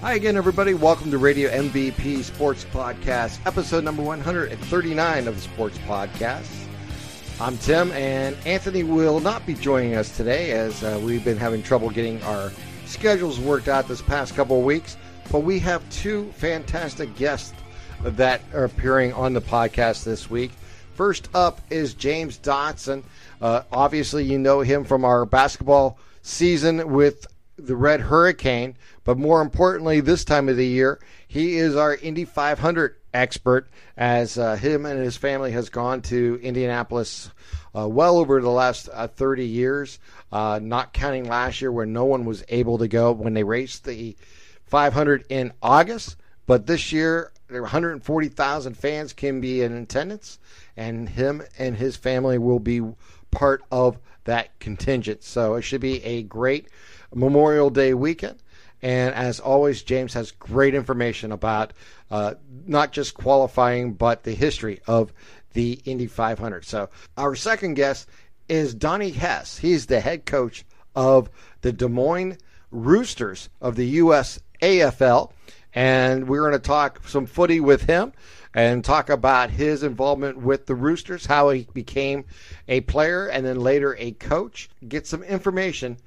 [0.00, 0.74] Hi again, everybody.
[0.74, 6.48] Welcome to Radio MVP Sports Podcast, episode number 139 of the Sports Podcast.
[7.40, 11.64] I'm Tim, and Anthony will not be joining us today as uh, we've been having
[11.64, 12.52] trouble getting our
[12.86, 14.96] schedules worked out this past couple of weeks.
[15.32, 17.52] But we have two fantastic guests
[18.00, 20.52] that are appearing on the podcast this week.
[20.94, 23.02] First up is James Dotson.
[23.40, 27.26] Uh, obviously, you know him from our basketball season with
[27.58, 32.24] the Red Hurricane, but more importantly, this time of the year, he is our Indy
[32.24, 37.30] 500 expert as uh, him and his family has gone to Indianapolis
[37.76, 39.98] uh, well over the last uh, 30 years,
[40.32, 43.84] uh, not counting last year where no one was able to go when they raced
[43.84, 44.16] the
[44.66, 46.16] 500 in August.
[46.46, 50.38] But this year, 140,000 fans can be in attendance,
[50.76, 52.80] and him and his family will be
[53.30, 55.24] part of that contingent.
[55.24, 56.68] So it should be a great
[57.14, 58.38] Memorial Day weekend.
[58.80, 61.72] And as always, James has great information about
[62.10, 62.34] uh,
[62.66, 65.12] not just qualifying, but the history of
[65.52, 66.64] the Indy 500.
[66.64, 68.08] So our second guest
[68.48, 69.58] is Donnie Hess.
[69.58, 70.64] He's the head coach
[70.94, 71.28] of
[71.62, 72.38] the Des Moines
[72.70, 74.38] Roosters of the U.S.
[74.62, 75.32] AFL.
[75.74, 78.12] And we're going to talk some footy with him
[78.54, 82.24] and talk about his involvement with the Roosters, how he became
[82.66, 85.98] a player and then later a coach, get some information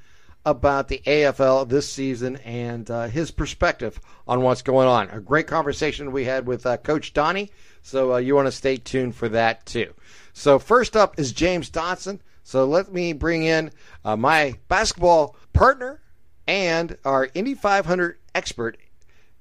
[0.45, 5.09] about the AFL this season and uh, his perspective on what's going on.
[5.09, 8.77] A great conversation we had with uh, Coach Donnie, so uh, you want to stay
[8.77, 9.93] tuned for that too.
[10.33, 12.19] So, first up is James Dotson.
[12.43, 13.71] So, let me bring in
[14.03, 16.01] uh, my basketball partner
[16.47, 18.77] and our Indy 500 expert,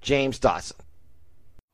[0.01, 0.81] James Dotson.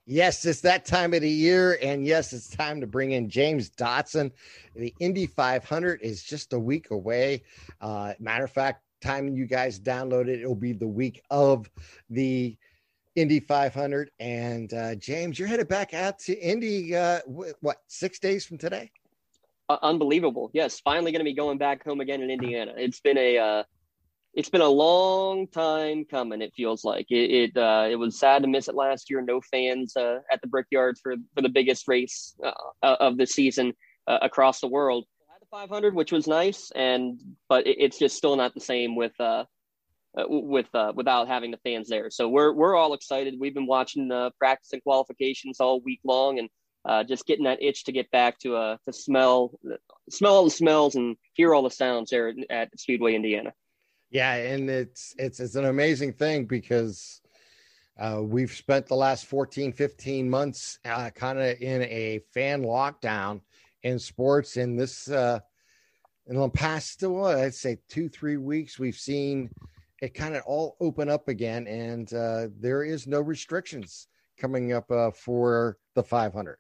[0.09, 1.79] Yes, it's that time of the year.
[1.83, 4.31] And yes, it's time to bring in James Dotson.
[4.77, 7.43] The Indy 500 is just a week away.
[7.81, 11.71] Uh, matter of fact, time you guys download it, it'll be the week of
[12.11, 12.57] the
[13.15, 14.11] Indy 500.
[14.19, 18.91] And uh, James, you're headed back out to Indy, uh, what, six days from today?
[19.69, 20.51] Uh, unbelievable.
[20.53, 22.73] Yes, finally going to be going back home again in Indiana.
[22.77, 23.63] It's been a uh,
[24.35, 26.43] it's been a long time coming.
[26.43, 27.31] It feels like it.
[27.31, 29.23] It, uh, it was sad to miss it last year.
[29.23, 32.53] No fans uh, at the Brickyard for for the biggest race uh,
[33.01, 33.73] of the season
[34.07, 35.07] uh, across the world.
[35.51, 39.45] 500, which was nice, and but it, it's just still not the same with uh,
[40.17, 42.11] uh with uh, without having the fans there.
[42.11, 43.35] So we're we're all excited.
[43.39, 46.49] We've been watching uh, practice and qualifications all week long, and
[46.85, 49.59] uh, just getting that itch to get back to uh to smell
[50.11, 53.53] smell all the smells and hear all the sounds there at Speedway, Indiana.
[54.11, 57.21] Yeah, and it's it's it's an amazing thing because
[57.99, 63.41] uh, we've spent the last 14, 15 months uh, kind of in a fan lockdown
[63.87, 64.57] in sports.
[64.57, 65.39] In this, uh,
[66.27, 69.49] in the past, what I'd say two, three weeks, we've seen
[70.03, 74.09] it kind of all open up again, and uh, there is no restrictions
[74.39, 76.59] coming up uh, for the 500.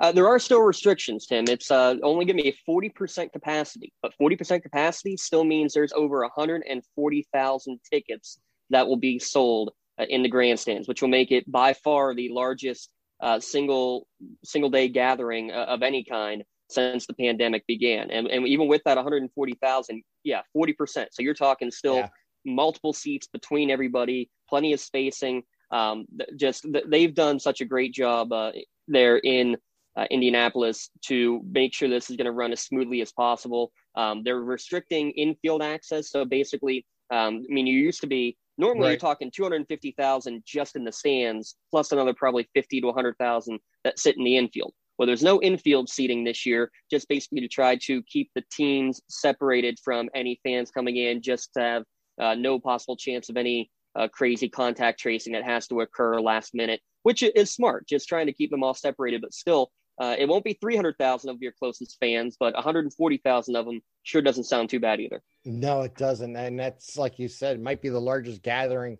[0.00, 1.46] Uh, there are still restrictions, Tim.
[1.48, 6.20] It's uh, only going to be 40% capacity, but 40% capacity still means there's over
[6.20, 8.38] 140,000 tickets
[8.70, 12.28] that will be sold uh, in the grandstands, which will make it by far the
[12.28, 12.90] largest
[13.22, 14.06] uh, single
[14.44, 18.10] single day gathering uh, of any kind since the pandemic began.
[18.10, 21.06] And, and even with that 140,000, yeah, 40%.
[21.10, 22.08] So you're talking still yeah.
[22.44, 25.42] multiple seats between everybody, plenty of spacing.
[25.70, 26.06] Um,
[26.36, 28.52] just they've done such a great job uh,
[28.88, 29.56] there in
[29.96, 33.72] uh, Indianapolis to make sure this is going to run as smoothly as possible.
[33.94, 36.10] Um, they're restricting infield access.
[36.10, 38.90] So basically, um, I mean, you used to be Normally, right.
[38.90, 44.16] you're talking 250,000 just in the stands, plus another probably 50 to 100,000 that sit
[44.16, 44.72] in the infield.
[44.98, 49.00] Well, there's no infield seating this year, just basically to try to keep the teams
[49.08, 51.82] separated from any fans coming in, just to have
[52.20, 56.54] uh, no possible chance of any uh, crazy contact tracing that has to occur last
[56.54, 59.22] minute, which is smart, just trying to keep them all separated.
[59.22, 63.80] But still, uh, it won't be 300,000 of your closest fans, but 140,000 of them
[64.02, 65.22] sure doesn't sound too bad either.
[65.44, 66.34] No, it doesn't.
[66.34, 68.98] And that's like you said, might be the largest gathering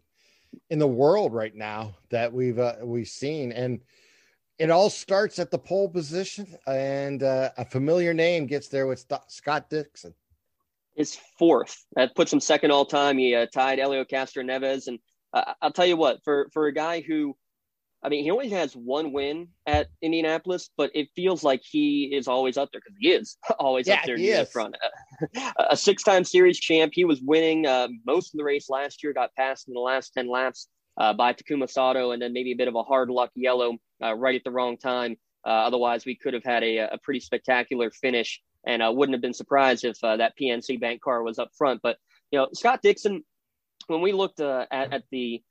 [0.70, 3.80] in the world right now that we've uh, we've seen and
[4.58, 9.04] it all starts at the pole position and uh, a familiar name gets there with
[9.28, 10.14] Scott Dixon.
[10.94, 11.86] His fourth.
[11.96, 13.16] That puts him second all time.
[13.16, 14.98] He uh, tied Helio Castroneves and
[15.32, 17.34] uh, I'll tell you what, for for a guy who
[18.04, 22.26] I mean, he only has one win at Indianapolis, but it feels like he is
[22.26, 24.76] always up there because he is always yeah, up there near the front.
[25.56, 26.92] a six-time series champ.
[26.94, 29.12] He was winning uh, most of the race last year.
[29.12, 30.68] Got passed in the last ten laps
[30.98, 34.14] uh, by Takuma Sato, and then maybe a bit of a hard luck yellow uh,
[34.14, 35.16] right at the wrong time.
[35.46, 39.14] Uh, otherwise, we could have had a, a pretty spectacular finish, and I uh, wouldn't
[39.14, 41.80] have been surprised if uh, that PNC Bank car was up front.
[41.82, 41.98] But
[42.32, 43.22] you know, Scott Dixon,
[43.86, 45.42] when we looked at, at the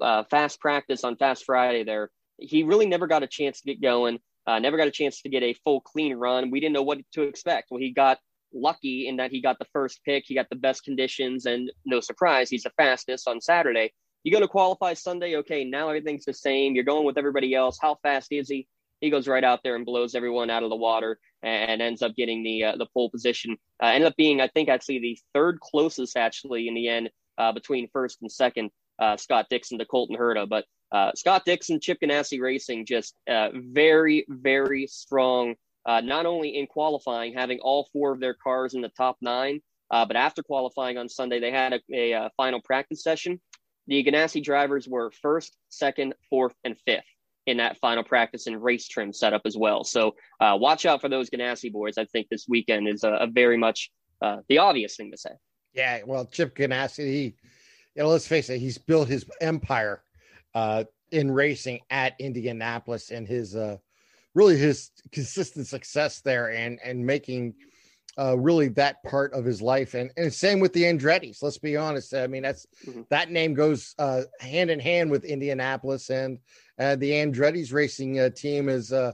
[0.00, 3.80] uh, fast practice on Fast Friday there, he really never got a chance to get
[3.80, 4.18] going.
[4.46, 6.50] Uh, never got a chance to get a full clean run.
[6.50, 7.70] We didn't know what to expect.
[7.70, 8.18] Well, he got
[8.52, 10.24] lucky in that he got the first pick.
[10.26, 13.92] He got the best conditions, and no surprise, he's the fastest on Saturday.
[14.22, 16.74] You go to qualify Sunday, okay, now everything's the same.
[16.74, 17.78] You're going with everybody else.
[17.80, 18.66] How fast is he?
[19.00, 22.16] He goes right out there and blows everyone out of the water and ends up
[22.16, 23.58] getting the uh, the pole position.
[23.82, 27.52] Uh, ended up being, I think, actually the third closest actually in the end uh,
[27.52, 28.70] between first and second.
[28.98, 33.48] Uh, Scott Dixon to Colton Herta, but uh, Scott Dixon, Chip Ganassi Racing, just uh,
[33.54, 35.54] very, very strong.
[35.86, 39.60] not only in qualifying, having all four of their cars in the top nine,
[39.90, 43.40] but after qualifying on Sunday, they had a, a final practice session
[43.86, 47.04] the Ganassi drivers were first, second, fourth, and fifth
[47.46, 49.84] in that final practice and race trim setup as well.
[49.84, 51.98] So uh, watch out for those Ganassi boys.
[51.98, 53.90] I think this weekend is a, a very much
[54.22, 55.30] uh, the obvious thing to say.
[55.74, 57.34] Yeah, well, Chip Ganassi,
[57.94, 60.02] you know, let's face it, he's built his empire
[60.54, 63.76] uh, in racing at Indianapolis and his uh,
[64.34, 67.54] really his consistent success there and and making–
[68.18, 69.94] uh, really that part of his life.
[69.94, 71.42] And, and same with the Andretti's.
[71.42, 72.14] Let's be honest.
[72.14, 73.02] I mean, that's mm-hmm.
[73.10, 76.38] that name goes uh, hand in hand with Indianapolis, and
[76.78, 79.12] uh, the Andretti's racing uh, team is uh,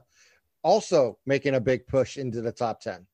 [0.63, 3.07] also making a big push into the top ten.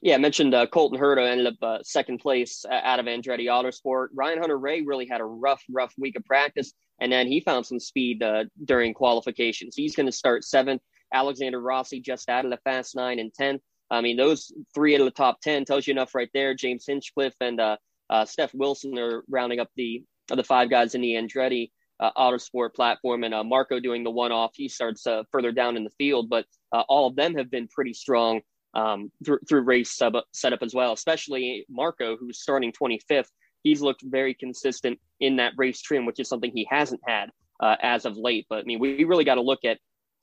[0.00, 4.08] Yeah, I mentioned uh, Colton Herta ended up second place out of Andretti Autosport.
[4.14, 7.80] Ryan Hunter-Reay really had a rough, rough week of practice, and then he found some
[7.80, 8.22] speed
[8.64, 9.74] during qualifications.
[9.74, 10.82] He's going to start seventh.
[11.12, 13.62] Alexander Rossi just out of the Fast Nine and tenth.
[13.90, 16.54] I mean, those three out of the top 10 tells you enough right there.
[16.54, 17.76] James Hinchcliffe and uh,
[18.10, 22.74] uh, Steph Wilson are rounding up the the five guys in the Andretti uh, Autosport
[22.74, 24.50] platform, and uh, Marco doing the one off.
[24.54, 27.66] He starts uh, further down in the field, but uh, all of them have been
[27.68, 28.42] pretty strong
[28.78, 33.28] um, through, through race sub- setup as well, especially Marco, who's starting 25th.
[33.62, 37.30] He's looked very consistent in that race trim, which is something he hasn't had
[37.60, 38.46] as of late.
[38.48, 39.78] But I mean, we really got to look at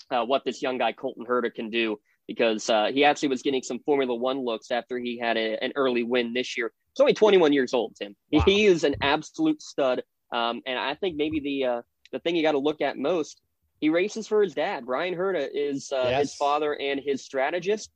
[0.10, 1.98] what this young guy, Colton Herta, can do
[2.28, 5.74] because uh, he actually was getting some Formula One looks after he had a, an
[5.75, 6.72] early win this year.
[6.94, 8.16] He's only 21 years old, Tim.
[8.31, 8.44] Wow.
[8.46, 10.01] He is an absolute stud.
[10.31, 11.81] Um, and I think maybe the uh,
[12.12, 13.42] the thing you got to look at most,
[13.80, 14.86] he races for his dad.
[14.86, 16.22] Bryan Herta is uh, yes.
[16.22, 17.92] his father and his strategist.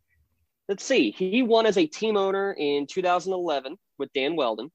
[0.69, 1.09] Let's see.
[1.09, 4.69] He won as a team owner in 2011 with Dan Wheldon,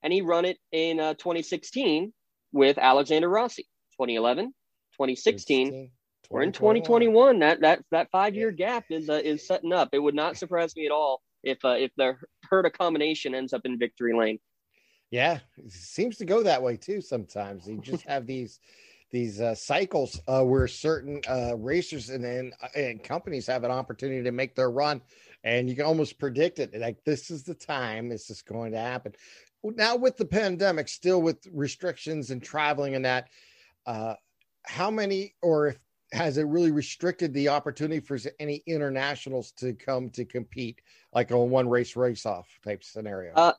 [0.00, 2.12] and he run it in uh, 2016
[2.52, 3.64] with Alexander Rossi.
[3.94, 4.46] 2011,
[4.92, 5.90] 2016,
[6.30, 7.40] we're in 2021.
[7.40, 9.88] That that that five year gap is uh, is setting up.
[9.92, 12.14] It would not surprise me at all if uh, if the
[12.48, 14.38] Herta combination ends up in victory lane.
[15.10, 17.00] Yeah, it seems to go that way too.
[17.00, 18.60] Sometimes you just have these
[19.10, 24.22] these uh, cycles uh, where certain uh, racers and, and and companies have an opportunity
[24.22, 25.02] to make their run,
[25.44, 26.74] and you can almost predict it.
[26.78, 29.12] Like this is the time this is going to happen.
[29.62, 33.28] Now with the pandemic, still with restrictions and traveling and that,
[33.86, 34.14] uh,
[34.64, 35.78] how many or if
[36.12, 40.80] has it really restricted the opportunity for any internationals to come to compete,
[41.12, 43.32] like a one race race off type scenario?
[43.34, 43.52] Uh,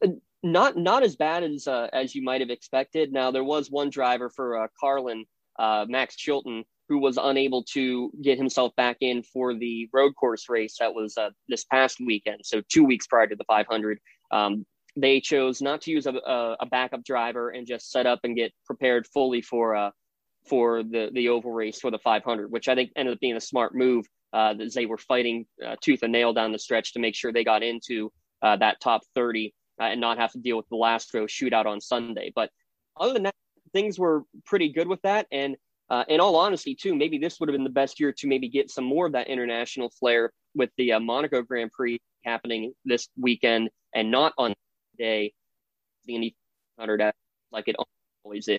[0.44, 3.12] not not as bad as uh, as you might have expected.
[3.12, 5.26] Now there was one driver for uh, Carlin,
[5.60, 10.50] uh, Max Chilton, who was unable to get himself back in for the road course
[10.50, 12.42] race that was uh, this past weekend.
[12.44, 13.98] So two weeks prior to the 500,
[14.32, 14.66] um,
[14.98, 18.36] they chose not to use a, a, a, backup driver and just set up and
[18.36, 19.92] get prepared fully for uh,
[20.50, 23.42] for the the oval race for the 500, which I think ended up being a
[23.42, 24.06] smart move.
[24.34, 27.32] Uh, as they were fighting uh, tooth and nail down the stretch to make sure
[27.32, 28.12] they got into
[28.42, 31.66] uh, that top 30 uh, and not have to deal with the last row shootout
[31.66, 32.34] on Sunday.
[32.36, 32.50] But
[32.98, 33.36] other than that,
[33.72, 35.28] things were pretty good with that.
[35.32, 35.56] And
[35.92, 38.50] uh, in all honesty, too, maybe this would have been the best year to maybe
[38.50, 43.08] get some more of that international flair with the uh, Monaco Grand Prix happening this
[43.18, 44.56] weekend and not on
[44.98, 45.34] day
[46.06, 46.36] the Indy
[46.78, 47.12] 100
[47.52, 47.76] like it
[48.26, 48.58] always is.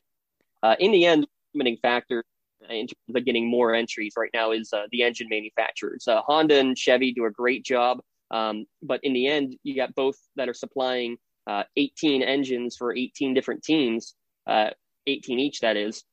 [0.79, 2.25] in the end, limiting factor
[2.71, 6.07] in terms of getting more entries right now is uh, the engine manufacturers.
[6.07, 9.95] Uh, Honda and Chevy do a great job, um, but in the end, you got
[9.95, 14.15] both that are supplying uh, 18 engines for 18 different teams,
[14.47, 14.71] uh,
[15.07, 16.05] 18 each, that is,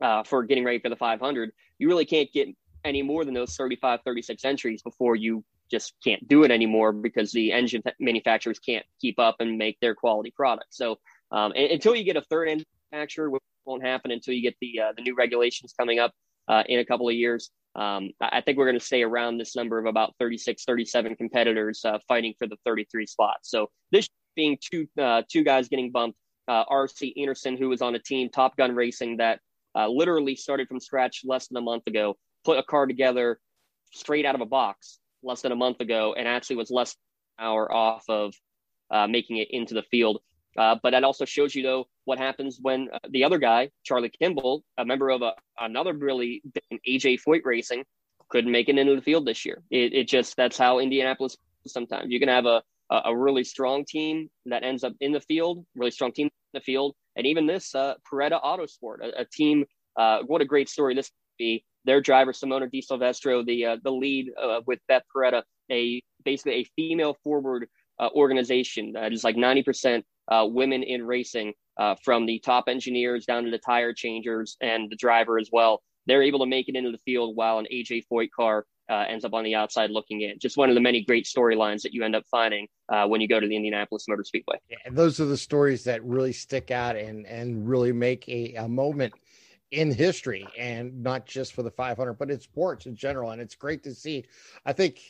[0.00, 1.52] uh, for getting ready for the 500.
[1.78, 2.48] You really can't get
[2.84, 7.30] any more than those 35, 36 entries before you just can't do it anymore because
[7.32, 10.74] the engine manufacturers can't keep up and make their quality product.
[10.74, 10.98] So
[11.30, 14.92] um, until you get a third manufacturer which won't happen until you get the uh,
[14.96, 16.12] the new regulations coming up
[16.48, 17.50] uh, in a couple of years.
[17.76, 21.84] Um, I think we're going to stay around this number of about 36, 37 competitors
[21.84, 23.48] uh, fighting for the 33 spots.
[23.48, 26.18] So this being two uh, two guys getting bumped.
[26.48, 29.38] Uh, RC Enerson, who was on a team, Top Gun Racing, that
[29.76, 33.38] uh, literally started from scratch less than a month ago, put a car together
[33.92, 36.96] straight out of a box less than a month ago, and actually was less
[37.38, 38.34] hour off of
[39.08, 40.20] making it into the field.
[40.58, 44.10] Uh, but that also shows you, though, what happens when uh, the other guy, Charlie
[44.10, 46.42] Kimball, a member of a, another really
[46.88, 47.84] AJ Foyt Racing,
[48.28, 49.62] couldn't make it into the field this year.
[49.70, 51.36] It, it just that's how Indianapolis
[51.66, 55.64] sometimes you can have a a really strong team that ends up in the field,
[55.76, 59.64] really strong team the field, and even this uh, Paretta Autosport, a, a team.
[59.96, 61.64] Uh, what a great story this be.
[61.84, 66.54] Their driver Simona de Silvestro, the uh, the lead uh, with Beth Paretta, a basically
[66.54, 71.54] a female forward uh, organization that is like ninety percent uh, women in racing,
[72.04, 76.22] from the top engineers down to the tire changers and the driver as well they're
[76.22, 79.32] able to make it into the field while an AJ Foyt car uh, ends up
[79.32, 80.38] on the outside looking in.
[80.38, 83.28] Just one of the many great storylines that you end up finding uh, when you
[83.28, 84.56] go to the Indianapolis Motor Speedway.
[84.68, 88.54] Yeah, and those are the stories that really stick out and and really make a,
[88.54, 89.14] a moment
[89.70, 93.30] in history, and not just for the 500, but in sports in general.
[93.30, 94.24] And it's great to see.
[94.66, 95.00] I think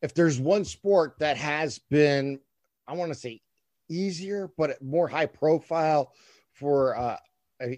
[0.00, 2.40] if there's one sport that has been,
[2.86, 3.42] I want to say,
[3.90, 6.12] easier but more high profile
[6.52, 7.16] for uh,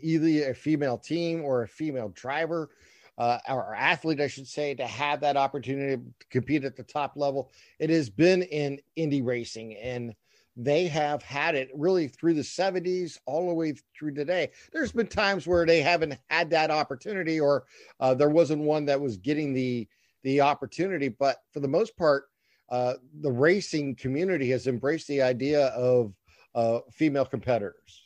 [0.03, 2.71] either a female team or a female driver
[3.21, 7.13] uh, or athlete, I should say, to have that opportunity to compete at the top
[7.17, 7.51] level.
[7.79, 10.15] It has been in Indy racing, and
[10.57, 14.53] they have had it really through the 70s all the way through today.
[14.73, 17.65] There's been times where they haven't had that opportunity, or
[18.01, 19.87] uh, there wasn't one that was getting the
[20.23, 21.09] the opportunity.
[21.09, 22.25] But for the most part,
[22.71, 26.15] uh, the racing community has embraced the idea of
[26.55, 28.03] uh, female competitors.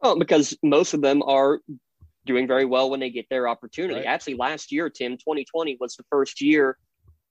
[0.00, 1.60] Well, because most of them are
[2.26, 4.00] doing very well when they get their opportunity.
[4.00, 4.06] Right.
[4.06, 6.76] Actually, last year, Tim, 2020 was the first year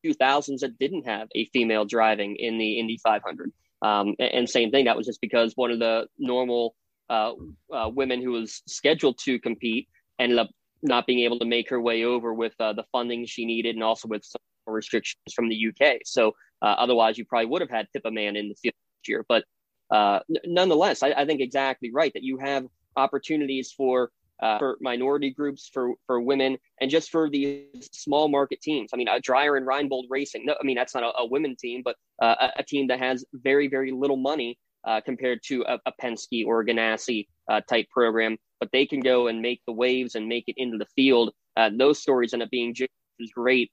[0.06, 3.52] 2000s that didn't have a female driving in the Indy 500.
[3.82, 6.76] Um, and same thing, that was just because one of the normal
[7.10, 7.34] uh,
[7.74, 9.88] uh, women who was scheduled to compete
[10.20, 10.50] ended up
[10.82, 13.84] not being able to make her way over with uh, the funding she needed and
[13.84, 15.98] also with some restrictions from the UK.
[16.06, 19.26] So uh, otherwise, you probably would have had Pippa Mann in the field this year.
[19.28, 19.44] But
[19.92, 22.66] uh, nonetheless, I, I, think exactly right that you have
[22.96, 28.62] opportunities for uh, for minority groups, for for women, and just for these small market
[28.62, 28.92] teams.
[28.94, 30.46] I mean, uh, Dreyer and Reinbold Racing.
[30.46, 33.00] No, I mean that's not a, a women team, but uh, a, a, team that
[33.00, 37.62] has very very little money uh, compared to a, a, Penske or a Ganassi uh,
[37.70, 40.88] type program, but they can go and make the waves and make it into the
[40.96, 41.32] field.
[41.58, 42.92] Uh, those stories end up being just
[43.22, 43.72] as great,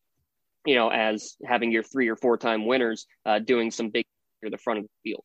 [0.65, 3.07] you know, as having your three or four time winners
[3.45, 4.05] doing some big
[4.43, 5.25] near the front of the field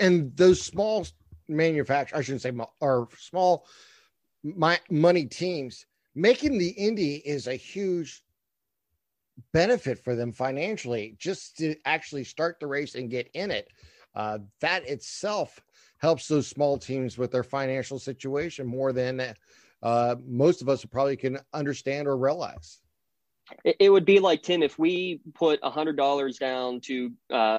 [0.00, 1.06] and those small
[1.48, 3.66] manufacturers, I shouldn't say, are small
[4.44, 8.22] my, money teams making the Indy is a huge
[9.52, 13.68] benefit for them financially just to actually start the race and get in it.
[14.14, 15.60] Uh, that itself
[15.98, 19.34] helps those small teams with their financial situation more than
[19.82, 22.80] uh, most of us probably can understand or realize.
[23.64, 27.58] It, would be like Tim if we put a hundred dollars down to, uh,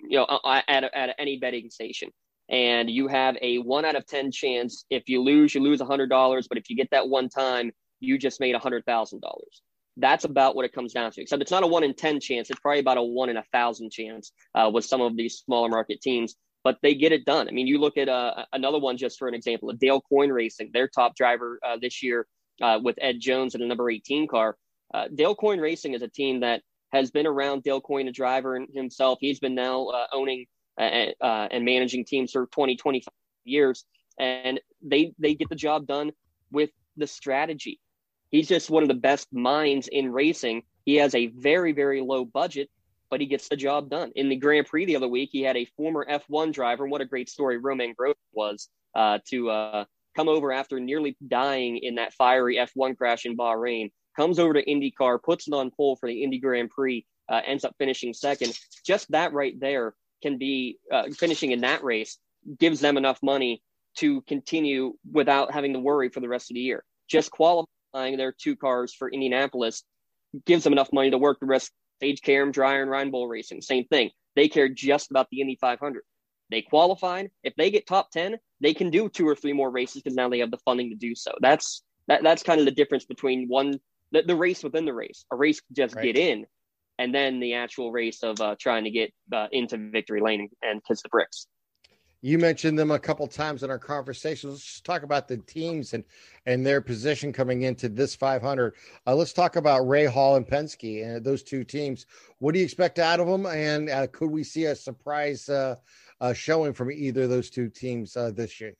[0.00, 2.10] you know, at, at any betting station,
[2.48, 4.84] and you have a one out of ten chance.
[4.90, 7.72] If you lose, you lose a hundred dollars, but if you get that one time,
[8.00, 9.62] you just made a hundred thousand dollars.
[9.96, 11.22] That's about what it comes down to.
[11.22, 13.44] Except it's not a one in ten chance; it's probably about a one in a
[13.52, 16.34] thousand chance uh, with some of these smaller market teams.
[16.64, 17.46] But they get it done.
[17.48, 20.70] I mean, you look at uh, another one just for an example: Dale Coyne Racing,
[20.72, 22.26] their top driver uh, this year
[22.62, 24.56] uh, with Ed Jones in a number eighteen car
[24.94, 28.60] uh, Dale Coyne Racing is a team that has been around Dale Coyne, a driver
[28.72, 29.18] himself.
[29.20, 30.46] He's been now uh, owning
[30.78, 33.12] uh, uh and managing teams for 20, 25
[33.44, 33.84] years,
[34.18, 36.12] and they they get the job done
[36.50, 37.80] with the strategy.
[38.30, 40.62] He's just one of the best minds in racing.
[40.84, 42.70] He has a very very low budget,
[43.10, 44.12] but he gets the job done.
[44.14, 46.86] In the Grand Prix the other week, he had a former F1 driver.
[46.86, 49.84] What a great story Romain Grosjean was uh, to uh,
[50.16, 54.64] come over after nearly dying in that fiery F1 crash in Bahrain comes over to
[54.64, 58.56] IndyCar, puts it on pole for the Indy Grand Prix, uh, ends up finishing second.
[58.84, 62.16] Just that right there can be uh, finishing in that race
[62.58, 63.62] gives them enough money
[63.96, 66.82] to continue without having to worry for the rest of the year.
[67.08, 69.84] Just qualifying their two cars for Indianapolis
[70.46, 71.70] gives them enough money to work the rest.
[72.00, 74.10] Sage Karam, Dreyer, and Reinbold Racing, same thing.
[74.34, 76.02] They care just about the Indy 500.
[76.50, 77.30] They qualified.
[77.42, 80.30] If they get top 10, they can do two or three more races because now
[80.30, 81.32] they have the funding to do so.
[81.40, 83.78] That's that, that's kind of the difference between one
[84.10, 85.26] the, the race within the race.
[85.30, 86.04] A race just right.
[86.04, 86.46] get in,
[86.98, 90.82] and then the actual race of uh, trying to get uh, into victory lane and,
[90.84, 91.46] kiss the bricks.
[92.20, 94.50] You mentioned them a couple times in our conversation.
[94.50, 96.04] Let's just talk about the teams and
[96.46, 98.74] and their position coming into this 500.
[99.06, 102.06] Uh, let's talk about Rahal and Penske and those two teams.
[102.38, 103.44] What do you expect out of them?
[103.44, 105.76] And uh, could we see a surprise uh,
[106.20, 108.74] uh showing from either of those two teams uh, this year?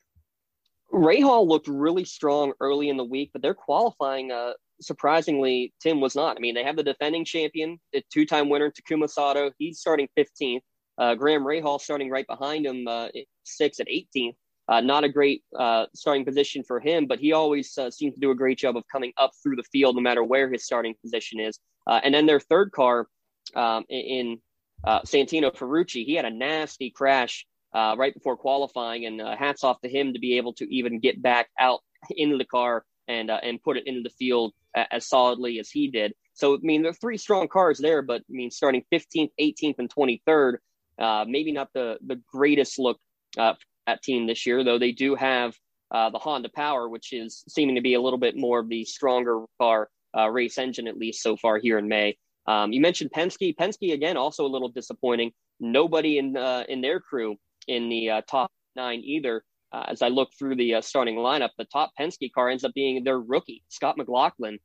[0.93, 6.15] Rahal looked really strong early in the week, but they're qualifying uh, surprisingly, Tim was
[6.15, 6.37] not.
[6.37, 9.51] I mean, they have the defending champion, the two time winner, Takuma Sato.
[9.59, 10.61] He's starting 15th.
[10.97, 13.09] Uh, Graham Rahal starting right behind him, uh,
[13.45, 14.35] sixth at 18th.
[14.67, 18.21] Uh, not a great uh, starting position for him, but he always uh, seems to
[18.21, 20.95] do a great job of coming up through the field no matter where his starting
[21.03, 21.59] position is.
[21.87, 23.07] Uh, and then their third car
[23.55, 24.39] um, in
[24.87, 30.15] Santino Ferrucci, he had a nasty crash right before qualifying, and hats off to him
[30.15, 33.87] to be able to even get back out into the car and and put it
[33.87, 36.13] into the field as solidly as he did.
[36.35, 39.79] So I mean, there are three strong cars there, but I mean, starting 15th, 18th,
[39.79, 40.55] and 23rd,
[40.99, 42.99] uh, maybe not the the greatest look
[43.37, 45.55] that team this year, though they do have
[45.91, 48.85] uh, the Honda Power, which is seeming to be a little bit more of the
[48.85, 52.17] stronger car uh, race engine, at least so far here in May.
[52.47, 53.55] Um, you mentioned Penske.
[53.57, 55.33] Penske again, also a little disappointing.
[55.61, 57.37] Nobody in uh, in their crew
[57.69, 59.45] in the uh, top nine either.
[59.75, 62.73] Uh, as I look through the uh, starting lineup, the top Penske car ends up
[62.75, 64.59] being their rookie, Scott McLaughlin,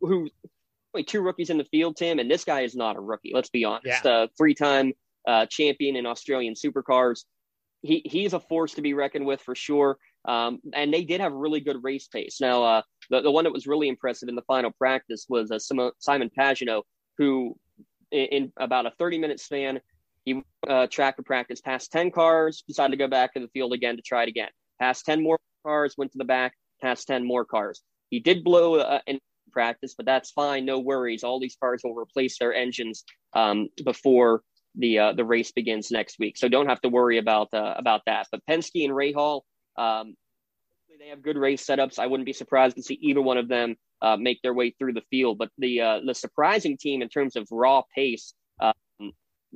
[0.00, 0.28] who
[0.94, 3.32] only two rookies in the field, Tim, and this guy is not a rookie.
[3.34, 4.04] Let's be honest.
[4.04, 4.26] Yeah.
[4.38, 4.92] three-time
[5.50, 7.24] champion in Australian supercars
[7.82, 9.98] he he's a force to be reckoned with for sure.
[10.26, 12.38] Um, and they did have a really good race pace.
[12.40, 15.58] Now, uh, the, the one that was really impressive in the final practice was uh,
[16.00, 16.82] Simon Pagenaud,
[17.16, 17.56] who
[18.10, 19.80] in, in, about a 30 minute span,
[20.26, 23.96] he uh, tracked practice, passed 10 cars, decided to go back to the field again
[23.96, 24.50] to try it again.
[24.78, 26.52] Passed 10 more cars, went to the back,
[26.82, 27.80] passed 10 more cars.
[28.10, 29.20] He did blow uh, in
[29.52, 30.66] practice, but that's fine.
[30.66, 31.24] No worries.
[31.24, 34.42] All these cars will replace their engines um, before
[34.74, 36.36] the uh, the race begins next week.
[36.36, 38.26] So don't have to worry about uh, about that.
[38.30, 39.42] But Penske and Rahal,
[39.78, 40.14] um,
[41.00, 41.98] they have good race setups.
[41.98, 44.92] I wouldn't be surprised to see either one of them uh, make their way through
[44.92, 45.38] the field.
[45.38, 48.74] But the uh, the surprising team in terms of raw pace, um,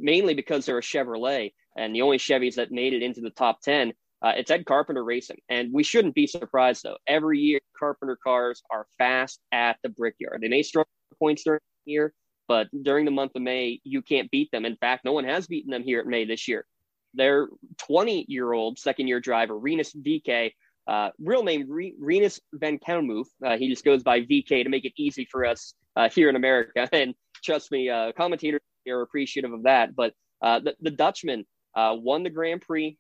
[0.01, 3.61] mainly because they're a Chevrolet and the only Chevys that made it into the top
[3.61, 3.93] ten.
[4.23, 6.99] Uh, it's Ed Carpenter Racing, and we shouldn't be surprised though.
[7.07, 10.41] Every year, Carpenter cars are fast at the Brickyard.
[10.43, 12.13] They may struggle points during the year,
[12.47, 14.67] but during the month of May, you can't beat them.
[14.67, 16.67] In fact, no one has beaten them here at May this year.
[17.15, 20.53] Their 20 year old second year driver, Rinus VeeKay,
[20.87, 23.27] uh, real name Re- Rinus Van Kalmthout.
[23.45, 26.37] Uh, he just goes by VK to make it easy for us uh, here in
[26.37, 26.89] America.
[26.93, 29.95] And trust me, uh, commentators are appreciative of that.
[29.95, 32.97] But uh, the, the, Dutchman uh, won the Grand Prix,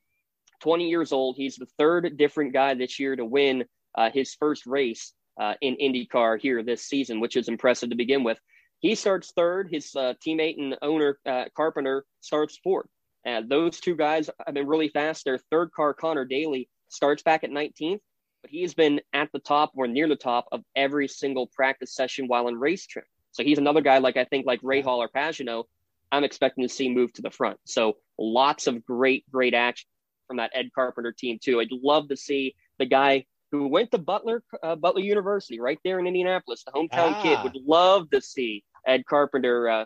[0.60, 1.36] 20 years old.
[1.36, 3.64] He's the third different guy this year to win
[4.12, 5.12] his first race
[5.60, 8.38] in IndyCar here this season, which is impressive to begin with.
[8.80, 9.68] He starts third.
[9.70, 12.88] His uh, teammate and owner uh, Carpenter starts fourth.
[13.24, 15.24] And those two guys have been really fast.
[15.24, 18.00] Their third car, Conor Daly, starts back at 19th,
[18.40, 21.94] but he has been at the top or near the top of every single practice
[21.94, 23.04] session while in race trim.
[23.32, 25.64] So he's another guy like I think like Rahal or Pagenaud.
[26.12, 27.58] I'm expecting to see move to the front.
[27.66, 29.88] So lots of great, great action
[30.26, 31.60] from that Ed Carpenter team too.
[31.60, 35.98] I'd love to see the guy who went to Butler uh, Butler University right there
[35.98, 37.22] in Indianapolis, the hometown ah.
[37.22, 37.38] kid.
[37.42, 39.84] Would love to see Ed Carpenter, uh,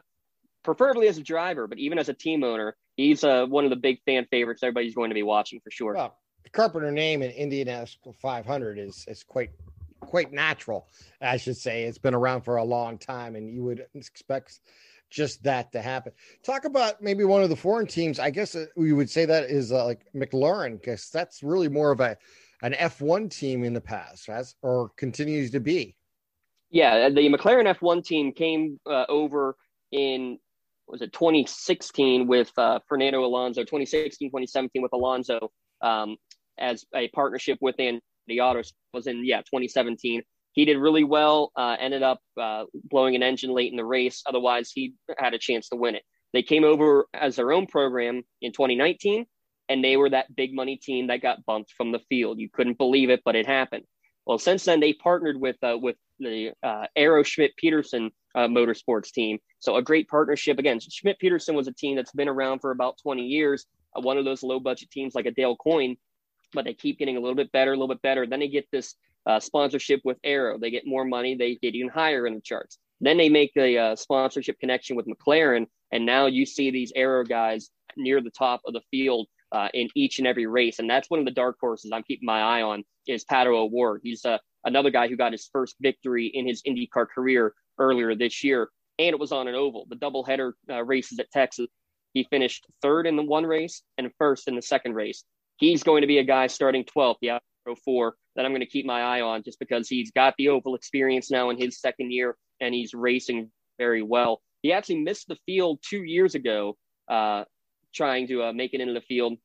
[0.63, 3.77] preferably as a driver, but even as a team owner, he's uh, one of the
[3.77, 4.63] big fan favorites.
[4.63, 5.95] Everybody's going to be watching for sure.
[5.95, 9.51] Well, the Carpenter name in Indianapolis 500 is is quite
[10.15, 10.87] quite natural,
[11.21, 11.83] I should say.
[11.83, 14.61] It's been around for a long time, and you would expect
[15.11, 16.13] just that to happen.
[16.45, 18.21] Talk about maybe one of the foreign teams.
[18.21, 21.91] I guess uh, we would say that is uh, like McLaren, because that's really more
[21.91, 22.17] of a
[22.63, 25.97] an F1 team in the past, has or continues to be.
[26.71, 29.57] Yeah, the McLaren F1 team came uh, over
[29.91, 30.39] in
[30.87, 35.51] was it 2016 with uh, Fernando Alonso, 2016, 2017 with Alonso
[35.83, 36.17] um,
[36.57, 37.81] as a partnership with
[38.27, 40.23] the Autos was in yeah 2017.
[40.53, 41.51] He did really well.
[41.57, 44.23] Uh, ended up uh, blowing an engine late in the race.
[44.27, 46.03] Otherwise, he had a chance to win it.
[46.33, 49.27] They came over as their own program in 2019,
[49.69, 52.39] and they were that big money team that got bumped from the field.
[52.39, 53.85] You couldn't believe it, but it happened.
[54.27, 59.13] Well, since then they partnered with uh, with the uh, Arrow Schmidt Peterson uh, Motorsports
[59.13, 59.39] team.
[59.59, 60.59] So a great partnership.
[60.59, 63.67] Again, Schmidt Peterson was a team that's been around for about 20 years.
[63.97, 65.97] Uh, one of those low budget teams like a Dale Coyne,
[66.55, 68.27] but they keep getting a little bit better, a little bit better.
[68.27, 68.95] Then they get this
[69.27, 70.59] uh, sponsorship with Arrow.
[70.59, 71.35] They get more money.
[71.35, 72.79] They get even higher in the charts.
[73.01, 77.25] Then they make a uh, sponsorship connection with McLaren, and now you see these Arrow
[77.25, 80.79] guys near the top of the field uh, in each and every race.
[80.79, 84.01] And that's one of the dark horses I'm keeping my eye on is Pato O'Ward.
[84.03, 88.43] He's uh, another guy who got his first victory in his IndyCar career earlier this
[88.43, 89.87] year, and it was on an oval.
[89.89, 91.69] The doubleheader uh, races at Texas,
[92.15, 95.25] he finished third in the one race and first in the second race.
[95.57, 97.39] He's going to be a guy starting 12th, yeah,
[97.85, 100.75] 04, that I'm going to keep my eye on just because he's got the oval
[100.75, 104.41] experience now in his second year and he's racing very well.
[104.63, 106.77] He actually missed the field two years ago,
[107.09, 107.45] uh,
[107.95, 109.39] trying to uh, make it into the field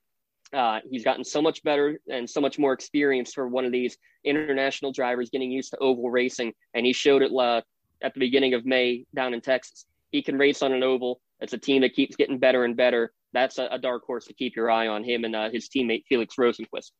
[0.53, 3.97] uh, he's gotten so much better and so much more experience for one of these
[4.23, 6.53] international drivers getting used to oval racing.
[6.73, 7.61] And he showed it uh,
[8.01, 9.85] at the beginning of May down in Texas.
[10.11, 11.21] He can race on an oval.
[11.39, 13.13] It's a team that keeps getting better and better.
[13.33, 16.03] That's a, a dark horse to keep your eye on him and uh, his teammate
[16.07, 16.91] Felix Rosenqvist.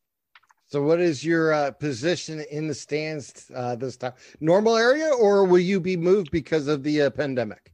[0.68, 4.12] So, what is your uh, position in the stands uh, this time?
[4.40, 7.72] Normal area, or will you be moved because of the uh, pandemic?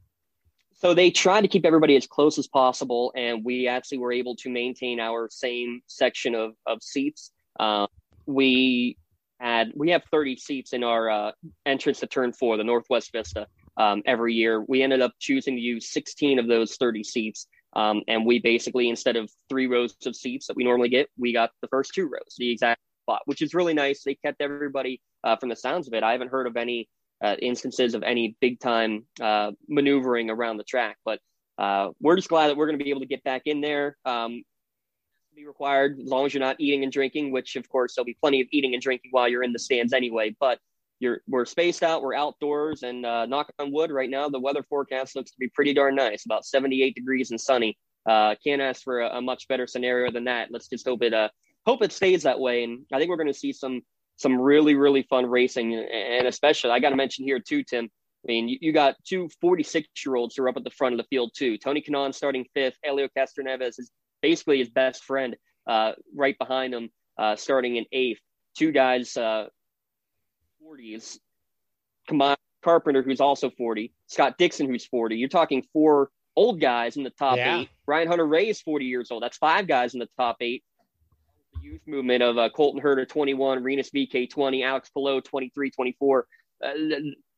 [0.79, 4.35] So they tried to keep everybody as close as possible, and we actually were able
[4.37, 7.31] to maintain our same section of of seats.
[7.59, 7.87] Uh,
[8.27, 8.95] we
[9.39, 11.31] had we have 30 seats in our uh,
[11.65, 13.47] entrance to turn four, the Northwest Vista.
[13.77, 18.01] Um, every year, we ended up choosing to use 16 of those 30 seats, um,
[18.07, 21.51] and we basically instead of three rows of seats that we normally get, we got
[21.61, 24.03] the first two rows, the exact spot, which is really nice.
[24.03, 26.89] They kept everybody, uh, from the sounds of it, I haven't heard of any
[27.23, 31.19] uh, instances of any big time uh, maneuvering around the track, but
[31.57, 33.95] uh, we're just glad that we're going to be able to get back in there.
[34.05, 34.43] Um,
[35.35, 38.17] be required as long as you're not eating and drinking, which of course there'll be
[38.19, 40.35] plenty of eating and drinking while you're in the stands anyway.
[40.39, 40.59] But
[40.99, 44.63] you're we're spaced out, we're outdoors, and uh, knock on wood, right now the weather
[44.63, 47.77] forecast looks to be pretty darn nice, about 78 degrees and sunny.
[48.07, 50.47] Uh, can't ask for a, a, much better scenario than that.
[50.49, 51.29] Let's just hope it uh,
[51.65, 53.81] hope it stays that way, and I think we're going to see some
[54.15, 57.89] some really really fun racing, and especially I got to mention here too, Tim.
[58.25, 60.93] I mean, you, you got two 46 year olds who are up at the front
[60.93, 61.57] of the field too.
[61.57, 65.35] Tony Kanaan starting fifth, Helio Castroneves is basically his best friend
[65.67, 68.19] uh, right behind him, uh, starting in eighth.
[68.57, 69.47] Two guys, uh,
[70.67, 71.17] 40s.
[72.07, 73.93] Combined Carpenter, who's also 40.
[74.07, 75.15] Scott Dixon, who's 40.
[75.15, 77.59] You're talking four old guys in the top yeah.
[77.59, 77.69] eight.
[77.87, 79.23] Ryan Hunter-Reay is 40 years old.
[79.23, 80.63] That's five guys in the top eight.
[81.53, 86.27] The youth movement of uh, Colton Herta, 21, Rinus VeeKay, 20, Alex Palou, 23, 24.
[86.63, 86.69] Uh,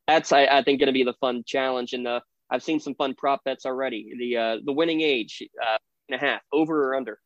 [0.08, 1.94] that's, I, I think, going to be the fun challenge.
[1.94, 4.14] And uh, I've seen some fun prop bets already.
[4.18, 5.78] The uh, the winning age, uh,
[6.10, 7.20] and a half, over or under.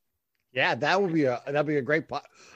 [0.53, 2.05] Yeah, that would be a that'd be a great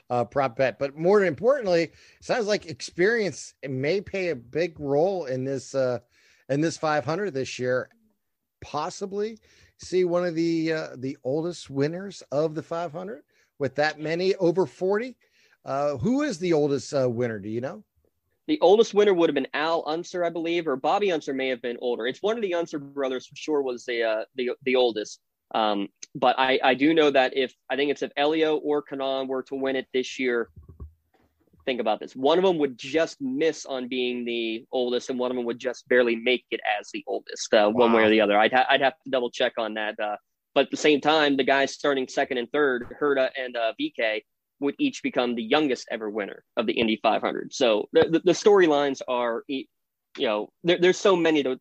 [0.10, 0.78] uh, prop bet.
[0.78, 6.00] But more importantly, sounds like experience may play a big role in this uh,
[6.50, 7.90] in this 500 this year.
[8.62, 9.40] Possibly
[9.80, 13.24] see one of the uh, the oldest winners of the 500
[13.60, 15.16] with that many over 40.
[15.66, 17.40] Uh, who is the oldest uh, winner?
[17.40, 17.84] Do you know?
[18.48, 21.62] The oldest winner would have been Al Unser, I believe, or Bobby Unser may have
[21.62, 22.08] been older.
[22.08, 25.20] It's one of the Unser brothers for sure was the uh, the the oldest.
[25.54, 29.28] Um, but I, I do know that if I think it's if Helio or Kanaan
[29.28, 30.50] were to win it this year,
[31.66, 32.16] think about this.
[32.16, 35.60] One of them would just miss on being the oldest, and one of them would
[35.60, 37.86] just barely make it as the oldest, uh, wow.
[37.86, 38.38] one way or the other.
[38.38, 40.00] I'd, ha- I'd have to double check on that.
[40.00, 40.16] Uh,
[40.56, 44.22] but at the same time, the guys starting second and third, Herta and uh, VeeKay,
[44.60, 47.54] would each become the youngest ever winner of the Indy 500.
[47.54, 49.66] So the, the, the storylines are, you
[50.18, 51.60] know, there, there's so many to,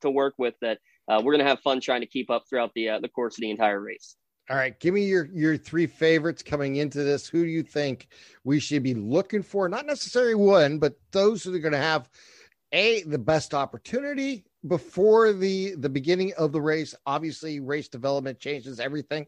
[0.00, 2.72] to work with that uh, we're going to have fun trying to keep up throughout
[2.74, 4.16] the uh, the course of the entire race.
[4.50, 7.28] All right, give me your your three favorites coming into this.
[7.28, 8.08] Who do you think
[8.44, 9.68] we should be looking for?
[9.68, 12.08] Not necessarily one, but those who are going to have
[12.72, 16.94] a the best opportunity before the the beginning of the race.
[17.06, 19.26] Obviously, race development changes everything,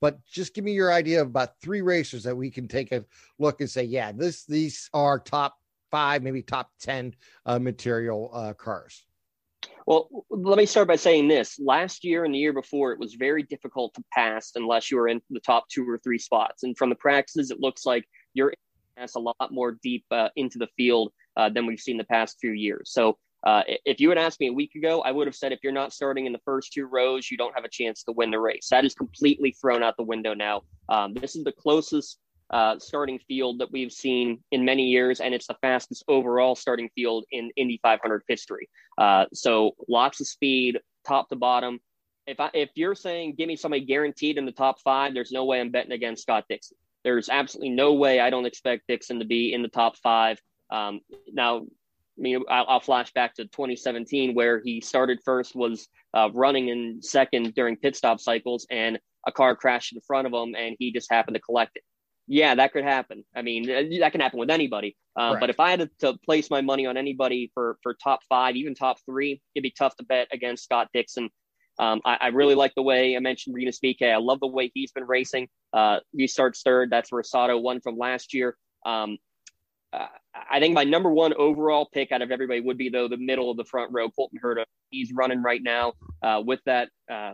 [0.00, 3.04] but just give me your idea of about three racers that we can take a
[3.38, 5.58] look and say, yeah, this these are top
[5.90, 7.14] five, maybe top ten
[7.44, 9.04] uh, material uh, cars.
[9.86, 11.58] Well, let me start by saying this.
[11.58, 15.08] Last year and the year before, it was very difficult to pass unless you were
[15.08, 16.62] in the top two or three spots.
[16.62, 18.54] And from the practices, it looks like you're
[18.96, 22.36] pass a lot more deep uh, into the field uh, than we've seen the past
[22.40, 22.90] few years.
[22.92, 25.60] So uh, if you had asked me a week ago, I would have said if
[25.62, 28.30] you're not starting in the first two rows, you don't have a chance to win
[28.30, 28.68] the race.
[28.70, 30.62] That is completely thrown out the window now.
[30.88, 32.18] Um, this is the closest
[32.52, 36.90] uh, starting field that we've seen in many years, and it's the fastest overall starting
[36.94, 38.68] field in Indy 500 history.
[38.98, 41.80] Uh, so lots of speed, top to bottom.
[42.26, 45.44] If I, if you're saying give me somebody guaranteed in the top five, there's no
[45.44, 46.76] way I'm betting against Scott Dixon.
[47.04, 50.38] There's absolutely no way I don't expect Dixon to be in the top five.
[50.70, 51.00] Um,
[51.32, 56.68] now, I mean, I'll, flash back to 2017 where he started first, was uh, running
[56.68, 60.76] in second during pit stop cycles, and a car crashed in front of him, and
[60.78, 61.82] he just happened to collect it
[62.26, 63.24] yeah, that could happen.
[63.34, 64.96] I mean, uh, that can happen with anybody.
[65.16, 68.20] Uh, But if I had to, to, place my money on anybody for for top
[68.28, 71.28] five, even top three, it'd be tough to bet against Scott Dixon.
[71.78, 74.12] Um, I, I, really like the way I mentioned Rinus VeeKay.
[74.12, 75.48] I love the way he's been racing.
[75.72, 76.90] Uh, he starts third.
[76.90, 78.56] That's Rosado one from last year.
[78.84, 79.16] Um,
[79.90, 80.06] uh,
[80.50, 83.50] I think my number one overall pick out of everybody would be though the middle
[83.50, 84.64] of the front row, Colton Herta.
[84.90, 87.32] He's running right now uh, with that uh,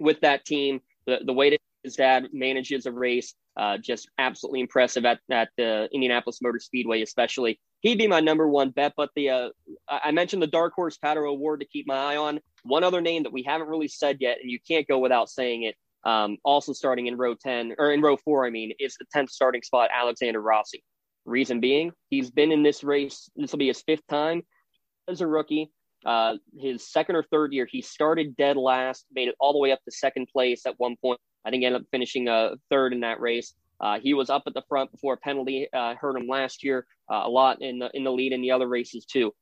[0.00, 0.80] with that team.
[1.06, 5.50] The the way that his dad manages a race, uh, just absolutely impressive at, at
[5.56, 7.60] the Indianapolis Motor Speedway, especially.
[7.80, 8.92] He'd be my number one bet.
[8.96, 9.48] But the uh,
[9.88, 12.40] I mentioned the Dark Horse Pato O'Ward to keep my eye on.
[12.62, 15.64] One other name that we haven't really said yet, and you can't go without saying
[15.64, 15.76] it.
[16.04, 19.30] Um, also starting in row 10 or in row four, I mean, is the 10th
[19.30, 20.82] starting spot, Alexander Rossi.
[21.24, 23.30] Reason being, he's been in this race.
[23.36, 24.42] This will be his fifth time
[25.08, 25.70] as a rookie.
[26.04, 29.70] Uh, his second or third year, he started dead last, made it all the way
[29.70, 32.92] up to second place at one point I think he ended up finishing uh, third
[32.92, 33.54] in that race.
[33.80, 36.86] Uh, he was up at the front before a penalty uh, hurt him last year.
[37.10, 39.34] Uh, a lot in the in the lead in the other races too.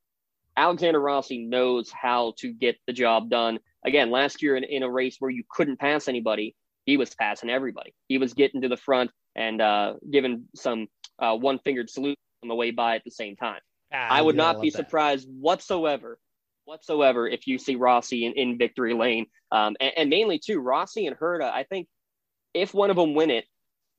[0.57, 3.61] Alexander Rossi knows how to get the job done.
[3.85, 7.51] Again, last year in, in a race where you couldn't pass anybody, he was passing
[7.51, 7.95] everybody.
[8.09, 12.49] He was getting to the front and uh, giving some uh, one fingered salute on
[12.49, 13.61] the way by at the same time.
[13.93, 15.35] Ah, I would not be surprised that.
[15.35, 16.19] whatsoever,
[16.71, 19.27] whatsoever, if you see Rossi in, in victory lane.
[19.51, 21.51] Um, and, and, mainly too, Rossi and Herta.
[21.51, 21.89] I think
[22.55, 23.45] if one of them win it,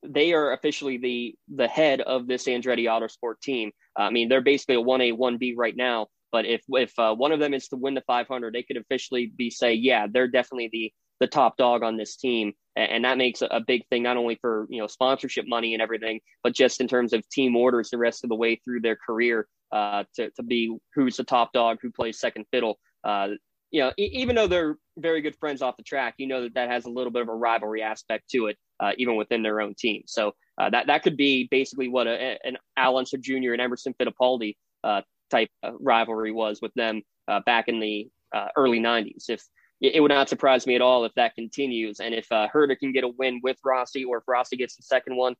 [0.02, 3.72] they are officially the the head of this Andretti Autosport team.
[3.94, 6.06] I mean, they're basically a one A one B right now.
[6.32, 9.26] But if if uh, one of them is to win the 500, they could officially
[9.36, 13.42] be say, yeah, they're definitely the the top dog on this team, and that makes
[13.42, 16.88] a big thing not only for you know sponsorship money and everything, but just in
[16.88, 20.42] terms of team orders the rest of the way through their career uh, to to
[20.42, 22.78] be who's the top dog, who plays second fiddle.
[23.04, 23.28] Uh,
[23.70, 26.54] you know, e- even though they're very good friends off the track, you know that
[26.54, 29.60] that has a little bit of a rivalry aspect to it, uh, even within their
[29.60, 30.02] own team.
[30.06, 33.52] So uh, that that could be basically what a, an Al Jr.
[33.52, 35.48] and Emerson Fittipaldi uh, type
[35.80, 37.02] rivalry was with them
[37.46, 38.08] back in the
[38.56, 39.28] early '90s.
[39.28, 39.42] If
[39.82, 41.98] it would not surprise me at all if that continues.
[41.98, 44.84] And if uh, Herta can get a win with Rossi, or if Rossi gets the
[44.84, 45.34] second one,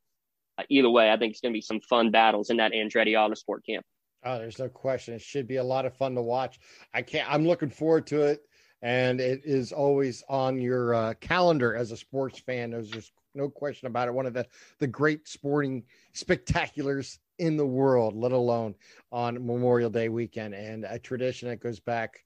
[0.69, 3.65] either way, I think it's going to be some fun battles in that Andretti Autosport
[3.65, 3.85] camp.
[4.25, 5.13] Oh, there's no question.
[5.13, 6.59] It should be a lot of fun to watch.
[6.93, 7.29] I can't.
[7.31, 8.41] I'm looking forward to it,
[8.81, 12.71] and it is always on your uh, calendar as a sports fan.
[12.71, 14.13] There's just no question about it.
[14.13, 14.47] One of the
[14.79, 15.83] the great sporting
[16.15, 18.75] spectaculars in the world, let alone
[19.11, 22.23] on Memorial Day weekend, and a tradition that goes back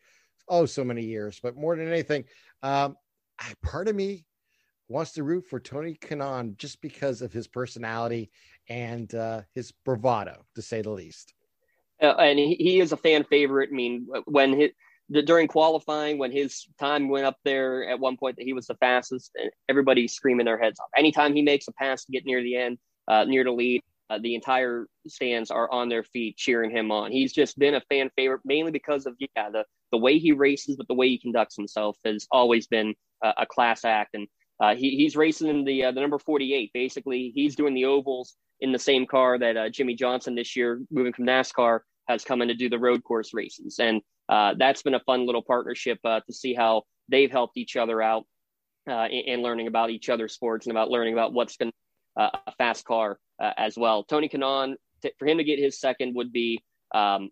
[0.49, 1.39] oh so many years.
[1.41, 2.25] But more than anything,
[2.61, 2.95] um,
[3.63, 4.25] part of me
[4.87, 8.29] wants to root for Tony Kanaan just because of his personality
[8.69, 11.33] and uh, his bravado, to say the least.
[12.01, 13.69] Uh, and he, he, is a fan favorite.
[13.71, 14.69] I mean, when
[15.09, 18.67] the, during qualifying, when his time went up there at one point that he was
[18.67, 20.89] the fastest, and everybody's screaming their heads off.
[20.95, 24.19] Anytime he makes a pass to get near the end, uh, near the lead, uh,
[24.21, 27.11] the entire stands are on their feet cheering him on.
[27.11, 30.75] He's just been a fan favorite mainly because of yeah the the way he races,
[30.75, 34.11] but the way he conducts himself has always been uh, a class act.
[34.13, 34.27] And
[34.59, 36.71] uh, he, he's racing in the uh, the number 48.
[36.73, 40.81] Basically, he's doing the ovals in the same car that uh, Jimmie Johnson this year,
[40.91, 43.79] moving from NASCAR, has come in to do the road course races.
[43.79, 47.75] And uh, that's been a fun little partnership uh, to see how they've helped each
[47.75, 48.25] other out
[48.87, 51.71] in, learning about each other's sports and about learning about what's been
[52.15, 54.03] a fast car as well.
[54.03, 56.59] Tony Kanaan, t- for him to get his second would be
[56.95, 57.29] um,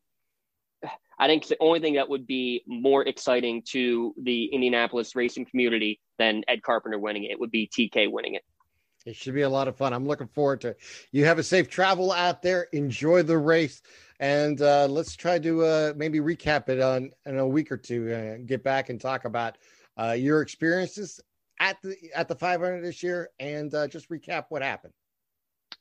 [1.18, 6.00] I think the only thing that would be more exciting to the Indianapolis racing community
[6.18, 8.44] than Ed Carpenter winning it would be TK winning it.
[9.06, 9.94] It should be a lot of fun.
[9.94, 10.80] I'm looking forward to it.
[11.12, 12.64] You have a safe travel out there.
[12.74, 13.82] Enjoy the race.
[14.20, 18.12] And uh, let's try to uh, maybe recap it on in a week or two
[18.12, 19.58] and get back and talk about
[20.00, 21.20] uh, your experiences
[21.60, 24.94] at the at the 500 this year and uh, just recap what happened.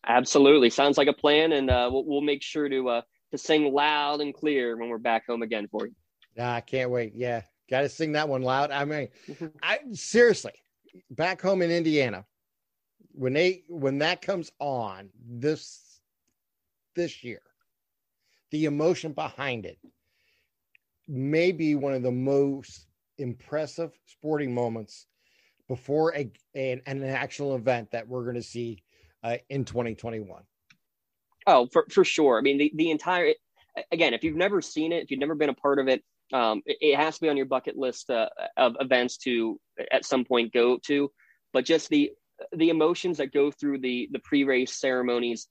[0.07, 3.73] Absolutely, sounds like a plan, and uh, we'll, we'll, make sure to uh, to sing
[3.73, 5.95] loud and clear when we're back home again for you.
[6.39, 7.13] I can't wait.
[7.15, 8.71] Yeah, got to sing that one loud.
[8.71, 9.09] I mean,
[9.63, 10.53] I seriously,
[11.11, 12.27] back home in Indiana,
[13.15, 16.01] when they when that comes on this
[16.97, 17.43] this year,
[18.51, 19.79] the emotion behind it
[21.09, 22.87] may be one of the most
[23.19, 25.07] impressive sporting moments
[25.69, 28.83] before a, an, an actual event that we're going to see
[29.23, 30.43] uh, in 2021.
[31.47, 32.39] Oh, for, for sure.
[32.39, 33.33] I mean, the, the entire,
[33.93, 36.63] again, if you've never seen it, if you've never been a part of it, um,
[36.67, 39.61] it, it, has to be on your bucket list uh, of events to
[39.93, 41.11] at some point go to.
[41.53, 42.13] But just the
[42.53, 45.49] the emotions that go through the the pre-race ceremonies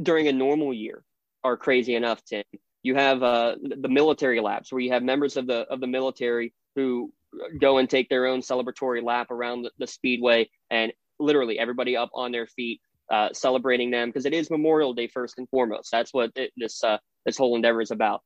[0.00, 1.02] during a normal year
[1.42, 2.22] are crazy enough.
[2.24, 2.44] Tim,
[2.82, 6.52] you have uh, the military laps where you have members of the of the military
[6.76, 7.12] who
[7.60, 12.10] go and take their own celebratory lap around the, the speedway, and literally everybody up
[12.14, 12.80] on their feet
[13.10, 15.90] uh, celebrating them because it is Memorial Day first and foremost.
[15.90, 18.22] That's what it, this uh, this whole endeavor is about.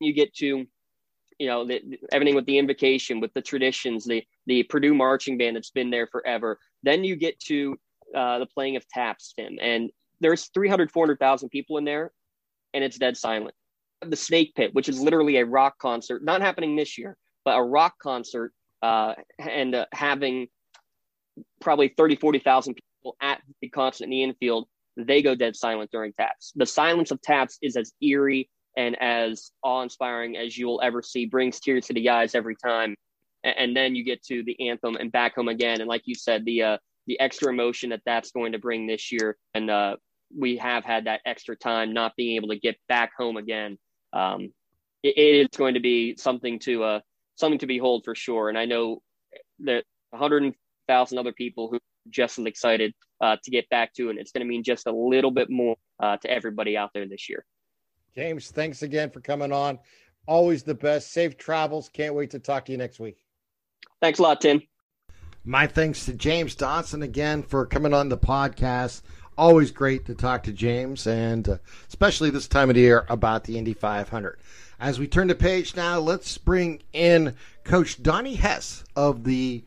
[0.00, 0.66] You get to,
[1.38, 5.56] you know, the, everything with the invocation, with the traditions, the the Purdue marching band
[5.56, 6.58] that's been there forever.
[6.82, 7.78] Then you get to
[8.14, 9.90] uh, the playing of taps, Tim, and
[10.20, 12.12] there's 300, 400,000 people in there,
[12.74, 13.54] and it's dead silent.
[14.02, 17.62] The Snake Pit, which is literally a rock concert, not happening this year, but a
[17.62, 20.48] rock concert, uh, and uh, having
[21.60, 25.90] probably 30, 40,000 people people at the concert in the infield, they go dead silent
[25.90, 26.52] during taps.
[26.54, 31.26] The silence of taps is as eerie and as awe-inspiring as you will ever see.
[31.26, 32.94] Brings tears to the eyes every time.
[33.44, 35.80] And then you get to the anthem and back home again.
[35.80, 39.10] And like you said, the uh, the extra emotion that that's going to bring this
[39.10, 39.96] year, and uh,
[40.36, 43.78] we have had that extra time not being able to get back home again.
[44.12, 44.52] Um,
[45.02, 47.00] it, it is going to be something to uh,
[47.36, 48.48] something to behold for sure.
[48.48, 49.02] And I know
[49.60, 51.78] that 100,000 other people who
[52.10, 54.92] just as excited uh, to get back to, and it's going to mean just a
[54.92, 57.44] little bit more uh, to everybody out there this year.
[58.14, 59.78] James, thanks again for coming on.
[60.26, 61.12] Always the best.
[61.12, 61.88] Safe travels.
[61.88, 63.16] Can't wait to talk to you next week.
[64.00, 64.62] Thanks a lot, Tim.
[65.44, 69.02] My thanks to James Dodson again for coming on the podcast.
[69.36, 71.56] Always great to talk to James, and uh,
[71.88, 74.38] especially this time of the year about the Indy 500.
[74.78, 79.64] As we turn the page now, let's bring in Coach Donnie Hess of the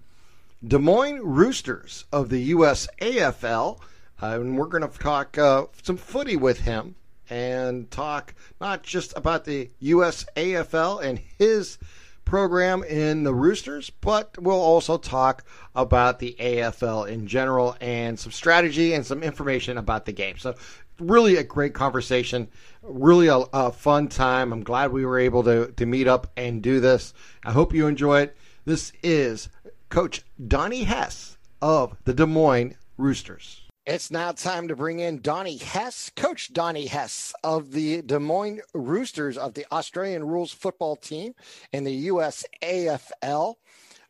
[0.65, 3.79] Des Moines Roosters of the USAFL.
[4.21, 6.95] Uh, and we're going to talk uh, some footy with him
[7.29, 11.77] and talk not just about the USAFL and his
[12.25, 15.43] program in the Roosters, but we'll also talk
[15.75, 20.37] about the AFL in general and some strategy and some information about the game.
[20.37, 20.55] So,
[20.99, 22.47] really a great conversation,
[22.81, 24.51] really a, a fun time.
[24.51, 27.13] I'm glad we were able to, to meet up and do this.
[27.43, 28.37] I hope you enjoy it.
[28.65, 29.49] This is
[29.89, 33.64] Coach Donnie Hess of the Des Moines Roosters.
[33.85, 38.61] It's now time to bring in Donnie Hess, Coach Donnie Hess of the Des Moines
[38.73, 41.35] Roosters of the Australian Rules football team
[41.71, 43.53] in the US AFL.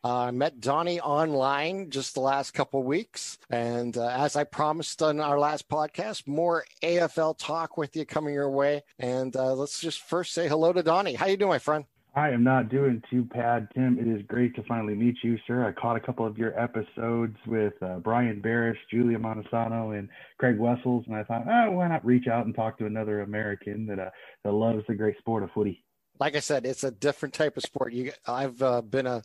[0.01, 3.37] Uh, I uh, met Donnie online just the last couple weeks.
[3.49, 8.33] And uh, as I promised on our last podcast, more AFL talk with you coming
[8.33, 8.83] your way.
[8.97, 11.15] And uh, let's just first say hello to Donnie.
[11.15, 11.83] How you doing, my friend?
[12.15, 13.99] I am not doing too bad, Tim.
[13.99, 15.67] It is great to finally meet you, sir.
[15.67, 20.57] I caught a couple of your episodes with uh, Brian Barish, Julia Montesano, and Craig
[20.57, 23.99] Wessels, and I thought, oh, why not reach out and talk to another American that
[23.99, 24.09] uh,
[24.45, 25.83] that loves the great sport of footy.
[26.17, 27.91] Like I said, it's a different type of sport.
[27.91, 29.21] You, I've uh, been a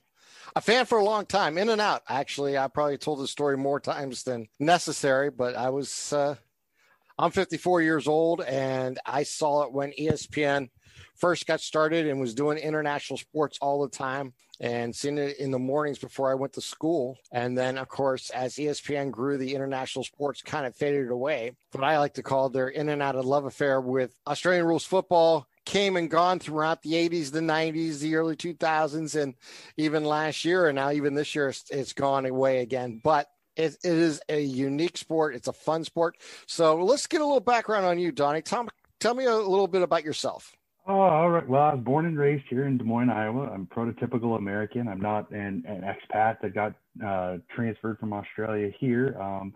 [0.56, 2.02] a fan for a long time, in and out.
[2.08, 6.12] Actually, I probably told the story more times than necessary, but I was.
[7.20, 10.70] I'm 54 years old, and I saw it when ESPN
[11.16, 15.50] first got started and was doing international sports all the time and seeing it in
[15.50, 17.18] the mornings before I went to school.
[17.30, 21.52] And then, of course, as ESPN grew, the international sports kind of faded away.
[21.72, 24.86] What I like to call their in and out of love affair with Australian rules
[24.86, 29.34] football came and gone throughout the 80s, the 90s, the early 2000s, and
[29.76, 30.68] even last year.
[30.68, 32.98] And now, even this year, it's gone away again.
[33.04, 33.28] But
[33.60, 35.34] it, it is a unique sport.
[35.34, 36.16] It's a fun sport.
[36.46, 38.42] So let's get a little background on you, Donnie.
[38.42, 38.66] Tell,
[38.98, 40.56] tell me a little bit about yourself.
[40.86, 41.46] Oh, all right.
[41.46, 43.50] Well, I was born and raised here in Des Moines, Iowa.
[43.52, 44.88] I'm prototypical American.
[44.88, 49.16] I'm not an, an expat that got uh, transferred from Australia here.
[49.20, 49.52] Um,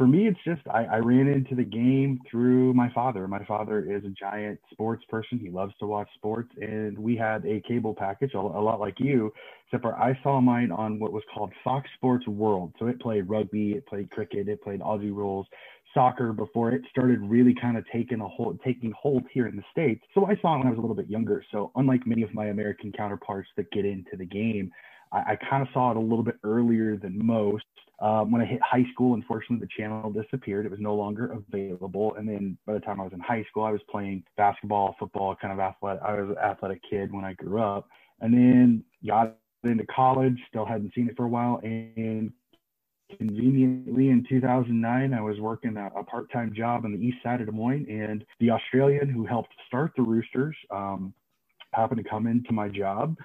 [0.00, 3.28] for me, it's just I, I ran into the game through my father.
[3.28, 5.38] My father is a giant sports person.
[5.38, 8.94] He loves to watch sports, and we had a cable package, a, a lot like
[8.98, 9.30] you,
[9.66, 12.72] except for I saw mine on what was called Fox Sports World.
[12.78, 15.46] So it played rugby, it played cricket, it played Aussie rules,
[15.92, 19.62] soccer before it started really kind of taking a hold taking hold here in the
[19.72, 22.22] states so i saw it when i was a little bit younger so unlike many
[22.22, 24.70] of my american counterparts that get into the game
[25.12, 27.64] i, I kind of saw it a little bit earlier than most.
[28.00, 30.66] Um, when i hit high school unfortunately the channel disappeared.
[30.66, 32.14] It was no longer available.
[32.16, 35.36] And then by the time i was in high school i was playing basketball football
[35.36, 37.88] kind of athletic i was an athletic kid when i grew up.
[38.20, 41.60] And then got into college still hadn't seen it for a while.
[41.62, 42.32] And
[43.18, 47.46] conveniently in 2009 i was working a, a, part-time job on the east side of
[47.46, 47.86] des moines.
[47.88, 51.12] And the australian who helped start the roosters um,
[51.72, 53.16] happened to come into my job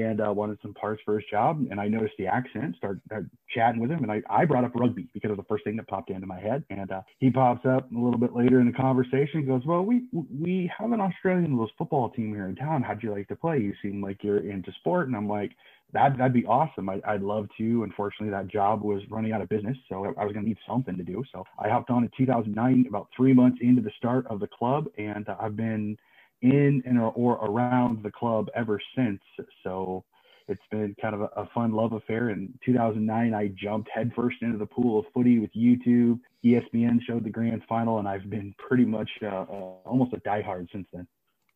[0.00, 3.30] and uh, wanted some parts for his job and i noticed the accent started, started
[3.54, 5.76] chatting with him and I, I brought up rugby because it was the first thing
[5.76, 8.66] that popped into my head and uh, he pops up a little bit later in
[8.66, 12.82] the conversation goes well we we have an australian rules football team here in town
[12.82, 15.52] how'd you like to play you seem like you're into sport and i'm like
[15.92, 16.88] that that'd be awesome.
[16.88, 17.82] I, would love to.
[17.84, 20.96] Unfortunately, that job was running out of business, so I was going to need something
[20.96, 21.22] to do.
[21.32, 24.86] So I hopped on in 2009, about three months into the start of the club,
[24.96, 25.98] and I've been
[26.42, 29.20] in and or, around the club ever since.
[29.62, 30.04] So
[30.48, 32.30] it's been kind of a, a, fun love affair.
[32.30, 36.18] In 2009, I jumped headfirst into the pool of footy with YouTube.
[36.44, 39.44] ESPN showed the grand final, and I've been pretty much uh, uh,
[39.84, 41.06] almost a diehard since then.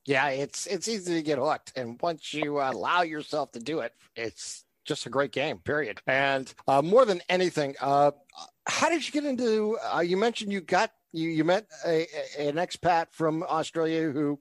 [0.04, 3.92] Yeah, it's it's easy to get hooked, and once you allow yourself to do it,
[4.14, 5.58] it's just a great game.
[5.58, 6.00] Period.
[6.06, 8.12] And uh, more than anything, uh,
[8.66, 9.78] how did you get into?
[9.94, 12.06] Uh, you mentioned you got you you met a,
[12.38, 14.38] a, an expat from Australia who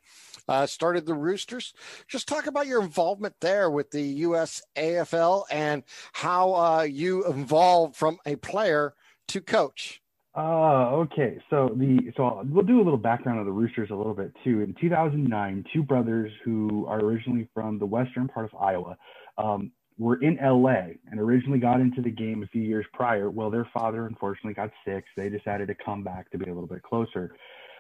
[0.48, 1.74] uh, started the Roosters.
[2.08, 4.62] Just talk about your involvement there with the U.S.
[4.76, 5.84] AFL and
[6.14, 8.94] how uh, you evolved from a player
[9.30, 10.02] to coach.
[10.36, 11.40] Uh, okay.
[11.50, 14.62] So the so we'll do a little background of the Roosters a little bit too.
[14.62, 18.98] In 2009, two brothers who are originally from the western part of Iowa
[19.38, 23.30] um, were in LA and originally got into the game a few years prior.
[23.30, 25.06] Well, their father unfortunately got sick.
[25.16, 27.36] So they decided to come back to be a little bit closer.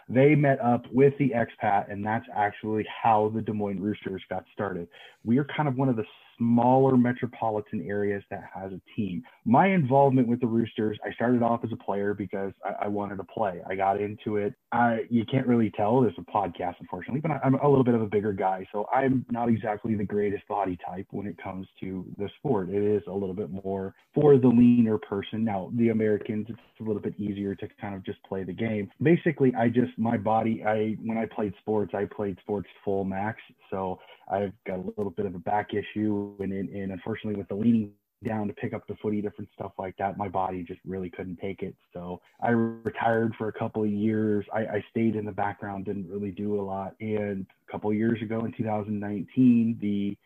[0.07, 4.45] They met up with the expat, and that's actually how the Des Moines Roosters got
[4.53, 4.87] started.
[5.23, 6.05] We are kind of one of the
[6.37, 9.23] smaller metropolitan areas that has a team.
[9.45, 13.17] My involvement with the Roosters, I started off as a player because I, I wanted
[13.17, 13.61] to play.
[13.67, 14.53] I got into it.
[14.75, 16.01] I, you can't really tell.
[16.01, 18.85] There's a podcast, unfortunately, but I, I'm a little bit of a bigger guy, so
[18.93, 22.69] I'm not exactly the greatest body type when it comes to the sport.
[22.69, 25.45] It is a little bit more for the leaner person.
[25.45, 28.91] Now, the Americans, it's a little bit easier to kind of just play the game.
[29.01, 30.61] Basically, I just my body.
[30.67, 33.39] I when I played sports, I played sports full max,
[33.71, 33.99] so
[34.29, 37.91] I've got a little bit of a back issue, and, and unfortunately, with the leaning
[38.23, 41.37] down to pick up the footy, different stuff like that, my body just really couldn't
[41.37, 41.75] take it.
[41.93, 44.45] So I retired for a couple of years.
[44.53, 46.95] I, I stayed in the background, didn't really do a lot.
[46.99, 50.17] And a couple of years ago in 2019, the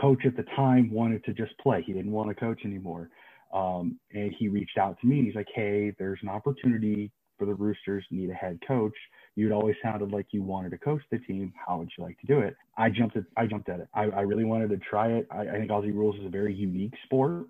[0.00, 1.82] coach at the time wanted to just play.
[1.86, 3.10] He didn't want to coach anymore.
[3.52, 7.46] Um, and he reached out to me and he's like, Hey, there's an opportunity for
[7.46, 8.94] the Roosters need a head coach.
[9.38, 11.52] You'd always sounded like you wanted to coach the team.
[11.64, 12.56] How would you like to do it?
[12.76, 13.86] I jumped at I jumped at it.
[13.94, 15.28] I, I really wanted to try it.
[15.30, 17.44] I, I, think Aussie rules is a very unique sport.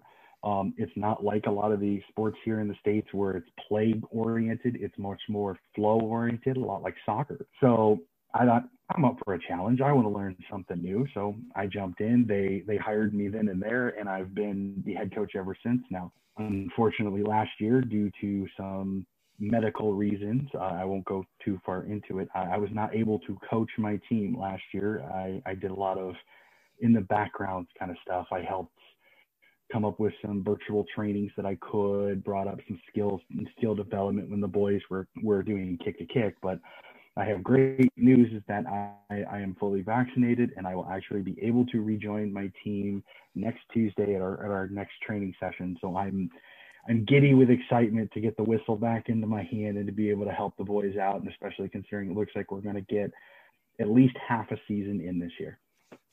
[0.45, 3.49] Um, it's not like a lot of the sports here in the states where it's
[3.67, 4.77] play oriented.
[4.79, 7.47] It's much more flow oriented, a lot like soccer.
[7.59, 8.01] So
[8.35, 8.65] I thought
[8.95, 9.81] I'm up for a challenge.
[9.81, 11.07] I want to learn something new.
[11.15, 12.27] So I jumped in.
[12.29, 15.81] They they hired me then and there, and I've been the head coach ever since.
[15.91, 19.07] Now, unfortunately, last year due to some
[19.39, 20.49] medical reasons.
[20.55, 22.29] Uh, I won't go too far into it.
[22.35, 25.03] I, I, was not able to coach my team last year.
[25.03, 26.15] I, I did a lot of
[26.81, 28.27] in the background kind of stuff.
[28.33, 28.73] I helped
[29.73, 33.75] come up with some virtual trainings that I could, brought up some skills and skill
[33.75, 36.37] development when the boys were, were doing kick to kick.
[36.43, 36.59] But
[37.17, 41.23] I have great news is that I, I am fully vaccinated and I will actually
[41.23, 43.03] be able to rejoin my team
[43.35, 45.77] next Tuesday at our, at our next training session.
[45.81, 46.31] So I'm
[46.89, 50.11] I'm giddy with excitement to get the whistle back into my hand and to be
[50.11, 52.81] able to help the boys out, and especially considering it looks like we're going to
[52.83, 53.11] get
[53.81, 55.59] at least half a season in this year.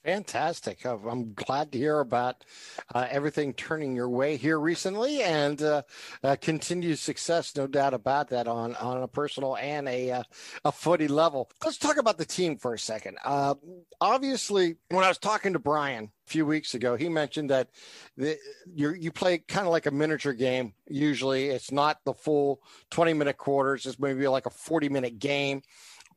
[0.06, 0.86] Fantastic.
[0.86, 2.46] I'm glad to hear about
[2.94, 5.82] uh, everything turning your way here recently and uh,
[6.24, 10.24] uh, continued success, no doubt about that, on, on a personal and a, uh,
[10.64, 11.50] a footy level.
[11.64, 13.18] Let's talk about the team for a second.
[13.26, 13.56] Uh,
[14.00, 17.70] obviously, when I was talking to Brian a few weeks ago, he mentioned that
[18.16, 18.38] the,
[18.76, 20.76] you play kind of like a miniature game.
[20.88, 25.64] Usually, it's not the full 20 minute quarters, it's maybe like a 40 minute game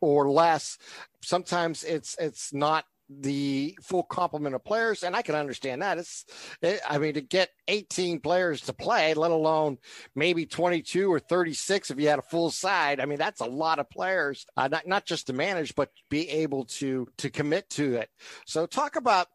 [0.02, 0.76] or less.
[1.22, 5.98] Sometimes it's it's not the full complement of players, and I can understand that.
[5.98, 6.24] It's,
[6.60, 9.78] it, I mean, to get 18 players to play, let alone
[10.14, 13.00] maybe 22 or 36 if you had a full side.
[13.00, 16.28] I mean, that's a lot of players, uh, not not just to manage, but be
[16.28, 18.10] able to to commit to it.
[18.46, 19.28] So, talk about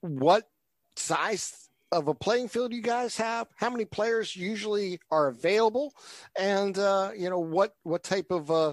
[0.00, 0.44] what
[0.96, 5.92] size of a playing field you guys have, how many players usually are available,
[6.36, 8.72] and uh, you know what what type of uh,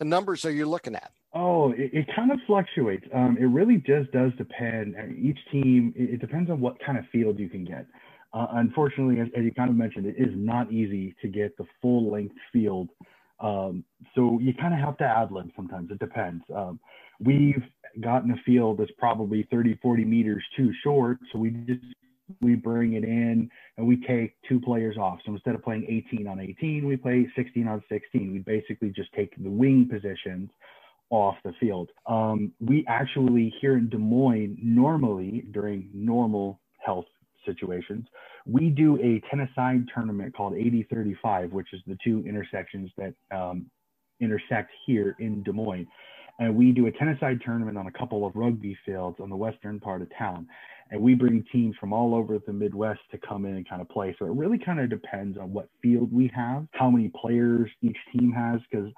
[0.00, 1.12] numbers are you looking at?
[1.32, 3.06] Oh, it, it kind of fluctuates.
[3.14, 4.96] Um, it really just does depend.
[5.16, 7.86] Each team, it, it, depends on what kind of field you can get.
[8.32, 11.64] Uh, unfortunately, as, as, you kind of mentioned, it is not easy to get the
[11.80, 12.88] full length field.
[13.38, 15.90] Um, so you kind of have to ad lib sometimes.
[15.90, 16.42] It depends.
[16.54, 16.80] Um,
[17.20, 17.62] we've
[18.00, 21.18] gotten a field that's probably 30, 40 meters too short.
[21.32, 21.80] So we just
[22.40, 25.18] we bring it in and we take two players off.
[25.26, 28.32] So instead of playing 18 on 18, we play 16 on 16.
[28.32, 30.50] We basically just take the wing positions
[31.10, 31.90] off the field.
[32.06, 37.06] Um, we actually here in Des Moines, normally during normal health
[37.44, 38.06] situations,
[38.46, 43.66] we do a ten-a-side tournament called 8035, which is the two intersections that um,
[44.20, 45.86] intersect here in Des Moines.
[46.38, 49.78] And we do a ten-a-side tournament on a couple of rugby fields on the western
[49.78, 50.46] part of town.
[50.90, 53.88] And we bring teams from all over the Midwest to come in and kind of
[53.88, 54.16] play.
[54.18, 57.98] So it really kind of depends on what field we have, how many players each
[58.12, 58.90] team has, because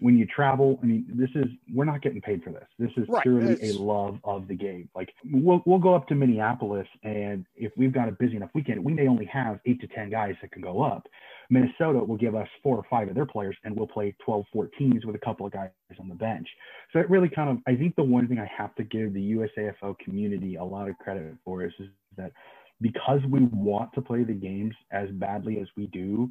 [0.00, 2.66] when you travel, I mean, this is we're not getting paid for this.
[2.78, 3.22] This is right.
[3.22, 3.76] purely it's...
[3.76, 4.88] a love of the game.
[4.94, 8.84] Like we'll we'll go up to Minneapolis, and if we've got a busy enough weekend,
[8.84, 11.06] we may only have eight to ten guys that can go up.
[11.50, 15.04] Minnesota will give us four or five of their players, and we'll play 12, 14s
[15.06, 16.46] with a couple of guys on the bench.
[16.92, 19.32] So it really kind of, I think the one thing I have to give the
[19.32, 21.88] USAFL community a lot of credit for is, is
[22.18, 22.32] that
[22.80, 26.30] because we want to play the games as badly as we do,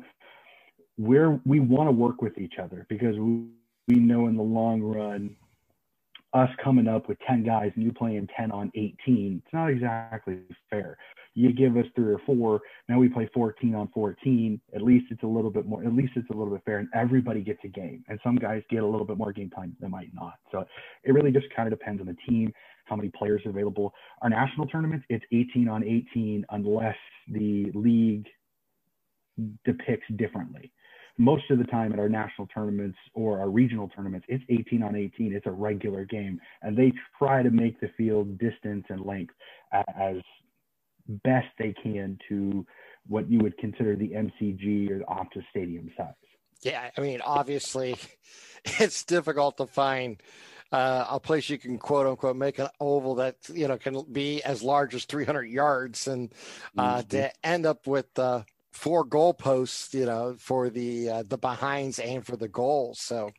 [0.97, 3.45] we're we want to work with each other because we,
[3.87, 5.35] we know in the long run
[6.33, 10.39] us coming up with 10 guys and you playing 10 on 18 it's not exactly
[10.69, 10.97] fair.
[11.35, 15.23] You give us three or four now we play 14 on 14 at least it's
[15.23, 17.67] a little bit more at least it's a little bit fair and everybody gets a
[17.67, 18.03] game.
[18.09, 20.33] And some guys get a little bit more game time than might not.
[20.51, 20.65] So
[21.03, 22.51] it really just kind of depends on the team
[22.85, 23.93] how many players are available.
[24.21, 26.97] Our national tournaments it's 18 on 18 unless
[27.29, 28.27] the league
[29.63, 30.71] depicts differently
[31.18, 34.95] most of the time at our national tournaments or our regional tournaments, it's 18 on
[34.95, 35.34] 18.
[35.34, 39.34] It's a regular game, and they try to make the field distance and length
[39.74, 40.18] as
[41.24, 42.65] best they can to
[43.07, 46.13] what you would consider the MCG or the Optus Stadium size.
[46.61, 47.95] Yeah, I mean, obviously,
[48.65, 50.22] it's difficult to find
[50.72, 54.43] uh, a place you can quote unquote make an oval that you know can be
[54.43, 56.34] as large as 300 yards, and
[56.78, 57.07] uh, mm-hmm.
[57.09, 58.43] to end up with uh,
[58.78, 62.99] four goalposts, you know, for the uh, the behinds and for the goals.
[62.99, 63.32] So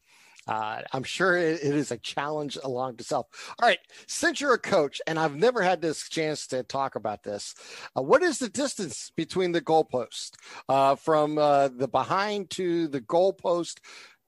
[0.49, 3.27] uh, I'm sure it, it is a challenge along to self.
[3.61, 3.79] All right,
[4.09, 7.55] since you're a coach, and I've never had this chance to talk about this,
[7.97, 10.33] uh, what is the distance between the goalpost
[10.69, 13.79] uh, from uh, the behind to the goalpost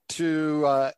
[0.09, 0.91] to uh,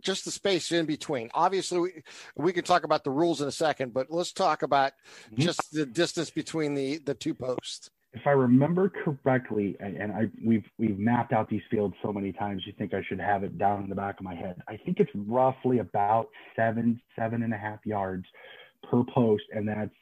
[0.00, 1.28] just the space in between?
[1.34, 2.02] Obviously, we,
[2.36, 4.92] we can talk about the rules in a second, but let's talk about
[5.26, 5.42] mm-hmm.
[5.42, 10.64] just the distance between the the two posts if I remember correctly, and, I we've
[10.78, 13.84] we've mapped out these fields so many times, you think I should have it down
[13.84, 14.60] in the back of my head.
[14.68, 18.24] I think it's roughly about seven seven and a half yards
[18.90, 19.94] per post, and that's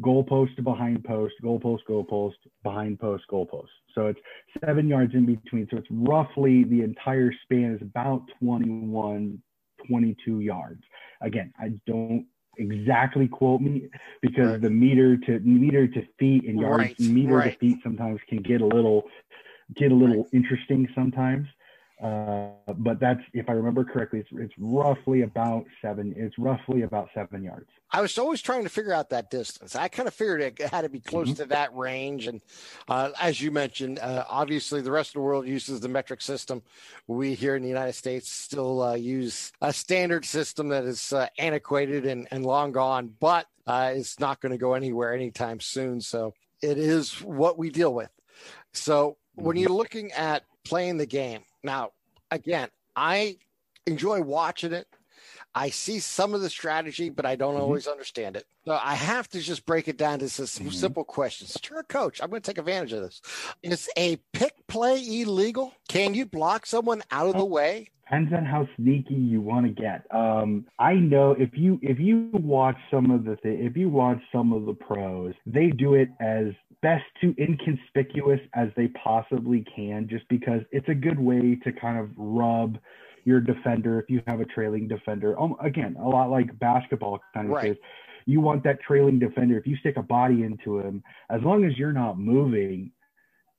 [0.00, 3.72] goal post to behind post, goal post, goal post, behind post, goal post.
[3.96, 4.20] So it's
[4.64, 5.66] seven yards in between.
[5.70, 9.42] So it's roughly the entire span is about 21,
[9.88, 10.82] 22 yards.
[11.20, 12.26] Again, I don't
[12.58, 13.88] exactly quote me
[14.22, 14.60] because right.
[14.60, 17.00] the meter to meter to feet and yards right.
[17.00, 17.52] meter right.
[17.52, 19.04] to feet sometimes can get a little
[19.74, 21.46] get a little interesting sometimes
[22.02, 26.12] uh, but that's if I remember correctly, it's, it's roughly about seven.
[26.16, 27.70] It's roughly about seven yards.
[27.90, 29.74] I was always trying to figure out that distance.
[29.74, 31.42] I kind of figured it had to be close mm-hmm.
[31.42, 32.26] to that range.
[32.26, 32.42] And
[32.88, 36.62] uh, as you mentioned, uh, obviously the rest of the world uses the metric system.
[37.06, 41.28] We here in the United States still uh, use a standard system that is uh,
[41.38, 46.02] antiquated and, and long gone, but uh, it's not going to go anywhere anytime soon.
[46.02, 48.10] So it is what we deal with.
[48.74, 49.62] So when mm-hmm.
[49.62, 51.92] you're looking at playing the game, now,
[52.30, 53.38] again, I
[53.86, 54.86] enjoy watching it.
[55.54, 57.62] I see some of the strategy, but I don't mm-hmm.
[57.62, 58.44] always understand it.
[58.66, 60.68] So I have to just break it down to some mm-hmm.
[60.70, 61.56] simple questions.
[61.68, 62.20] You're a coach.
[62.22, 63.22] I'm going to take advantage of this.
[63.62, 65.72] Is a pick play illegal?
[65.88, 67.88] Can you block someone out of the way?
[68.04, 70.02] Depends on how sneaky you want to get.
[70.14, 74.20] Um, I know if you if you watch some of the th- if you watch
[74.30, 76.46] some of the pros, they do it as
[76.86, 81.98] best to inconspicuous as they possibly can, just because it's a good way to kind
[81.98, 82.78] of rub
[83.24, 85.36] your defender if you have a trailing defender.
[85.40, 87.72] Um, again, a lot like basketball kind of right.
[87.72, 87.76] is.
[88.24, 89.58] You want that trailing defender.
[89.58, 92.92] If you stick a body into him, as long as you're not moving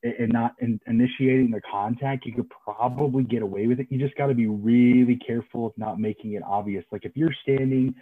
[0.03, 3.88] and not in, initiating the contact, you could probably get away with it.
[3.89, 6.86] You just got to be really careful of not making it obvious.
[6.93, 7.93] Like if you're standing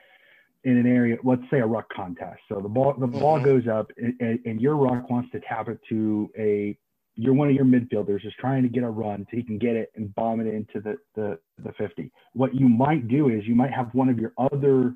[0.65, 2.39] in an area, let's say a ruck contest.
[2.49, 3.45] So the ball the ball mm-hmm.
[3.45, 6.77] goes up and, and, your ruck wants to tap it to a
[7.15, 9.75] you're one of your midfielders is trying to get a run so he can get
[9.75, 12.11] it and bomb it into the, the, the 50.
[12.33, 14.93] What you might do is you might have one of your other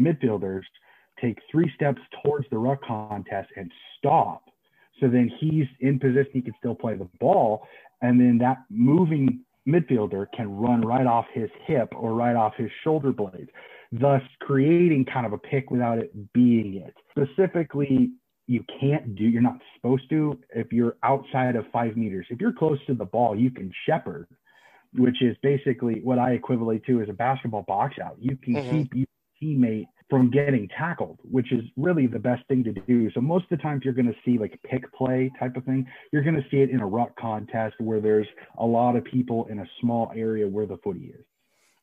[0.00, 0.62] midfielders
[1.20, 4.44] take three steps towards the ruck contest and stop.
[5.00, 7.66] So then he's in position, he can still play the ball.
[8.00, 12.70] And then that moving midfielder can run right off his hip or right off his
[12.82, 13.50] shoulder blade
[13.92, 16.94] thus creating kind of a pick without it being it.
[17.10, 18.10] Specifically,
[18.46, 22.26] you can't do, you're not supposed to if you're outside of five meters.
[22.30, 24.26] If you're close to the ball, you can shepherd,
[24.94, 28.16] which is basically what I equivalent to as a basketball box out.
[28.18, 28.70] You can mm-hmm.
[28.70, 29.06] keep your
[29.40, 33.08] teammate from getting tackled, which is really the best thing to do.
[33.12, 35.86] So most of the times you're going to see like pick play type of thing.
[36.12, 38.26] You're going to see it in a ruck contest where there's
[38.58, 41.24] a lot of people in a small area where the footy is.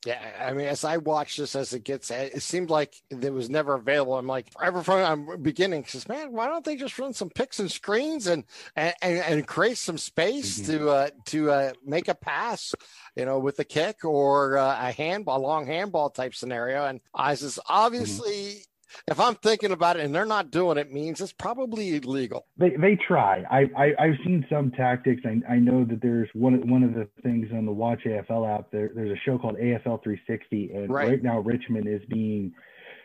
[0.05, 3.49] Yeah, I mean, as I watch this as it gets, it seemed like it was
[3.49, 4.17] never available.
[4.17, 7.59] I'm like, ever from I'm beginning, says, man, why don't they just run some picks
[7.59, 8.43] and screens and
[8.75, 10.77] and, and create some space mm-hmm.
[10.77, 12.75] to uh, to uh, make a pass,
[13.15, 16.85] you know, with a kick or uh, a handball, a long handball type scenario.
[16.85, 17.73] And I says, mm-hmm.
[17.73, 18.61] obviously, mm-hmm
[19.07, 22.45] if I'm thinking about it and they're not doing it, means it's probably illegal.
[22.57, 23.43] They they try.
[23.49, 25.21] I, I have seen some tactics.
[25.25, 28.71] I, I know that there's one one of the things on the Watch AFL app.
[28.71, 31.09] There, there's a show called AFL 360, and right.
[31.09, 32.53] right now Richmond is being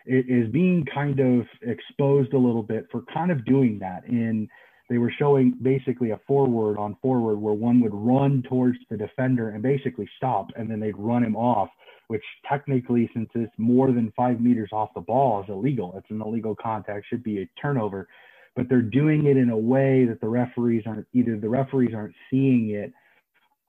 [0.07, 4.05] is being kind of exposed a little bit for kind of doing that.
[4.07, 4.49] In
[4.89, 9.51] they were showing basically a forward on forward where one would run towards the defender
[9.51, 11.71] and basically stop, and then they'd run him off
[12.13, 15.95] which technically, since it's more than five meters off the ball, is illegal.
[15.97, 18.07] It's an illegal contact, should be a turnover.
[18.55, 22.15] But they're doing it in a way that the referees aren't either the referees aren't
[22.31, 22.93] seeing it,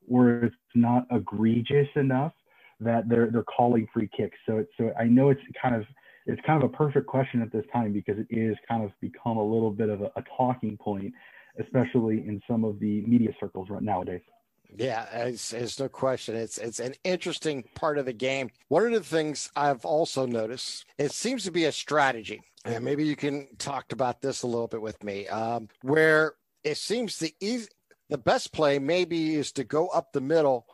[0.09, 2.33] or it's not egregious enough
[2.81, 4.37] that they're they're calling free kicks.
[4.45, 5.85] So it's so I know it's kind of
[6.25, 9.37] it's kind of a perfect question at this time because it is kind of become
[9.37, 11.13] a little bit of a, a talking point,
[11.61, 14.21] especially in some of the media circles right nowadays.
[14.75, 16.35] Yeah, it's, it's no question.
[16.35, 18.49] It's it's an interesting part of the game.
[18.69, 22.41] One of the things I've also noticed, it seems to be a strategy.
[22.65, 26.77] and maybe you can talk about this a little bit with me, um, where it
[26.77, 27.67] seems the easy,
[28.09, 30.65] the best play maybe is to go up the middle,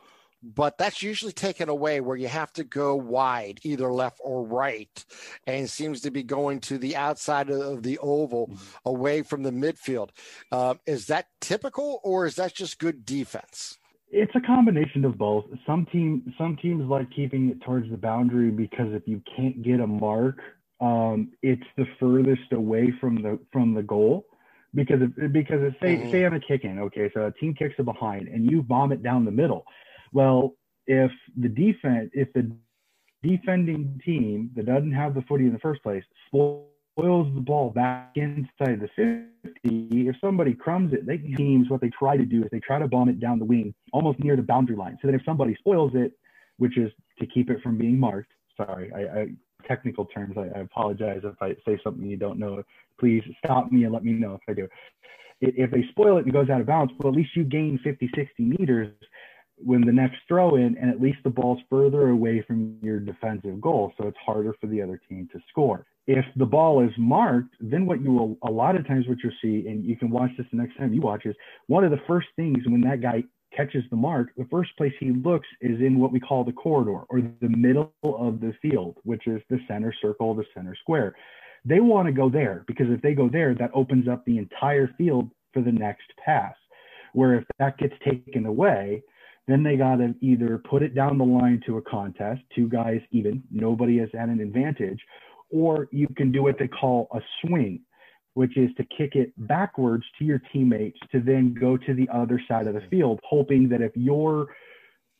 [0.42, 5.04] but that's usually taken away where you have to go wide, either left or right,
[5.46, 8.88] and seems to be going to the outside of the oval, mm-hmm.
[8.88, 10.10] away from the midfield.
[10.52, 13.79] Uh, is that typical, or is that just good defense?
[14.10, 15.44] It's a combination of both.
[15.66, 19.80] Some team, some teams like keeping it towards the boundary because if you can't get
[19.80, 20.40] a mark
[20.80, 24.26] um, it's the furthest away from the from the goal
[24.74, 26.10] because if, because if, say mm-hmm.
[26.10, 29.02] say I'm a kicking, okay, so a team kicks it behind and you bomb it
[29.02, 29.64] down the middle.
[30.12, 30.54] Well,
[30.86, 32.50] if the defense, if the
[33.22, 36.66] defending team that doesn't have the footy in the first place spoils
[37.02, 42.16] the ball back inside the 50, if somebody crumbs it, they teams what they try
[42.16, 44.76] to do is they try to bomb it down the wing almost near the boundary
[44.76, 44.98] line.
[45.00, 46.12] So that if somebody spoils it,
[46.58, 49.26] which is to keep it from being marked, sorry, I, I
[49.66, 50.36] technical terms.
[50.36, 52.62] I, I, apologize if I say something you don't know.
[52.98, 54.68] Please stop me and let me know if I do.
[55.40, 58.10] If they spoil it and goes out of bounds, well, at least you gain 50,
[58.14, 58.92] 60 meters
[59.64, 63.60] when the next throw in, and at least the ball's further away from your defensive
[63.60, 65.86] goal, so it's harder for the other team to score.
[66.06, 69.32] If the ball is marked, then what you will a lot of times what you'll
[69.42, 71.36] see, and you can watch this the next time you watch is
[71.66, 73.22] one of the first things when that guy
[73.56, 77.02] catches the mark, the first place he looks is in what we call the corridor
[77.08, 81.14] or the middle of the field, which is the center circle, the center square.
[81.64, 84.88] They want to go there because if they go there, that opens up the entire
[84.96, 86.54] field for the next pass.
[87.12, 89.02] Where if that gets taken away,
[89.50, 93.00] then they got to either put it down the line to a contest, two guys
[93.10, 95.00] even, nobody has had an advantage,
[95.50, 97.80] or you can do what they call a swing
[98.34, 102.40] which is to kick it backwards to your teammates to then go to the other
[102.48, 104.48] side of the field, hoping that if your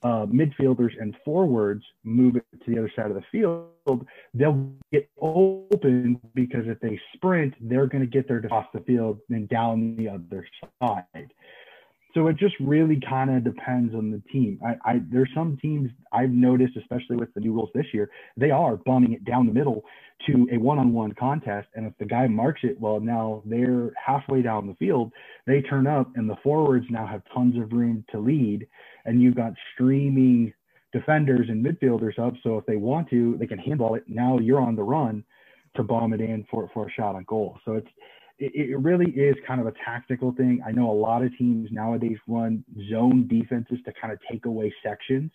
[0.02, 5.10] uh, midfielders and forwards move it to the other side of the field, they'll get
[5.20, 9.96] open because if they sprint, they're going to get there off the field and down
[9.96, 10.46] the other
[10.80, 11.32] side.
[12.14, 14.61] So it just really kind of depends on the team.
[14.64, 18.50] I, I there's some teams I've noticed, especially with the new rules this year, they
[18.50, 19.84] are bombing it down the middle
[20.26, 24.66] to a one-on-one contest, and if the guy marks it, well, now they're halfway down
[24.66, 25.12] the field.
[25.46, 28.66] They turn up, and the forwards now have tons of room to lead,
[29.06, 30.52] and you've got streaming
[30.92, 32.34] defenders and midfielders up.
[32.42, 34.04] So if they want to, they can handball it.
[34.08, 35.24] Now you're on the run
[35.76, 37.58] to bomb it in for for a shot on goal.
[37.64, 37.88] So it's
[38.41, 40.62] it, it really is kind of a tactical thing.
[40.66, 44.72] I know a lot of teams nowadays run zone defenses to kind of take away
[44.82, 45.30] sections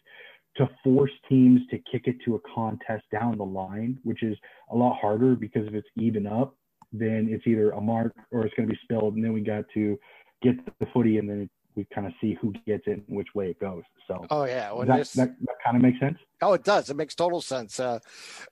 [0.57, 4.37] to force teams to kick it to a contest down the line, which is
[4.71, 6.55] a lot harder because if it's even up,
[6.93, 9.65] then it's either a mark or it's going to be spilled, and then we got
[9.73, 9.99] to
[10.41, 13.49] get the footy, and then we kind of see who gets it and which way
[13.49, 13.83] it goes.
[14.07, 16.17] So, oh yeah, well, that, that, that kind of makes sense.
[16.41, 16.89] Oh, it does.
[16.89, 17.99] It makes total sense, uh,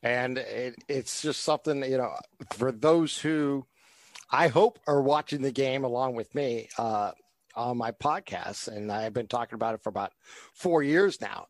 [0.02, 2.16] and it, it's just something you know
[2.52, 3.66] for those who
[4.34, 7.12] I hope are watching the game along with me uh,
[7.56, 10.12] on my podcast, and I've been talking about it for about
[10.56, 11.46] four years now.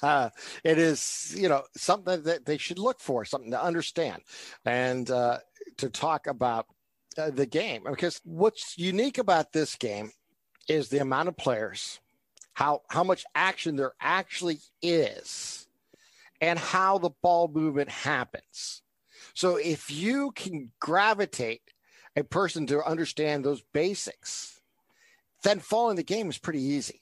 [0.00, 0.30] Uh,
[0.62, 4.22] it is, you know, something that they should look for, something to understand,
[4.64, 5.38] and uh,
[5.78, 6.66] to talk about
[7.18, 7.82] uh, the game.
[7.90, 10.12] Because what's unique about this game
[10.68, 11.98] is the amount of players,
[12.52, 15.66] how how much action there actually is,
[16.40, 18.82] and how the ball movement happens.
[19.34, 21.62] So if you can gravitate
[22.18, 24.60] a person to understand those basics,
[25.44, 27.00] then following the game is pretty easy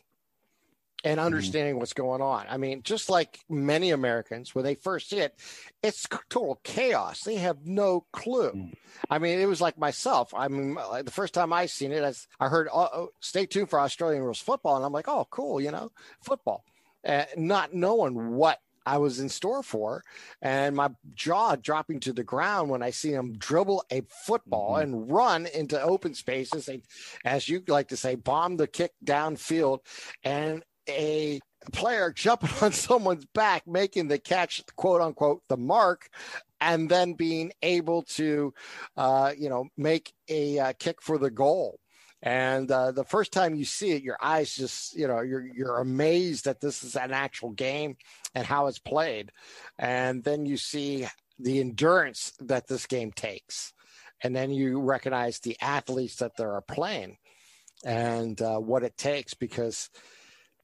[1.05, 1.27] and mm-hmm.
[1.27, 1.81] understanding mm-hmm.
[1.81, 2.47] what's going on.
[2.51, 5.35] I mean, just like many Americans, when they first see it,
[5.83, 7.23] it's total chaos.
[7.23, 8.51] They have no clue.
[8.51, 8.73] Mm-hmm.
[9.09, 10.35] I mean, it was like myself.
[10.35, 13.81] I mean, the first time I seen it, I, heard, oh, oh, stay tuned for
[13.81, 14.77] Australian rules football.
[14.77, 15.91] And I'm like, oh, cool, you know,
[16.21, 16.65] football.
[17.07, 20.05] Uh, not knowing what I was in store for,
[20.41, 24.95] and my jaw dropping to the ground when I see him dribble a football mm-hmm.
[24.95, 26.69] and run into open spaces.
[26.69, 26.83] And
[27.25, 29.81] as you like to say, bomb the kick downfield,
[30.23, 31.41] and a
[31.73, 36.09] player jumping on someone's back, making the catch, quote unquote, the mark,
[36.61, 38.55] and then being able to,
[38.97, 41.79] uh, you know, make a uh, kick for the goal.
[42.27, 45.79] And uh, the first time you see it, your eyes just, you know, you're you're
[45.79, 47.97] amazed that this is an actual game
[48.35, 49.31] and how it's played.
[49.79, 51.07] And then you see
[51.39, 53.73] the endurance that this game takes.
[54.25, 57.19] And then you recognize the athletes that they are playing
[57.85, 59.89] and uh, what it takes because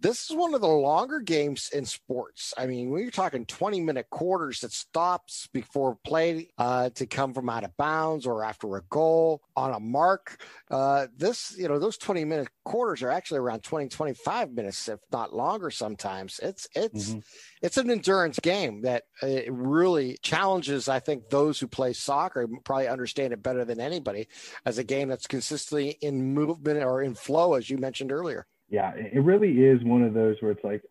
[0.03, 2.53] this is one of the longer games in sports.
[2.59, 7.33] I mean, when you're talking 20 minute quarters that stops before play uh, to come
[7.33, 10.43] from out of bounds or after a goal on a mark,
[10.73, 14.99] uh, this, you know, those 20 minute quarters are actually around 20, 25 minutes, if
[15.13, 16.41] not longer sometimes.
[16.43, 17.21] It's, it's, mm-hmm.
[17.63, 22.49] it's an endurance game that uh, it really challenges, I think, those who play soccer
[22.65, 24.27] probably understand it better than anybody
[24.67, 28.93] as a game that's consistently in movement or in flow, as you mentioned earlier yeah,
[28.97, 30.83] it really is one of those where it's like,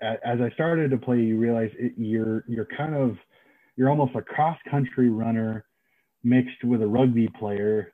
[0.00, 3.16] as I started to play, you realize it, you're you're kind of
[3.76, 5.64] you're almost a cross country runner
[6.22, 7.92] mixed with a rugby player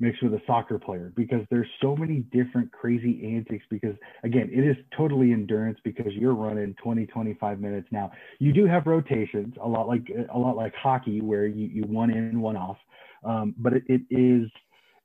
[0.00, 3.94] mixed with a soccer player because there's so many different crazy antics because
[4.24, 8.10] again it is totally endurance because you're running 20 25 minutes now.
[8.40, 12.10] You do have rotations a lot like a lot like hockey where you, you one
[12.10, 12.78] in one off
[13.24, 14.50] um, but it, it is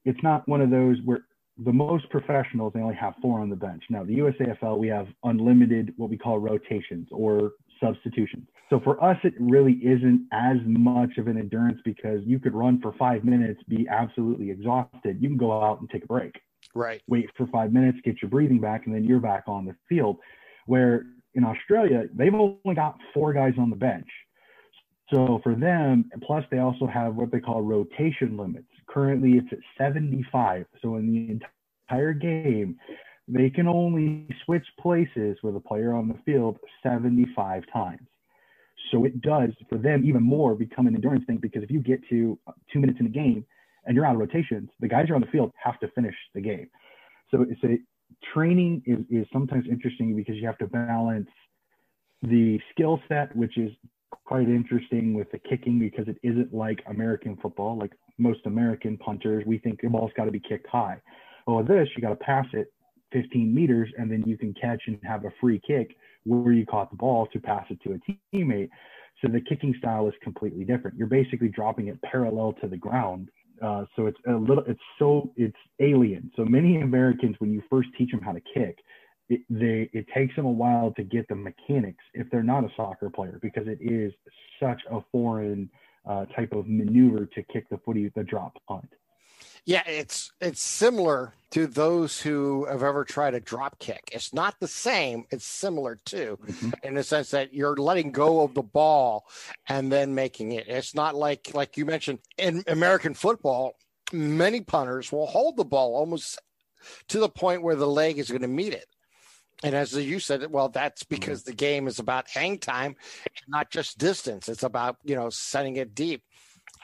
[0.06, 1.27] it's not one of those where
[1.66, 3.84] the most professionals they only have four on the bench.
[3.90, 8.48] Now the USAFL we have unlimited what we call rotations or substitutions.
[8.70, 12.80] So for us it really isn't as much of an endurance because you could run
[12.82, 15.18] for 5 minutes be absolutely exhausted.
[15.20, 16.40] You can go out and take a break.
[16.76, 17.02] Right.
[17.08, 20.18] Wait for 5 minutes, get your breathing back and then you're back on the field.
[20.66, 24.08] Where in Australia they've only got four guys on the bench.
[25.14, 28.68] So for them, plus they also have what they call rotation limits.
[28.98, 30.66] Currently, it's at 75.
[30.82, 31.40] So in the
[31.88, 32.78] entire game,
[33.28, 38.08] they can only switch places with a player on the field 75 times.
[38.92, 42.00] So it does for them even more become an endurance thing because if you get
[42.10, 42.40] to
[42.74, 43.46] two minutes in the game
[43.86, 46.16] and you're out of rotations, the guys who are on the field have to finish
[46.34, 46.68] the game.
[47.30, 47.78] So it's a
[48.34, 51.30] training is, is sometimes interesting because you have to balance
[52.24, 53.72] the skill set, which is
[54.10, 57.78] quite interesting with the kicking because it isn't like American football.
[57.78, 60.98] Like most American punters, we think the ball's got to be kicked high.
[61.46, 62.72] Well, with this, you got to pass it
[63.14, 65.96] 15 meters and then you can catch and have a free kick
[66.26, 68.70] where you caught the ball to pass it to a teammate.
[69.22, 70.98] So the kicking style is completely different.
[70.98, 73.30] You're basically dropping it parallel to the ground.
[73.62, 76.30] Uh, so it's a little, it's so, it's alien.
[76.36, 78.78] So many Americans, when you first teach them how to kick,
[79.30, 82.70] it, they, it takes them a while to get the mechanics if they're not a
[82.76, 84.14] soccer player because it is
[84.60, 85.70] such a foreign
[86.08, 88.90] uh, type of maneuver to kick the footy, the drop punt.
[89.66, 94.10] Yeah, it's it's similar to those who have ever tried a drop kick.
[94.14, 95.26] It's not the same.
[95.30, 96.70] It's similar too, mm-hmm.
[96.84, 99.26] in the sense that you're letting go of the ball
[99.68, 100.70] and then making it.
[100.70, 103.76] It's not like like you mentioned in American football.
[104.14, 106.40] Many punters will hold the ball almost
[107.10, 108.86] to the point where the leg is going to meet it.
[109.64, 111.16] And as you said, well, that's mm-hmm.
[111.16, 112.96] because the game is about hang time,
[113.48, 114.50] not just distance.
[114.50, 116.24] It's about, you know, setting it deep.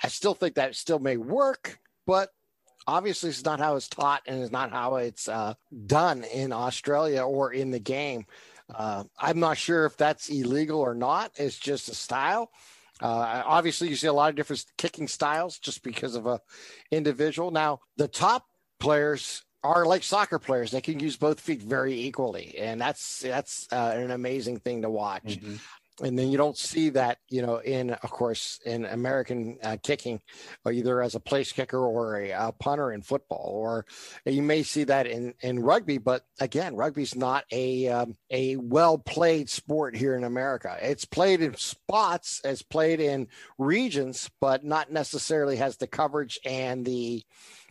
[0.01, 2.29] I still think that still may work, but
[2.87, 5.53] obviously it's not how it's taught and it's not how it's uh,
[5.85, 8.25] done in Australia or in the game.
[8.73, 11.31] Uh, I'm not sure if that's illegal or not.
[11.35, 12.49] It's just a style.
[13.01, 16.39] Uh, obviously, you see a lot of different kicking styles just because of a
[16.91, 17.51] individual.
[17.51, 18.45] Now, the top
[18.79, 23.67] players are like soccer players; they can use both feet very equally, and that's that's
[23.71, 25.23] uh, an amazing thing to watch.
[25.39, 25.55] Mm-hmm.
[26.01, 30.21] And then you don't see that, you know, in of course in American uh, kicking,
[30.67, 33.85] either as a place kicker or a, a, punter in football, or
[34.25, 35.99] you may see that in in rugby.
[35.99, 40.75] But again, rugby's not a um, a well played sport here in America.
[40.81, 43.27] It's played in spots, it's played in
[43.59, 47.23] regions, but not necessarily has the coverage and the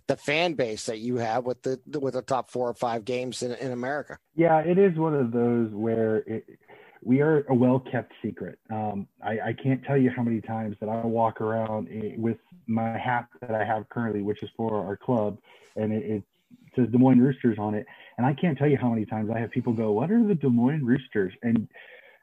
[0.07, 3.43] the fan base that you have with the with the top four or five games
[3.43, 4.19] in, in America.
[4.35, 6.45] Yeah, it is one of those where it,
[7.03, 8.59] we are a well kept secret.
[8.71, 12.39] Um, I, I, can't tell you how many times that I walk around eh, with
[12.67, 15.39] my hat that I have currently, which is for our club,
[15.77, 16.23] and it, it
[16.77, 17.87] says Des Moines Roosters on it.
[18.19, 20.35] And I can't tell you how many times I have people go, "What are the
[20.35, 21.69] Des Moines Roosters?" And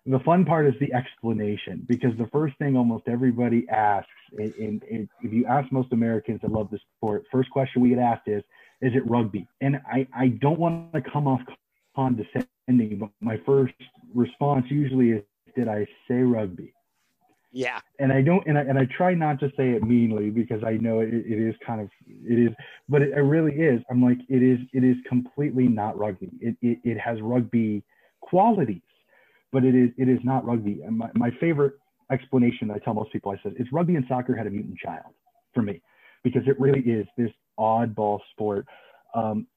[0.05, 4.81] the fun part is the explanation because the first thing almost everybody asks, and,
[5.21, 8.43] if you ask most Americans that love the sport, first question we get asked is,
[8.81, 11.41] "Is it rugby?" And I, I don't want to come off
[11.95, 13.73] condescending, but my first
[14.13, 15.23] response usually is,
[15.55, 16.73] "Did I say rugby?"
[17.51, 17.79] Yeah.
[17.97, 20.73] And I don't, and I, and I try not to say it meanly because I
[20.73, 22.55] know it, it is kind of, it is,
[22.87, 23.81] but it, it really is.
[23.89, 26.29] I'm like, it is, it is completely not rugby.
[26.39, 27.83] It, it, it has rugby
[28.21, 28.83] qualities
[29.51, 30.81] but it is it is not rugby.
[30.85, 31.73] And my, my favorite
[32.11, 34.77] explanation that I tell most people, I said, it's rugby and soccer had a mutant
[34.77, 35.13] child
[35.53, 35.81] for me,
[36.23, 38.65] because it really is this oddball sport.
[39.13, 39.47] Um,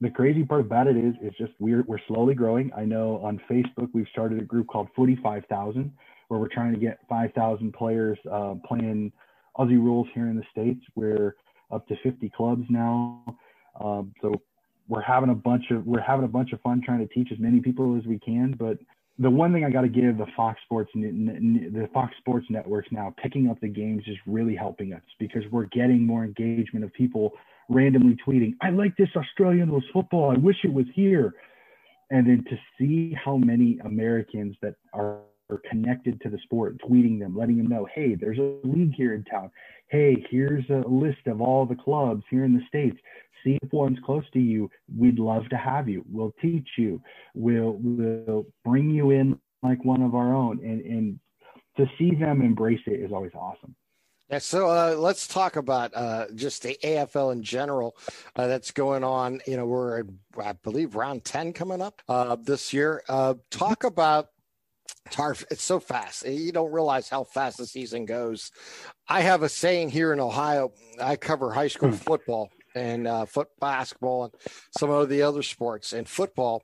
[0.00, 2.70] the crazy part about it is, is just we're we're slowly growing.
[2.76, 5.92] I know on Facebook we've started a group called Footy 5000,
[6.28, 9.12] where we're trying to get 5,000 players uh, playing
[9.56, 10.80] Aussie rules here in the states.
[10.94, 11.36] We're
[11.70, 13.24] up to 50 clubs now.
[13.80, 14.34] Um, so
[14.88, 17.38] we're having a bunch of we're having a bunch of fun trying to teach as
[17.38, 18.54] many people as we can.
[18.58, 18.78] But
[19.18, 23.14] the one thing I got to give the Fox Sports the Fox Sports networks now
[23.22, 27.32] picking up the games is really helping us because we're getting more engagement of people
[27.68, 30.30] randomly tweeting, "I like this Australian rules football.
[30.30, 31.34] I wish it was here."
[32.10, 35.20] And then to see how many Americans that are are
[35.68, 39.24] connected to the sport, tweeting them, letting them know, hey, there's a league here in
[39.24, 39.50] town.
[39.88, 42.96] Hey, here's a list of all the clubs here in the States.
[43.44, 44.70] See if one's close to you.
[44.96, 46.04] We'd love to have you.
[46.10, 47.00] We'll teach you.
[47.34, 50.60] We'll, we'll bring you in like one of our own.
[50.64, 51.20] And, and
[51.76, 53.74] to see them embrace it is always awesome.
[54.30, 57.94] Yeah, so uh, let's talk about uh, just the AFL in general
[58.36, 59.42] uh, that's going on.
[59.46, 60.04] You know, we're,
[60.42, 63.02] I believe, round 10 coming up uh, this year.
[63.06, 64.28] Uh, talk about
[65.10, 66.26] Tarf, it's so fast.
[66.26, 68.50] You don't realize how fast the season goes.
[69.08, 70.72] I have a saying here in Ohio.
[71.00, 71.96] I cover high school hmm.
[71.96, 74.32] football and uh, foot basketball and
[74.76, 75.92] some of the other sports.
[75.92, 76.62] And football,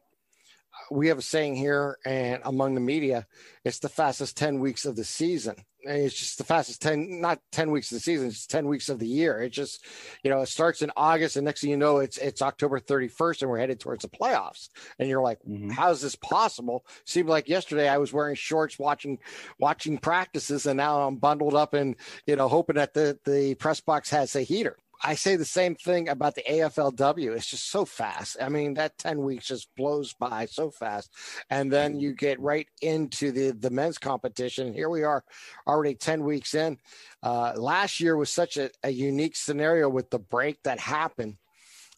[0.91, 3.27] we have a saying here and among the media,
[3.65, 5.55] it's the fastest 10 weeks of the season.
[5.87, 8.91] And it's just the fastest 10 not 10 weeks of the season it's 10 weeks
[8.91, 9.41] of the year.
[9.41, 9.83] It just
[10.23, 13.41] you know it starts in august and next thing you know it's it's october 31st
[13.41, 14.69] and we're headed towards the playoffs.
[14.99, 15.71] And you're like mm-hmm.
[15.71, 16.85] how is this possible?
[17.07, 19.19] Seemed like yesterday i was wearing shorts watching
[19.59, 23.81] watching practices and now i'm bundled up and you know hoping that the the press
[23.81, 27.35] box has a heater I say the same thing about the AFLW.
[27.35, 28.37] It's just so fast.
[28.41, 31.11] I mean, that 10 weeks just blows by so fast.
[31.49, 34.75] And then you get right into the, the men's competition.
[34.75, 35.25] Here we are
[35.67, 36.79] already 10 weeks in.
[37.23, 41.37] Uh, last year was such a, a unique scenario with the break that happened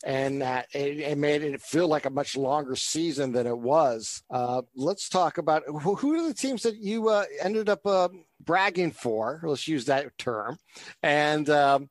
[0.04, 4.22] and it, it, made it feel like a much longer season than it was.
[4.30, 8.08] Uh, let's talk about who, who, are the teams that you uh, ended up uh,
[8.44, 9.40] bragging for.
[9.44, 10.58] Let's use that term,
[11.02, 11.88] and um,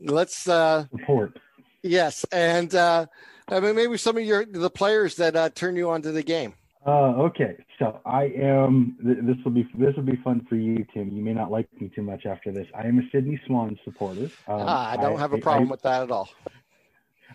[0.00, 1.38] let's uh, support.
[1.82, 3.06] Yes, and uh,
[3.48, 6.54] I mean maybe some of your the players that uh, turn you onto the game.
[6.86, 8.96] Uh, okay, so I am.
[9.02, 11.10] This will be this will be fun for you, Tim.
[11.10, 12.66] You may not like me too much after this.
[12.74, 14.24] I am a Sydney Swan supporter.
[14.46, 16.28] Um, ah, I don't I, have a problem I, with that at all.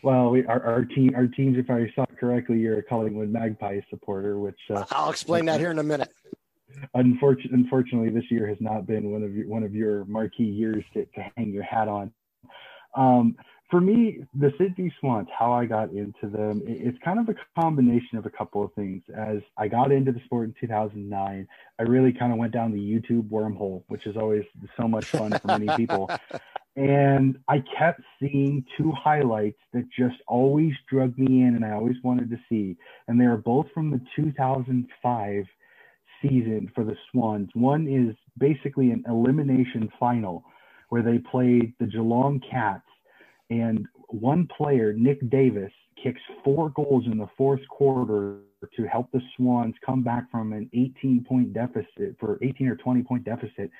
[0.01, 3.84] Well, we, our, our team, our teams, if I saw correctly, you're a Collingwood Magpies
[3.89, 6.09] supporter, which uh, I'll explain that here in a minute.
[6.95, 10.84] Unfortunately, unfortunately, this year has not been one of your one of your marquee years
[10.93, 12.11] to, to hang your hat on.
[12.95, 13.35] Um,
[13.73, 18.19] for me, the Sydney Swans, how I got into them, it's kind of a combination
[18.19, 19.01] of a couple of things.
[19.17, 21.47] As I got into the sport in 2009,
[21.79, 24.43] I really kind of went down the YouTube wormhole, which is always
[24.79, 26.11] so much fun for many people.
[26.75, 31.97] and I kept seeing two highlights that just always drug me in and I always
[32.03, 32.77] wanted to see.
[33.07, 35.45] And they are both from the 2005
[36.21, 37.49] season for the Swans.
[37.55, 40.45] One is basically an elimination final
[40.93, 42.85] where they played the Geelong Cats,
[43.49, 45.71] and one player, Nick Davis,
[46.03, 48.41] kicks four goals in the fourth quarter
[48.75, 53.01] to help the Swans come back from an 18 point deficit for 18 or 20
[53.01, 53.71] point deficit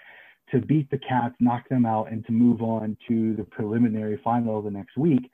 [0.50, 4.60] to beat the Cats, knock them out, and to move on to the preliminary final
[4.64, 5.30] the next week.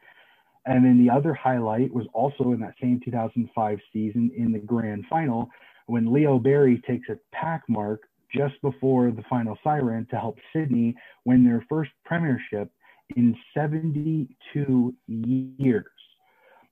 [0.65, 5.05] And then the other highlight was also in that same 2005 season in the grand
[5.09, 5.49] final
[5.85, 8.01] when Leo Barry takes a pack mark
[8.33, 12.71] just before the final siren to help Sydney win their first premiership
[13.15, 15.85] in 72 years.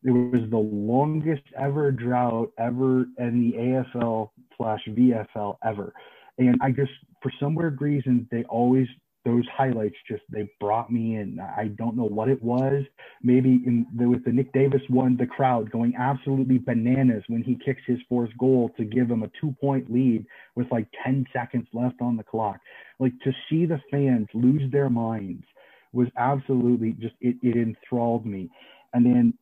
[0.03, 5.91] It was the longest ever drought ever in the AFL slash VFL ever.
[6.38, 6.91] And I just,
[7.22, 8.88] for some weird reason, they always
[9.28, 11.38] those highlights just they brought me in.
[11.40, 12.86] I don't know what it was.
[13.22, 17.60] Maybe in the, with the Nick Davis one, the crowd going absolutely bananas when he
[17.64, 20.26] kicks his fourth goal to give him a two point lead
[20.56, 22.58] with like 10 seconds left on the clock.
[23.00, 25.44] Like to see the fans lose their minds
[25.92, 28.50] was absolutely just it, it enthralled me.
[28.94, 29.34] And then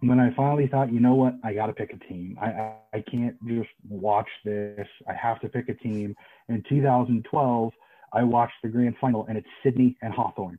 [0.00, 2.38] when I finally thought, you know what, I got to pick a team.
[2.40, 4.88] I, I, I can't just watch this.
[5.06, 6.16] I have to pick a team.
[6.48, 7.72] In 2012,
[8.12, 10.58] I watched the grand final and it's Sydney and Hawthorn.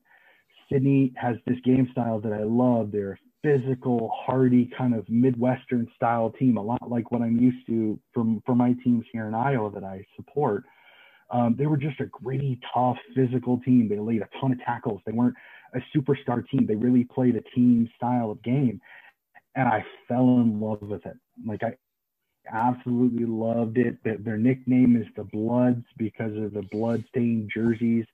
[0.71, 2.91] Sydney has this game style that I love.
[2.91, 7.65] They're a physical, hardy, kind of Midwestern style team, a lot like what I'm used
[7.67, 10.63] to from, from my teams here in Iowa that I support.
[11.31, 13.87] Um, they were just a gritty, tough, physical team.
[13.87, 15.01] They laid a ton of tackles.
[15.05, 15.35] They weren't
[15.75, 16.65] a superstar team.
[16.65, 18.81] They really played a team style of game.
[19.55, 21.17] And I fell in love with it.
[21.45, 21.75] Like I,
[22.51, 23.97] absolutely loved it.
[24.03, 28.05] Their nickname is the Bloods because of the blood-stained jerseys.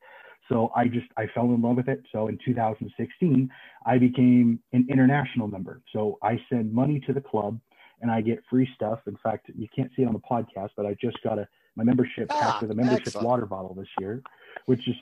[0.49, 2.03] So I just I fell in love with it.
[2.11, 3.49] So in 2016,
[3.85, 5.81] I became an international member.
[5.91, 7.59] So I send money to the club
[8.01, 8.99] and I get free stuff.
[9.07, 11.83] In fact, you can't see it on the podcast, but I just got a my
[11.83, 13.27] membership ah, pack with a membership excellent.
[13.27, 14.21] water bottle this year,
[14.65, 14.95] which is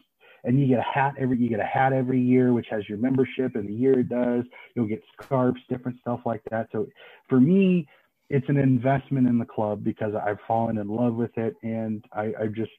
[0.46, 2.98] and you get a hat every you get a hat every year, which has your
[2.98, 4.44] membership and the year it does.
[4.76, 6.68] You'll get scarves, different stuff like that.
[6.72, 6.88] So
[7.30, 7.88] for me,
[8.30, 12.32] it's an investment in the club because I've fallen in love with it, and I,
[12.42, 12.72] I just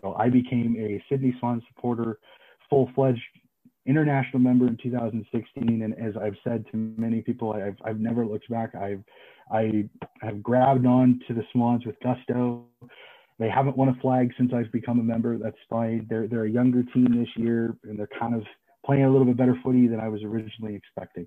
[0.00, 2.18] so I became a Sydney Swan supporter,
[2.68, 3.20] full fledged
[3.86, 5.82] international member in 2016.
[5.82, 8.74] And as I've said to many people, I've, I've never looked back.
[8.74, 9.02] I've,
[9.50, 9.88] I
[10.22, 12.64] have grabbed on to the Swans with gusto.
[13.38, 15.38] They haven't won a flag since I've become a member.
[15.38, 16.06] That's fine.
[16.10, 18.42] They're, they're a younger team this year, and they're kind of
[18.84, 21.26] playing a little bit better footy than I was originally expecting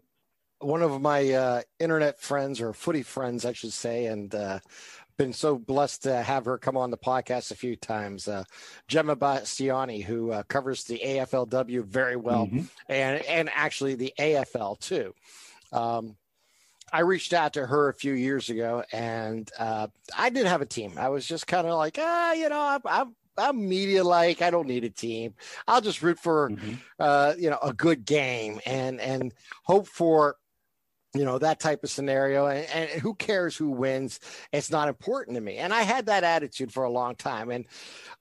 [0.59, 4.59] one of my uh, internet friends or footy friends, I should say, and uh,
[5.17, 8.27] been so blessed to have her come on the podcast a few times.
[8.27, 8.43] Uh,
[8.87, 12.61] Gemma Bastiani, who uh, covers the AFLW very well, mm-hmm.
[12.87, 15.13] and and actually the AFL too.
[15.71, 16.15] Um,
[16.91, 19.87] I reached out to her a few years ago, and uh,
[20.17, 20.93] I didn't have a team.
[20.97, 24.41] I was just kind of like, ah, you know, I'm, I'm I'm media like.
[24.41, 25.33] I don't need a team.
[25.67, 26.73] I'll just root for, mm-hmm.
[26.99, 29.33] uh, you know, a good game and and
[29.63, 30.37] hope for
[31.13, 34.19] you know that type of scenario and, and, who cares who wins?
[34.51, 35.57] It's not important to me.
[35.57, 37.65] And i had that attitude for a long time and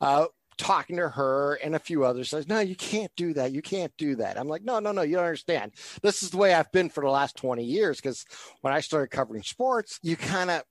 [0.00, 0.26] uh,
[0.56, 3.52] talking to her and a few others says no you can't do that.
[3.52, 4.38] You can't do that.
[4.38, 5.72] I'm like no no no you don't understand.
[6.02, 8.24] This is the way i've been for the last 20 years because
[8.62, 10.62] when i started covering sports you kind of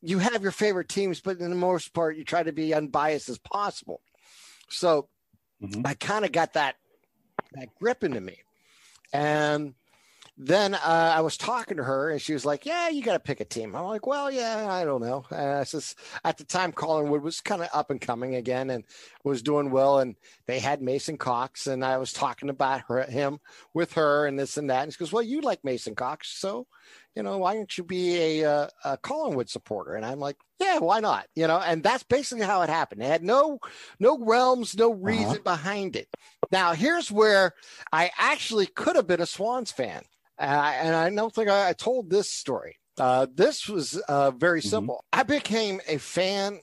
[0.00, 3.28] you have your favorite teams but in the most part you try to be unbiased
[3.28, 4.00] as possible.
[4.68, 5.08] So
[5.62, 5.82] mm-hmm.
[5.86, 6.76] i kind of got that
[7.52, 8.38] that grip into me.
[9.12, 9.74] And
[10.40, 13.18] then uh, I was talking to her and she was like, Yeah, you got to
[13.18, 13.74] pick a team.
[13.74, 15.24] I'm like, Well, yeah, I don't know.
[15.32, 18.84] Uh, just, at the time, Collingwood was kind of up and coming again and
[19.24, 19.98] was doing well.
[19.98, 20.14] And
[20.46, 21.66] they had Mason Cox.
[21.66, 23.40] And I was talking about her, him
[23.74, 24.84] with her and this and that.
[24.84, 26.28] And she goes, Well, you like Mason Cox.
[26.38, 26.68] So,
[27.16, 29.94] you know, why don't you be a, uh, a Collingwood supporter?
[29.96, 31.26] And I'm like, yeah, why not?
[31.34, 33.02] You know, and that's basically how it happened.
[33.02, 33.58] It had no,
[33.98, 35.56] no realms, no reason uh-huh.
[35.56, 36.08] behind it.
[36.52, 37.54] Now, here's where
[37.92, 40.02] I actually could have been a Swans fan.
[40.38, 42.76] Uh, and I don't think I, I told this story.
[42.98, 44.68] Uh, this was uh, very mm-hmm.
[44.68, 45.04] simple.
[45.12, 45.20] Mm-hmm.
[45.20, 46.60] I became a fan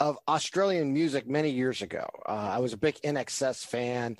[0.00, 2.08] of Australian music many years ago.
[2.26, 4.16] Uh, I was a big INXS fan.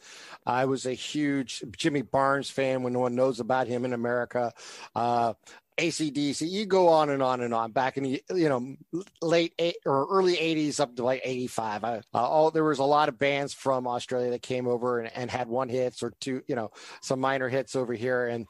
[0.46, 4.52] I was a huge Jimmy Barnes fan when no one knows about him in America.
[4.94, 5.32] Uh,
[5.78, 7.72] ACDC, you go on and on and on.
[7.72, 8.76] Back in the you know
[9.22, 13.08] late eight or early '80s up to like '85, uh, all there was a lot
[13.08, 16.54] of bands from Australia that came over and, and had one hits or two, you
[16.54, 16.70] know,
[17.00, 18.46] some minor hits over here, and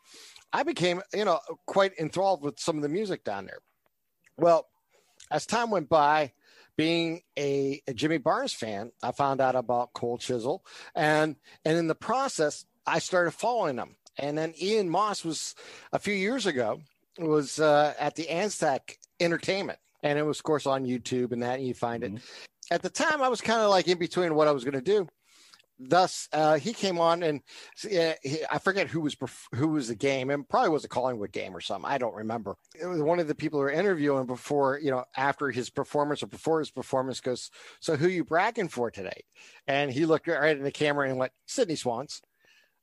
[0.53, 3.61] I became, you know, quite enthralled with some of the music down there.
[4.37, 4.67] Well,
[5.31, 6.33] as time went by,
[6.77, 11.89] being a, a, Jimmy Barnes fan, I found out about Cold Chisel, and and in
[11.89, 13.97] the process, I started following them.
[14.17, 15.55] And then Ian Moss was
[15.93, 16.81] a few years ago
[17.19, 21.59] was uh, at the Anzac Entertainment, and it was of course on YouTube and that
[21.59, 22.17] and you find mm-hmm.
[22.17, 22.23] it.
[22.71, 24.81] At the time, I was kind of like in between what I was going to
[24.81, 25.07] do
[25.81, 27.41] thus uh, he came on and
[27.85, 29.17] uh, he, I forget who was
[29.55, 31.91] who was the game and probably was a Collingwood game or something.
[31.91, 32.57] I don't remember.
[32.81, 36.23] It was one of the people who were interviewing before you know after his performance
[36.23, 37.51] or before his performance goes.
[37.81, 39.25] So who you bragging for today?
[39.67, 42.21] And he looked right in the camera and went Sydney Swans.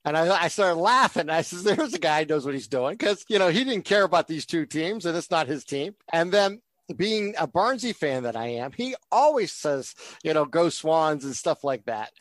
[0.05, 1.29] And I, I started laughing.
[1.29, 3.85] I says, "There's a guy who knows what he's doing," because you know he didn't
[3.85, 5.95] care about these two teams, and it's not his team.
[6.11, 6.61] And then
[6.95, 11.35] being a Barnsey fan that I am, he always says, you know, go Swans and
[11.35, 12.11] stuff like that.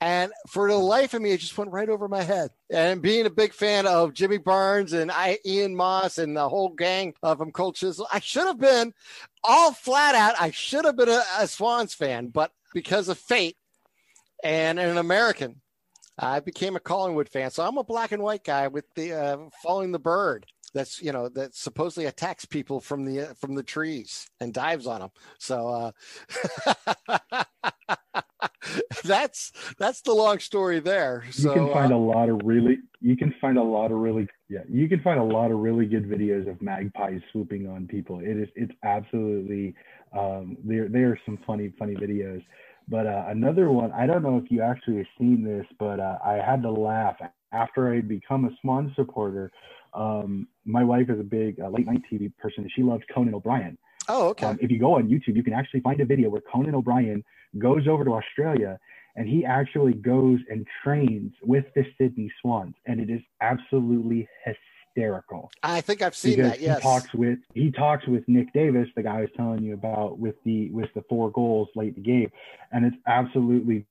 [0.00, 2.50] And for the life of me, it just went right over my head.
[2.70, 6.70] And being a big fan of Jimmy Barnes and I, Ian Moss and the whole
[6.70, 8.92] gang of them, Cold Chisel, I should have been
[9.44, 10.34] all flat out.
[10.40, 13.56] I should have been a, a Swans fan, but because of fate
[14.42, 15.60] and an American,
[16.18, 17.50] I became a Collingwood fan.
[17.50, 20.46] So I'm a black and white guy with the uh, following the bird
[20.76, 24.86] that's you know that supposedly attacks people from the uh, from the trees and dives
[24.86, 25.10] on them.
[25.38, 25.92] So
[27.08, 27.44] uh,
[29.04, 31.24] that's that's the long story there.
[31.30, 33.98] So, you can find uh, a lot of really you can find a lot of
[33.98, 37.86] really yeah you can find a lot of really good videos of magpies swooping on
[37.86, 38.20] people.
[38.20, 39.74] It is it's absolutely
[40.16, 42.44] um, there there are some funny funny videos.
[42.88, 46.18] But uh, another one, I don't know if you actually have seen this, but uh,
[46.24, 47.16] I had to laugh
[47.50, 49.50] after I'd become a Swan supporter.
[49.92, 52.68] Um, my wife is a big uh, late night TV person.
[52.74, 53.78] She loves Conan O'Brien.
[54.08, 54.46] Oh, okay.
[54.46, 57.24] Um, if you go on YouTube, you can actually find a video where Conan O'Brien
[57.58, 58.78] goes over to Australia
[59.16, 65.50] and he actually goes and trains with the Sydney Swans, and it is absolutely hysterical.
[65.62, 66.60] I think I've seen that.
[66.60, 66.78] Yes.
[66.78, 70.18] He talks with he talks with Nick Davis, the guy I was telling you about
[70.18, 72.30] with the with the four goals late in the game,
[72.72, 73.86] and it's absolutely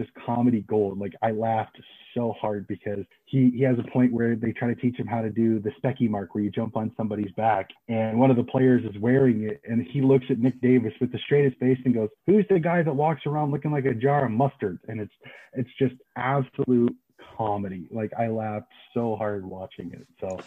[0.00, 0.98] just comedy gold.
[0.98, 1.78] Like I laughed
[2.14, 5.20] so hard because he he has a point where they try to teach him how
[5.20, 8.44] to do the specky mark where you jump on somebody's back, and one of the
[8.44, 11.94] players is wearing it, and he looks at Nick Davis with the straightest face and
[11.94, 15.14] goes, "Who's the guy that walks around looking like a jar of mustard?" And it's
[15.52, 16.96] it's just absolute
[17.36, 17.88] comedy.
[17.90, 20.06] Like I laughed so hard watching it.
[20.20, 20.38] So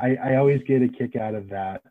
[0.00, 1.82] I, I always get a kick out of that.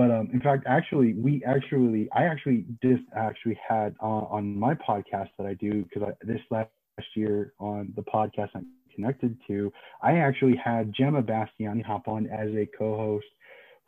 [0.00, 4.72] But um, in fact, actually, we actually, I actually just actually had uh, on my
[4.72, 6.70] podcast that I do because this last
[7.14, 9.70] year on the podcast I'm connected to,
[10.02, 13.26] I actually had Gemma Bastiani hop on as a co-host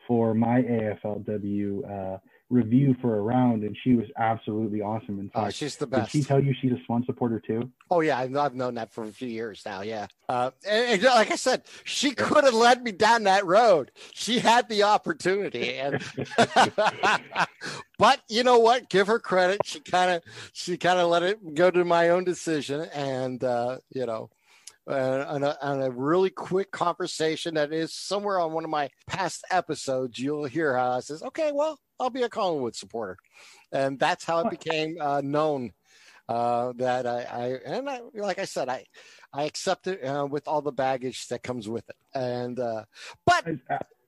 [0.07, 2.19] for my AFLW uh,
[2.53, 5.19] review for a round, and she was absolutely awesome.
[5.19, 6.13] In oh, fact, oh, she's the best.
[6.13, 7.71] Did she tell you she's a Swan supporter too?
[7.91, 9.81] Oh yeah, I've, I've known that for a few years now.
[9.81, 13.91] Yeah, uh, and, and, like I said, she could have led me down that road.
[14.13, 16.05] She had the opportunity, and
[17.99, 18.91] but you know what?
[18.91, 19.61] Give her credit.
[19.65, 20.23] She kind of
[20.53, 24.31] she kind of let it go to my own decision, and uh, you know
[24.89, 28.91] uh, on, a, on a really quick conversation that is somewhere on one of my
[29.07, 30.19] past episodes.
[30.19, 33.17] You'll hear how I says, "Okay, well, I'll be a Collingwood supporter,"
[33.71, 35.73] and that's how it became uh, known.
[36.29, 38.87] Uh, that I, I and I, like I said, I
[39.33, 41.97] I accept it uh, with all the baggage that comes with it.
[42.15, 42.85] And uh,
[43.27, 43.47] but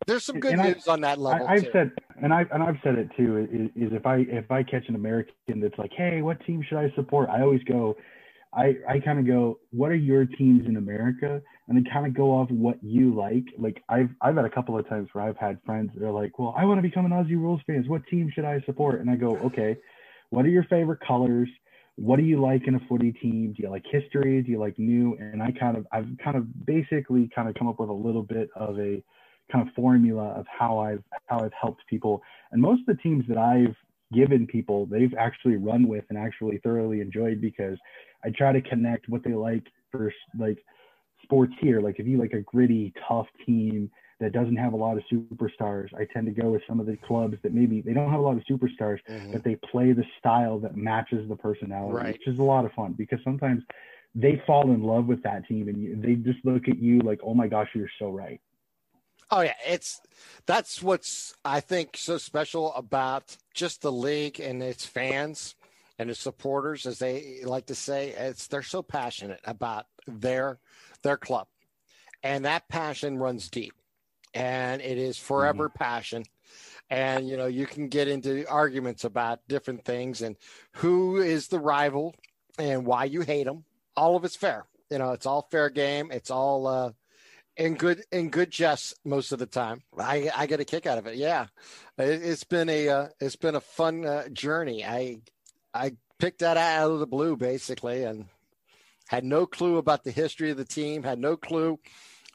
[0.07, 1.47] there's some good news I, on that level.
[1.47, 3.49] I, have said, and I and I've said it too.
[3.51, 6.79] Is, is if I if I catch an American that's like, hey, what team should
[6.79, 7.29] I support?
[7.31, 7.97] I always go,
[8.57, 11.43] I, I kind of go, what are your teams in America?
[11.69, 13.45] And then kind of go off what you like.
[13.59, 16.39] Like I've I've had a couple of times where I've had friends that are like,
[16.39, 17.85] well, I want to become an Aussie Rules fan.
[17.87, 19.01] What team should I support?
[19.01, 19.77] And I go, okay,
[20.31, 21.49] what are your favorite colors?
[21.97, 23.55] What do you like in a footy team?
[23.57, 24.43] Do you like history?
[24.43, 25.17] Do you like new?
[25.19, 28.23] And I kind of I've kind of basically kind of come up with a little
[28.23, 29.03] bit of a
[29.51, 32.23] kind of formula of how I've how I've helped people.
[32.53, 33.75] And most of the teams that I've
[34.13, 37.79] given people, they've actually run with and actually thoroughly enjoyed because
[38.25, 40.59] I try to connect what they like for like
[41.23, 41.81] sports here.
[41.81, 45.89] Like if you like a gritty, tough team that doesn't have a lot of superstars,
[45.95, 48.23] I tend to go with some of the clubs that maybe they don't have a
[48.23, 49.33] lot of superstars, mm-hmm.
[49.33, 52.13] but they play the style that matches the personality, right.
[52.13, 53.63] which is a lot of fun because sometimes
[54.15, 57.21] they fall in love with that team and you, they just look at you like,
[57.25, 58.41] oh my gosh, you're so right.
[59.31, 60.01] Oh yeah, it's
[60.47, 65.57] that's what's I think so special about just the league and its fans
[65.99, 68.11] and its supporters, as they like to say.
[68.11, 70.59] It's they're so passionate about their
[71.03, 71.47] their club,
[72.23, 73.75] and that passion runs deep,
[74.33, 75.79] and it is forever mm-hmm.
[75.79, 76.25] passion.
[76.91, 80.37] And you know you can get into arguments about different things and
[80.73, 82.15] who is the rival
[82.59, 83.65] and why you hate them.
[83.97, 84.67] All of it's fair.
[84.91, 86.11] You know, it's all fair game.
[86.13, 86.93] It's all uh,
[87.57, 89.83] in good in good jest most of the time.
[89.99, 91.17] I I get a kick out of it.
[91.17, 91.47] Yeah,
[91.99, 94.85] it, has been a uh, it's been a fun uh, journey.
[94.85, 95.21] I
[95.75, 98.27] I picked that out of the blue basically, and
[99.09, 101.03] had no clue about the history of the team.
[101.03, 101.79] Had no clue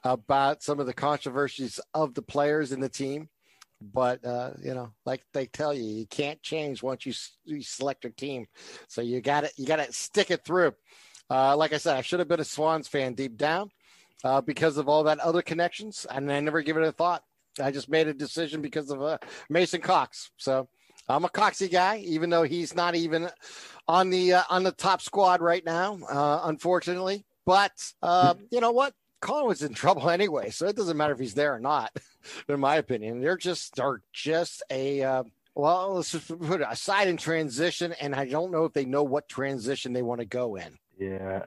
[0.04, 3.30] about some of the controversies of the players in the team.
[3.82, 7.14] But uh, you know, like they tell you, you can't change once you,
[7.46, 8.48] you select your team.
[8.88, 10.74] So you got to you got to stick it through.
[11.30, 13.70] Uh, like I said, I should have been a Swans fan deep down
[14.24, 17.24] uh, because of all that other connections, and I never give it a thought.
[17.62, 19.18] I just made a decision because of uh,
[19.50, 20.32] Mason Cox.
[20.38, 20.68] So
[21.10, 23.30] I'm a Coxie guy, even though he's not even
[23.88, 27.26] on the uh, on the top squad right now, uh, unfortunately.
[27.46, 27.72] But
[28.04, 28.94] uh, you know what?
[29.22, 31.92] Collingwood's in trouble anyway, so it doesn't matter if he's there or not.
[32.48, 35.24] in my opinion, they're just they're just a uh,
[35.56, 39.04] well, let's just put it aside in transition, and I don't know if they know
[39.04, 40.78] what transition they want to go in.
[41.00, 41.44] Yeah,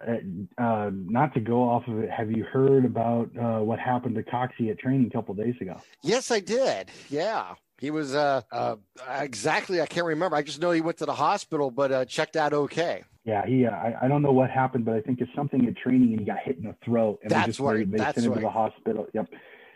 [0.59, 2.11] uh, uh, not to go off of it.
[2.11, 5.77] Have you heard about uh, what happened to Coxie at training a couple days ago?
[6.03, 6.91] Yes, I did.
[7.11, 8.77] Yeah, he was uh, uh,
[9.19, 9.81] exactly.
[9.81, 10.37] I can't remember.
[10.37, 13.03] I just know he went to the hospital, but uh, checked out okay.
[13.25, 13.67] Yeah, he.
[13.67, 16.21] Uh, I, I don't know what happened, but I think it's something at training, and
[16.21, 17.91] he got hit in the throat, and that's they just right.
[17.91, 18.35] They sent him right.
[18.37, 19.09] to the hospital.
[19.13, 19.31] Yep.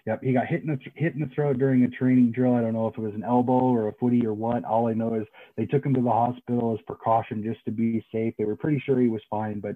[0.07, 2.55] Yep, he got hit in the hit in the throat during a training drill.
[2.55, 4.65] I don't know if it was an elbow or a footy or what.
[4.65, 5.27] All I know is
[5.57, 8.35] they took him to the hospital as precaution just to be safe.
[8.39, 9.75] They were pretty sure he was fine, but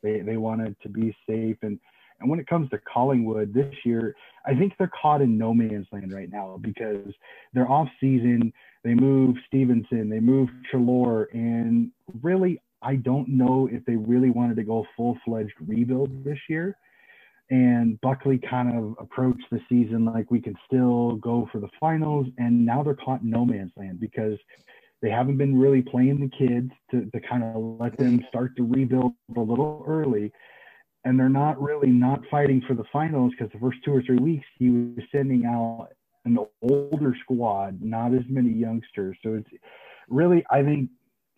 [0.00, 1.56] they they wanted to be safe.
[1.62, 1.80] And
[2.20, 4.14] and when it comes to Collingwood this year,
[4.46, 7.12] I think they're caught in no man's land right now because
[7.52, 8.52] they're off season.
[8.82, 11.90] They move Stephenson, they move Treloar, and
[12.22, 16.76] really, I don't know if they really wanted to go full fledged rebuild this year
[17.50, 22.26] and Buckley kind of approached the season like we can still go for the finals.
[22.38, 24.38] And now they're caught in no man's land because
[25.02, 28.62] they haven't been really playing the kids to, to kind of let them start to
[28.64, 30.32] rebuild a little early.
[31.04, 34.18] And they're not really not fighting for the finals because the first two or three
[34.18, 35.88] weeks he was sending out
[36.24, 39.16] an older squad, not as many youngsters.
[39.22, 39.50] So it's
[40.08, 40.88] really, I think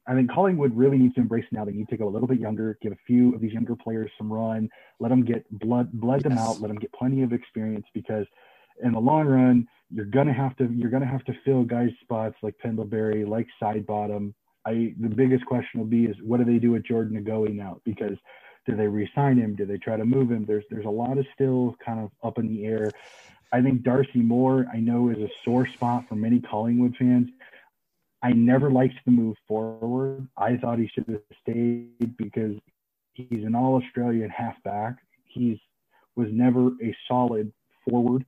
[0.09, 1.65] I think Collingwood really needs to embrace now.
[1.65, 4.11] They need to go a little bit younger, give a few of these younger players
[4.17, 4.69] some run,
[5.01, 8.25] let them get blood, blood them out, let them get plenty of experience because
[8.83, 12.37] in the long run, you're gonna have to you're gonna have to fill guys' spots
[12.43, 14.33] like Pendlebury, like Sidebottom.
[14.65, 17.53] I the biggest question will be is what do they do with Jordan De Goey
[17.53, 17.81] now?
[17.85, 18.17] Because
[18.67, 19.55] do they re-sign him?
[19.55, 20.45] Do they try to move him?
[20.45, 22.91] There's there's a lot of still kind of up in the air.
[23.53, 27.29] I think Darcy Moore, I know, is a sore spot for many Collingwood fans.
[28.23, 30.27] I never liked the move forward.
[30.37, 32.57] I thought he should have stayed because
[33.15, 34.97] he's an all Australian halfback.
[35.25, 35.59] He's
[36.17, 37.53] was never a solid
[37.89, 38.25] forward,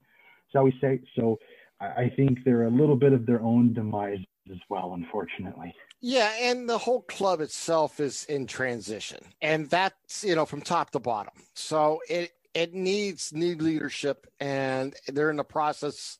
[0.51, 1.01] shall we say.
[1.15, 1.37] So
[1.81, 4.19] I think they're a little bit of their own demise
[4.51, 5.73] as well, unfortunately.
[6.01, 10.91] Yeah, and the whole club itself is in transition, and that's you know from top
[10.91, 11.33] to bottom.
[11.55, 16.17] So it it needs new leadership, and they're in the process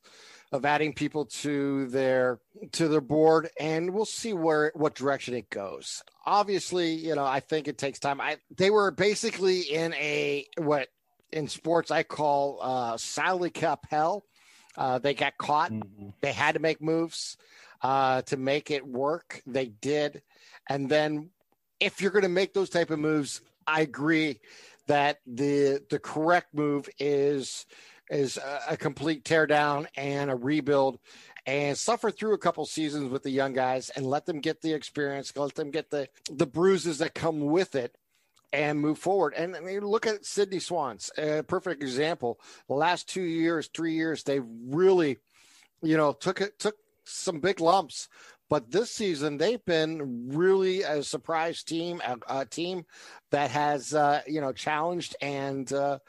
[0.52, 2.40] of adding people to their
[2.72, 7.40] to their board and we'll see where what direction it goes obviously you know i
[7.40, 10.88] think it takes time i they were basically in a what
[11.32, 14.24] in sports i call uh Stanley Cup hell
[14.76, 16.08] uh they got caught mm-hmm.
[16.20, 17.36] they had to make moves
[17.82, 20.22] uh to make it work they did
[20.68, 21.30] and then
[21.78, 24.40] if you're going to make those type of moves i agree
[24.86, 27.66] that the the correct move is
[28.10, 30.98] is a, a complete teardown and a rebuild
[31.46, 34.72] and suffer through a couple seasons with the young guys and let them get the
[34.72, 37.96] experience, let them get the the bruises that come with it
[38.52, 39.32] and move forward.
[39.36, 42.40] And I mean, look at Sydney Swans, a perfect example.
[42.68, 45.18] The last two years, three years, they really,
[45.82, 46.76] you know, took it took
[47.10, 48.08] some big lumps,
[48.50, 52.84] but this season, they've been really a surprise team, a, a team
[53.30, 56.00] that has uh, you know challenged and uh,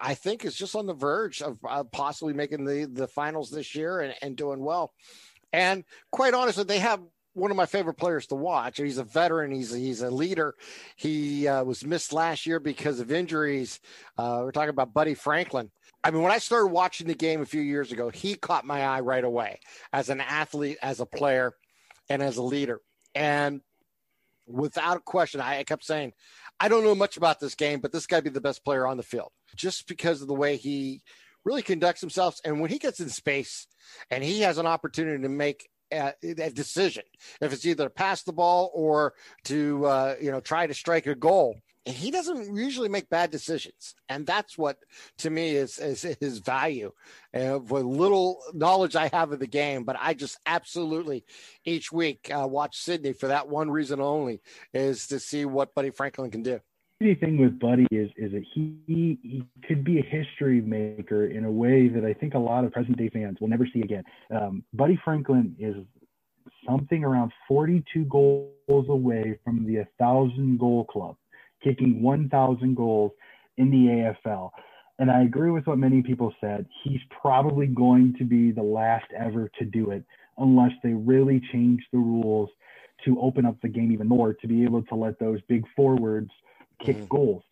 [0.00, 3.74] I think is just on the verge of uh, possibly making the the finals this
[3.74, 4.92] year and, and doing well.
[5.52, 7.00] And quite honestly, they have
[7.34, 8.78] one of my favorite players to watch.
[8.78, 9.50] He's a veteran.
[9.50, 10.54] He's a, he's a leader.
[10.96, 13.80] He uh, was missed last year because of injuries.
[14.16, 15.70] Uh, we're talking about Buddy Franklin.
[16.04, 18.82] I mean, when I started watching the game a few years ago, he caught my
[18.84, 19.60] eye right away
[19.92, 21.54] as an athlete, as a player
[22.08, 22.80] and as a leader.
[23.14, 23.60] And
[24.46, 26.12] without a question, I kept saying,
[26.58, 28.96] I don't know much about this game, but this guy be the best player on
[28.96, 31.02] the field just because of the way he
[31.44, 32.38] really conducts himself.
[32.44, 33.66] And when he gets in space
[34.10, 37.04] and he has an opportunity to make a, decision,
[37.40, 39.14] if it's either to pass the ball or
[39.44, 43.94] to, uh, you know, try to strike a goal, he doesn't usually make bad decisions,
[44.08, 44.78] and that's what
[45.18, 46.92] to me is is his value.
[47.34, 51.24] Uh, with little knowledge I have of the game, but I just absolutely
[51.64, 54.40] each week uh, watch Sydney for that one reason only
[54.72, 56.60] is to see what Buddy Franklin can do.
[57.00, 61.44] The thing with Buddy is is that he he could be a history maker in
[61.44, 64.04] a way that I think a lot of present day fans will never see again.
[64.30, 65.74] Um, Buddy Franklin is
[66.64, 71.16] something around 42 goals away from the 1,000 goal club
[71.62, 73.12] kicking 1,000 goals
[73.56, 74.50] in the AFL.
[74.98, 76.66] And I agree with what many people said.
[76.84, 80.04] He's probably going to be the last ever to do it
[80.38, 82.50] unless they really change the rules
[83.04, 86.30] to open up the game even more to be able to let those big forwards
[86.84, 87.08] kick mm.
[87.08, 87.42] goals.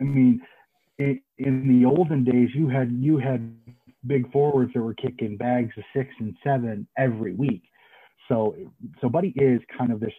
[0.00, 0.40] I mean,
[0.98, 3.56] it, in the olden days, you had you had
[4.06, 7.62] big forwards that were kicking bags of six and seven every week.
[8.28, 8.56] So,
[9.00, 10.12] so Buddy is kind of this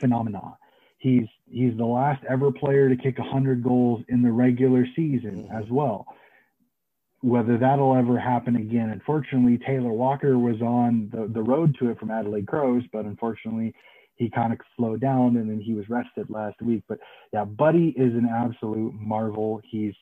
[0.00, 0.54] phenomenon.
[0.98, 5.56] He's he's the last ever player to kick 100 goals in the regular season mm-hmm.
[5.56, 6.06] as well.
[7.20, 11.98] Whether that'll ever happen again, unfortunately, Taylor Walker was on the, the road to it
[11.98, 13.74] from Adelaide Crows, but unfortunately,
[14.16, 16.82] he kind of slowed down and then he was rested last week.
[16.88, 16.98] But
[17.32, 19.60] yeah, Buddy is an absolute marvel.
[19.68, 19.94] He's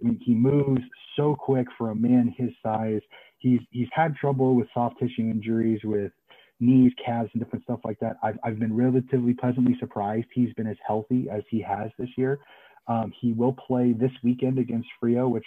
[0.00, 0.82] I mean, he moves
[1.16, 3.00] so quick for a man his size.
[3.38, 6.12] He's he's had trouble with soft tissue injuries with
[6.60, 8.16] knees, calves, and different stuff like that.
[8.22, 12.38] I've, I've been relatively pleasantly surprised he's been as healthy as he has this year.
[12.86, 15.46] Um, he will play this weekend against Freo, which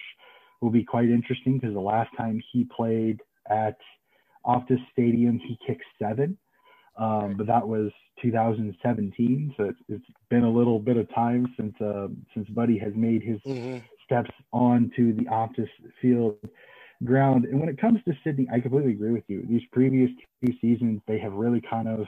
[0.62, 3.78] will be quite interesting because the last time he played at
[4.46, 6.38] Optus Stadium, he kicked seven.
[6.98, 7.92] Um, but that was
[8.24, 12.92] 2017, so it's, it's been a little bit of time since uh, since Buddy has
[12.96, 13.86] made his mm-hmm.
[14.04, 15.70] steps onto the Optus
[16.02, 16.38] field
[17.04, 17.46] ground.
[17.46, 19.46] And when it comes to Sydney, I completely agree with you.
[19.48, 20.10] These previous
[20.44, 22.08] two seasons, they have really kind of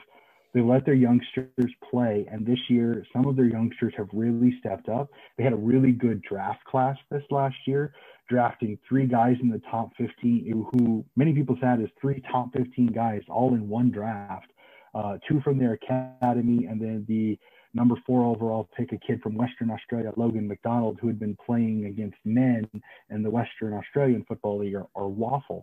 [0.52, 4.88] they let their youngsters play, and this year some of their youngsters have really stepped
[4.88, 5.08] up.
[5.38, 7.92] They had a really good draft class this last year,
[8.28, 12.88] drafting three guys in the top 15, who many people said is three top 15
[12.88, 14.50] guys all in one draft.
[14.92, 17.38] Uh, two from their academy, and then the
[17.74, 21.86] number four overall pick, a kid from Western Australia, Logan McDonald, who had been playing
[21.86, 22.68] against men
[23.10, 25.62] in the Western Australian Football League or, or WAFL.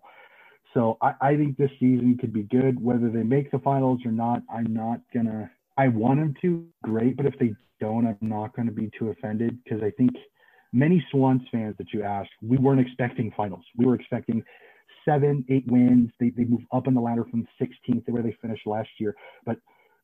[0.74, 2.82] So I, I, think this season could be good.
[2.82, 7.16] Whether they make the finals or not, I'm not gonna I want them to, great.
[7.16, 10.12] But if they don't, I'm not to be too offended because I think
[10.74, 13.64] many Swans fans that you ask, we weren't expecting finals.
[13.78, 14.44] We were expecting
[15.06, 16.12] seven, eight wins.
[16.20, 19.16] They, they moved up in the ladder from 16th to where they finished last year.
[19.46, 19.58] But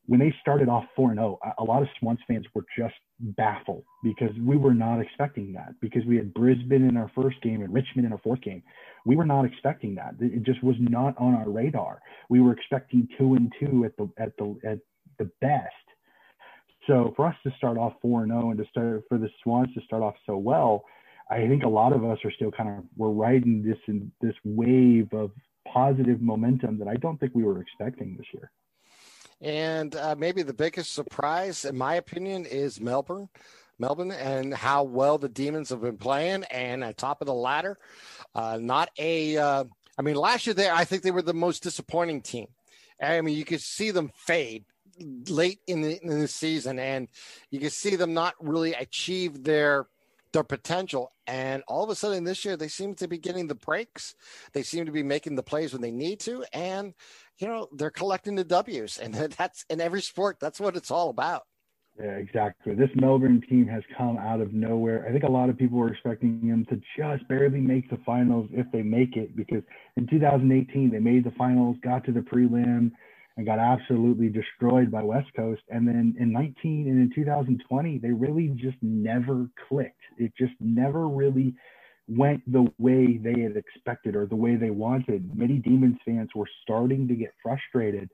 [0.08, 4.32] when they started off 4 0, a lot of Swans fans were just baffled because
[4.46, 8.06] we were not expecting that because we had Brisbane in our first game and Richmond
[8.06, 8.62] in our fourth game.
[9.06, 10.16] We were not expecting that.
[10.20, 12.02] It just was not on our radar.
[12.30, 14.80] We were expecting two and two at the at the at
[15.20, 15.70] the best.
[16.88, 19.82] So for us to start off 4 0 and to start for the Swans to
[19.86, 20.84] start off so well,
[21.30, 23.78] I think a lot of us are still kind of we're riding this
[24.20, 25.32] this wave of
[25.66, 28.52] positive momentum that I don't think we were expecting this year.
[29.44, 33.28] And uh, maybe the biggest surprise, in my opinion, is Melbourne.
[33.78, 37.78] Melbourne and how well the Demons have been playing and at top of the ladder.
[38.34, 39.66] Uh, not a, uh,
[39.98, 42.48] I mean, last year there, I think they were the most disappointing team.
[43.02, 44.64] I mean, you could see them fade
[45.28, 47.10] late in the, in the season, and
[47.50, 49.88] you can see them not really achieve their
[50.34, 51.12] their potential.
[51.28, 54.16] And all of a sudden this year, they seem to be getting the breaks.
[54.52, 56.44] They seem to be making the plays when they need to.
[56.52, 56.96] And,
[57.40, 58.98] you know, they're collecting the W's.
[58.98, 61.44] And that's in every sport, that's what it's all about.
[62.00, 62.74] Yeah, exactly.
[62.74, 65.06] This Melbourne team has come out of nowhere.
[65.08, 68.50] I think a lot of people were expecting them to just barely make the finals
[68.52, 69.62] if they make it, because
[69.96, 72.92] in 2018 they made the finals, got to the prelim,
[73.38, 75.62] and got absolutely destroyed by West Coast.
[75.70, 80.02] And then in 19 and in 2020, they really just never clicked.
[80.18, 81.54] It just never really
[82.08, 85.36] went the way they had expected or the way they wanted.
[85.36, 88.10] Many Demons fans were starting to get frustrated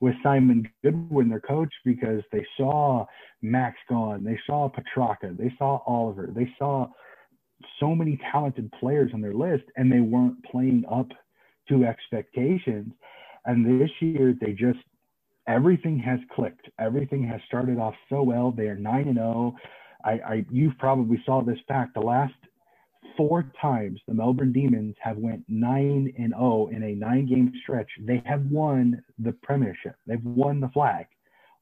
[0.00, 3.04] with Simon Goodwin, their coach, because they saw
[3.42, 6.88] Max Gawn, they saw Petracca, they saw Oliver, they saw
[7.78, 11.08] so many talented players on their list, and they weren't playing up
[11.68, 12.92] to expectations.
[13.44, 14.78] And this year, they just
[15.46, 16.68] everything has clicked.
[16.78, 18.50] Everything has started off so well.
[18.50, 19.54] They are nine and zero.
[19.54, 19.58] Oh.
[20.02, 21.94] I, I you probably saw this fact.
[21.94, 22.34] The last
[23.20, 27.52] four times the Melbourne Demons have went nine and zero oh in a nine game
[27.62, 27.90] stretch.
[28.00, 29.96] They have won the premiership.
[30.06, 31.04] They've won the flag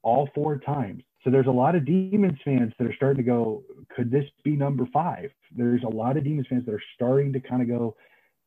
[0.02, 1.02] all four times.
[1.24, 3.64] So there's a lot of Demons fans that are starting to go,
[3.94, 5.30] could this be number five?
[5.56, 7.96] There's a lot of Demons fans that are starting to kind of go,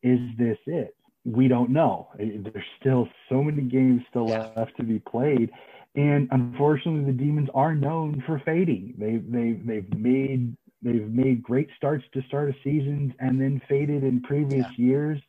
[0.03, 0.95] is this it?
[1.25, 2.09] we don't know.
[2.17, 5.51] There's still so many games still left to be played,
[5.95, 8.95] and unfortunately, the Demons are known for fading.
[8.97, 14.03] They they they've made they've made great starts to start a seasons and then faded
[14.03, 14.85] in previous yeah.
[14.85, 15.21] years.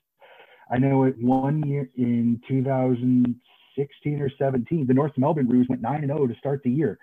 [0.70, 6.06] I know it one year in 2016 or 17, the North Melbourne Roos went 9
[6.06, 6.98] 0 to start the year.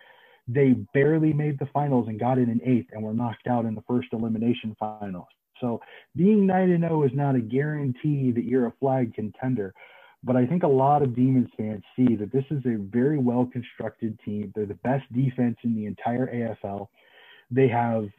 [0.47, 3.75] They barely made the finals and got in an eighth and were knocked out in
[3.75, 5.27] the first elimination finals.
[5.61, 5.81] So
[6.15, 9.73] being 9 0 is not a guarantee that you're a flag contender.
[10.23, 13.45] But I think a lot of Demons fans see that this is a very well
[13.45, 14.51] constructed team.
[14.53, 16.87] They're the best defense in the entire AFL.
[17.51, 18.09] They have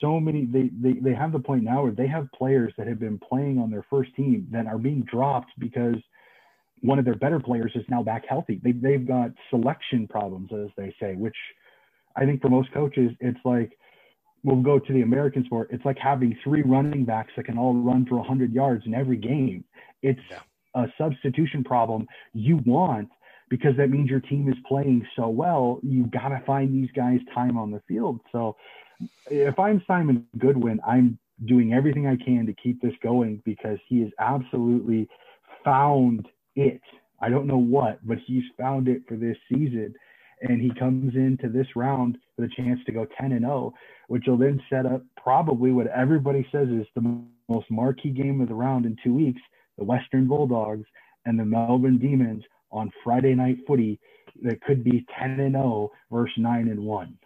[0.00, 2.98] so many, they, they, they have the point now where they have players that have
[2.98, 5.96] been playing on their first team that are being dropped because
[6.82, 8.60] one of their better players is now back healthy.
[8.62, 11.36] They, they've got selection problems, as they say, which
[12.16, 13.72] I think for most coaches, it's like,
[14.44, 15.68] we'll go to the American sport.
[15.72, 19.16] It's like having three running backs that can all run for 100 yards in every
[19.16, 19.64] game.
[20.02, 20.40] It's yeah.
[20.74, 23.08] a substitution problem you want
[23.48, 25.80] because that means your team is playing so well.
[25.82, 28.20] You've got to find these guys time on the field.
[28.32, 28.56] So
[29.30, 34.00] if I'm Simon Goodwin, I'm doing everything I can to keep this going because he
[34.00, 35.08] has absolutely
[35.64, 36.80] found it.
[37.20, 39.94] I don't know what, but he's found it for this season
[40.42, 43.72] and he comes into this round with a chance to go 10 and 0,
[44.08, 48.48] which will then set up probably what everybody says is the most marquee game of
[48.48, 49.40] the round in two weeks
[49.78, 50.86] the Western Bulldogs
[51.26, 53.98] and the Melbourne Demons on Friday night footy
[54.42, 57.18] that could be 10 and 0 versus 9 and 1.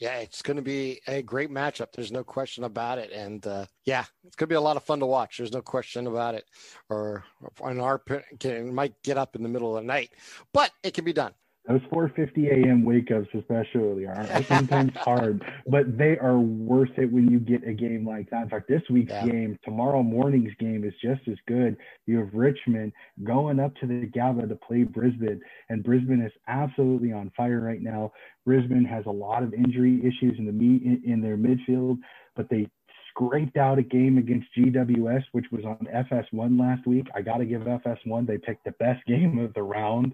[0.00, 1.92] Yeah, it's going to be a great matchup.
[1.92, 3.12] There's no question about it.
[3.12, 5.38] And uh, yeah, it's going to be a lot of fun to watch.
[5.38, 6.44] There's no question about it.
[6.90, 7.24] Or
[7.64, 10.10] an our it might get up in the middle of the night,
[10.52, 11.32] but it can be done.
[11.68, 12.84] Those 4:50 a.m.
[12.84, 17.66] wake ups, especially, are, are sometimes hard, but they are worth it when you get
[17.66, 18.44] a game like that.
[18.44, 19.26] In fact, this week's yeah.
[19.26, 21.76] game, tomorrow morning's game, is just as good.
[22.06, 22.92] You have Richmond
[23.24, 27.82] going up to the Gabba to play Brisbane, and Brisbane is absolutely on fire right
[27.82, 28.12] now.
[28.44, 31.98] Brisbane has a lot of injury issues in the in, in their midfield,
[32.36, 32.68] but they
[33.10, 37.06] scraped out a game against GWS, which was on FS1 last week.
[37.12, 40.12] I got to give FS1; they picked the best game of the round,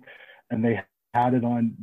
[0.51, 0.81] and they
[1.15, 1.77] had it on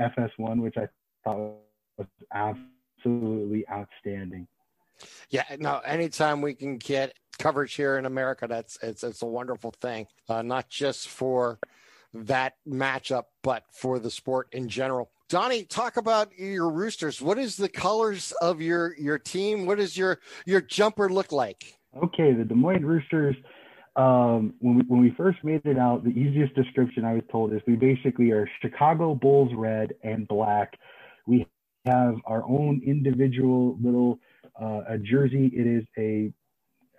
[0.00, 0.86] FS1, which I
[1.24, 1.56] thought
[1.96, 4.46] was absolutely outstanding.
[5.30, 9.72] Yeah, no, anytime we can get coverage here in America, that's it's it's a wonderful
[9.80, 10.06] thing.
[10.28, 11.58] Uh, not just for
[12.12, 15.10] that matchup, but for the sport in general.
[15.28, 17.20] Donnie, talk about your Roosters.
[17.20, 19.66] What is the colors of your your team?
[19.66, 21.78] What does your your jumper look like?
[21.96, 23.36] Okay, the Des Moines Roosters.
[23.98, 27.52] Um, when we when we first made it out, the easiest description I was told
[27.52, 30.78] is we basically are Chicago Bulls red and black.
[31.26, 31.48] We
[31.84, 34.20] have our own individual little
[34.60, 35.50] uh, a jersey.
[35.52, 36.32] It is a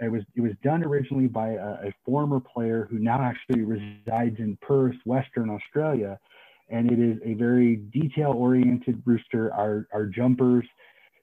[0.03, 4.35] it was it was done originally by a, a former player who now actually resides
[4.39, 6.19] in Perth, Western Australia,
[6.67, 9.53] and it is a very detail oriented rooster.
[9.53, 10.65] Our our jumpers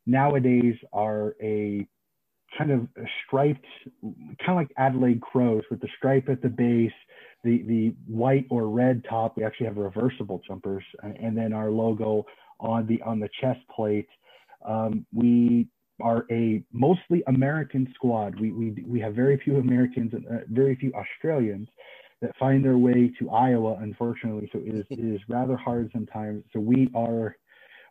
[0.06, 1.86] nowadays are a
[2.56, 2.88] kind of
[3.26, 3.66] striped,
[4.02, 6.92] kind of like Adelaide crows with the stripe at the base,
[7.44, 9.36] the the white or red top.
[9.36, 12.24] We actually have reversible jumpers, and then our logo
[12.60, 14.08] on the on the chest plate.
[14.66, 15.68] Um, we
[16.00, 18.38] are a mostly American squad.
[18.38, 21.68] We we we have very few Americans and uh, very few Australians
[22.22, 23.78] that find their way to Iowa.
[23.80, 26.44] Unfortunately, so it is it is rather hard sometimes.
[26.52, 27.36] So we are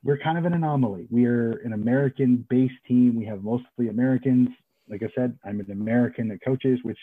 [0.06, 1.08] we're kind of an anomaly.
[1.10, 3.16] We are an American based team.
[3.16, 4.50] We have mostly Americans.
[4.88, 7.00] Like I said, I'm an American that coaches, which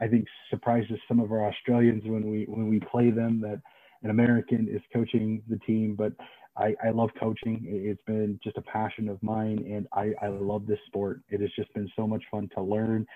[0.00, 3.62] I think surprises some of our Australians when we when we play them that
[4.02, 5.94] an American is coaching the team.
[5.94, 6.12] But
[6.56, 7.62] I, I love coaching.
[7.66, 11.20] It's been just a passion of mine, and I, I love this sport.
[11.28, 13.06] It has just been so much fun to learn.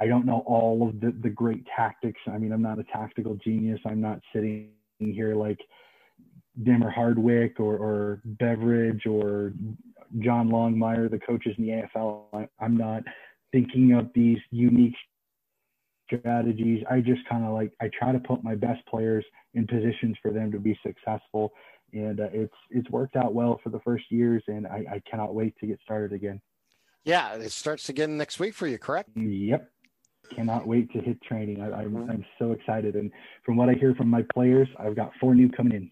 [0.00, 2.20] I don't know all of the, the great tactics.
[2.26, 3.78] I mean, I'm not a tactical genius.
[3.86, 5.60] I'm not sitting here like
[6.60, 9.52] Dimma Hardwick or, or Beveridge or
[10.18, 12.24] John Longmire, the coaches in the AFL.
[12.32, 13.02] I, I'm not
[13.52, 14.94] thinking of these unique
[16.06, 16.84] strategies.
[16.90, 19.24] I just kind of like I try to put my best players
[19.54, 21.52] in positions for them to be successful
[21.92, 25.34] and uh, it's it's worked out well for the first years, and I, I cannot
[25.34, 26.40] wait to get started again.
[27.04, 29.10] Yeah, it starts again next week for you, correct?
[29.16, 29.68] Yep.
[30.34, 31.60] Cannot wait to hit training.
[31.60, 32.10] I, I'm mm-hmm.
[32.10, 33.10] I'm so excited, and
[33.44, 35.90] from what I hear from my players, I've got four new coming in.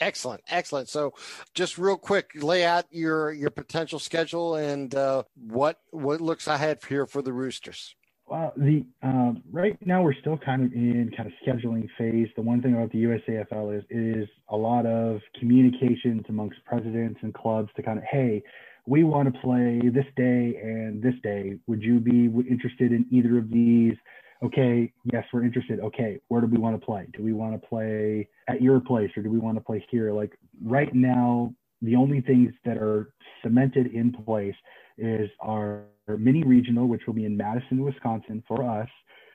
[0.00, 0.88] Excellent, excellent.
[0.88, 1.14] So,
[1.54, 6.80] just real quick, lay out your your potential schedule and uh, what what looks ahead
[6.88, 7.94] here for the Roosters.
[8.26, 12.28] Well, the um, right now we're still kind of in kind of scheduling phase.
[12.36, 17.34] The one thing about the USAFL is is a lot of communications amongst presidents and
[17.34, 18.42] clubs to kind of hey,
[18.86, 21.58] we want to play this day and this day.
[21.66, 23.94] Would you be interested in either of these?
[24.42, 25.80] Okay, yes, we're interested.
[25.80, 27.06] Okay, where do we want to play?
[27.16, 30.12] Do we want to play at your place or do we want to play here?
[30.12, 33.12] Like right now, the only things that are
[33.42, 34.54] cemented in place
[34.98, 38.88] is our mini regional, which will be in Madison, Wisconsin for us,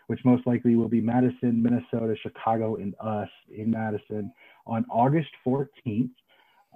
[0.08, 4.32] which most likely will be Madison, Minnesota, Chicago, and us in Madison
[4.66, 6.10] on August 14th.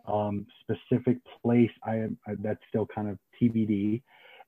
[0.05, 4.01] Um, specific place, I am that's still kind of TBD.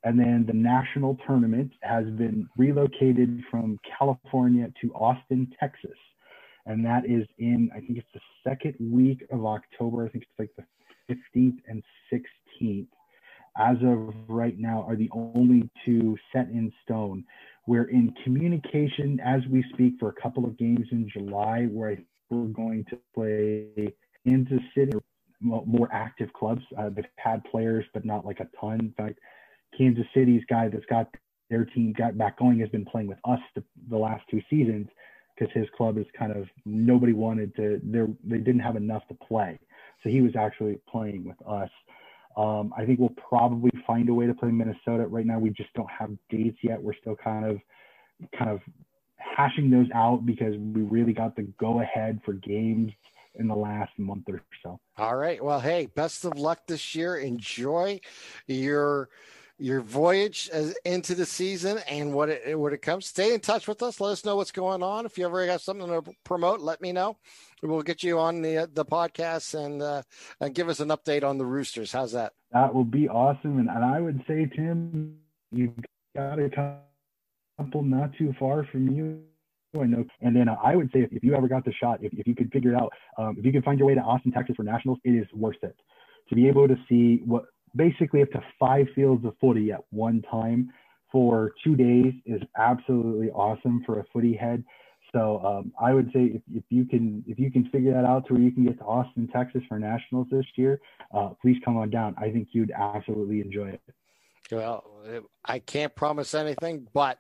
[0.06, 5.98] And then the national tournament has been relocated from California to Austin, Texas.
[6.68, 10.06] And that is in, I think it's the second week of October.
[10.06, 11.84] I think it's like the 15th and
[12.14, 12.88] 16th
[13.57, 17.23] as of right now, are the only two set in stone.
[17.68, 21.98] We're in communication as we speak for a couple of games in July where
[22.30, 23.94] we're going to play
[24.27, 24.91] Kansas City,
[25.40, 26.61] more active clubs.
[26.77, 28.80] Uh, they've had players, but not like a ton.
[28.80, 29.19] In fact,
[29.77, 31.09] Kansas City's guy that's got
[31.49, 34.87] their team got back going has been playing with us the, the last two seasons
[35.37, 37.79] because his club is kind of nobody wanted to.
[37.83, 39.59] there They didn't have enough to play,
[40.03, 41.69] so he was actually playing with us.
[42.37, 45.07] Um, I think we'll probably find a way to play Minnesota.
[45.07, 46.81] Right now, we just don't have dates yet.
[46.81, 47.59] We're still kind of,
[48.37, 48.59] kind of
[49.17, 52.91] hashing those out because we really got the go ahead for games
[53.35, 54.79] in the last month or so.
[54.97, 55.43] All right.
[55.43, 57.17] Well, hey, best of luck this year.
[57.17, 57.99] Enjoy
[58.47, 59.09] your
[59.57, 60.49] your voyage
[60.84, 63.07] into the season and what it what it comes.
[63.07, 64.02] Stay in touch with us.
[64.02, 65.06] Let us know what's going on.
[65.06, 67.18] If you ever have something to promote, let me know.
[67.64, 70.03] We'll get you on the the podcast and uh,
[70.41, 71.91] and give us an update on the Roosters.
[71.91, 72.34] How's that?
[72.52, 73.60] That will be awesome.
[73.60, 75.18] And, and I would say, Tim,
[75.52, 75.73] you
[76.15, 76.49] got a
[77.60, 79.22] couple not too far from you.
[79.80, 80.06] I know.
[80.22, 82.26] And then uh, I would say if, if, you ever got the shot, if, if
[82.27, 84.56] you could figure it out, um, if you could find your way to Austin, Texas
[84.56, 85.76] for nationals, it is worth it.
[86.30, 87.44] To be able to see what
[87.76, 90.72] basically up to five fields of footy at one time
[91.11, 94.64] for two days is absolutely awesome for a footy head.
[95.14, 98.27] So um, I would say if, if you can if you can figure that out
[98.27, 100.81] to where you can get to Austin, Texas for nationals this year,
[101.14, 102.15] uh, please come on down.
[102.18, 103.81] I think you'd absolutely enjoy it.
[104.51, 104.84] Well,
[105.43, 107.19] I can't promise anything, but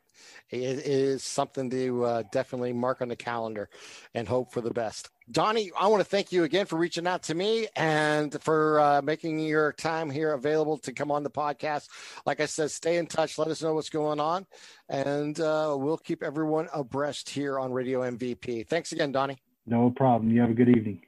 [0.49, 3.69] it is something to uh, definitely mark on the calendar
[4.13, 5.09] and hope for the best.
[5.31, 9.01] Donnie, I want to thank you again for reaching out to me and for uh,
[9.01, 11.87] making your time here available to come on the podcast.
[12.25, 13.37] Like I said, stay in touch.
[13.37, 14.45] Let us know what's going on,
[14.87, 18.67] and uh, we'll keep everyone abreast here on Radio MVP.
[18.67, 19.37] Thanks again, Donnie.
[19.65, 20.31] No problem.
[20.31, 21.01] You have a good evening.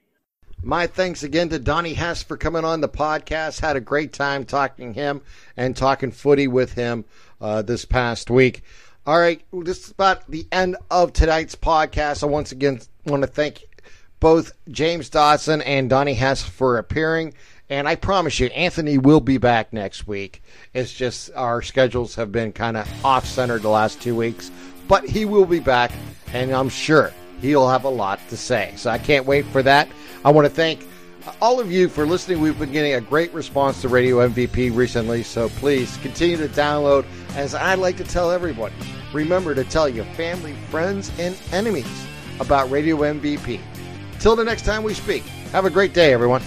[0.64, 3.62] My thanks again to Donnie Hess for coming on the podcast.
[3.62, 5.22] Had a great time talking him
[5.56, 7.06] and talking footy with him
[7.40, 8.64] uh, this past week.
[9.06, 12.24] All right, this is about the end of tonight's podcast.
[12.24, 13.64] I once again want to thank
[14.20, 17.34] both James Dawson and Donnie Hess for appearing.
[17.70, 20.42] And I promise you, Anthony will be back next week.
[20.74, 24.52] It's just our schedules have been kind of off centered the last two weeks,
[24.88, 25.92] but he will be back,
[26.34, 28.74] and I'm sure he'll have a lot to say.
[28.76, 29.88] So I can't wait for that.
[30.26, 30.86] I want to thank
[31.42, 32.42] all of you for listening.
[32.42, 37.06] We've been getting a great response to Radio MVP recently, so please continue to download.
[37.36, 38.76] As I like to tell everybody,
[39.14, 42.08] remember to tell your family, friends, and enemies
[42.40, 43.60] about Radio MVP.
[44.20, 46.42] Till the next time we speak, have a great day, everyone.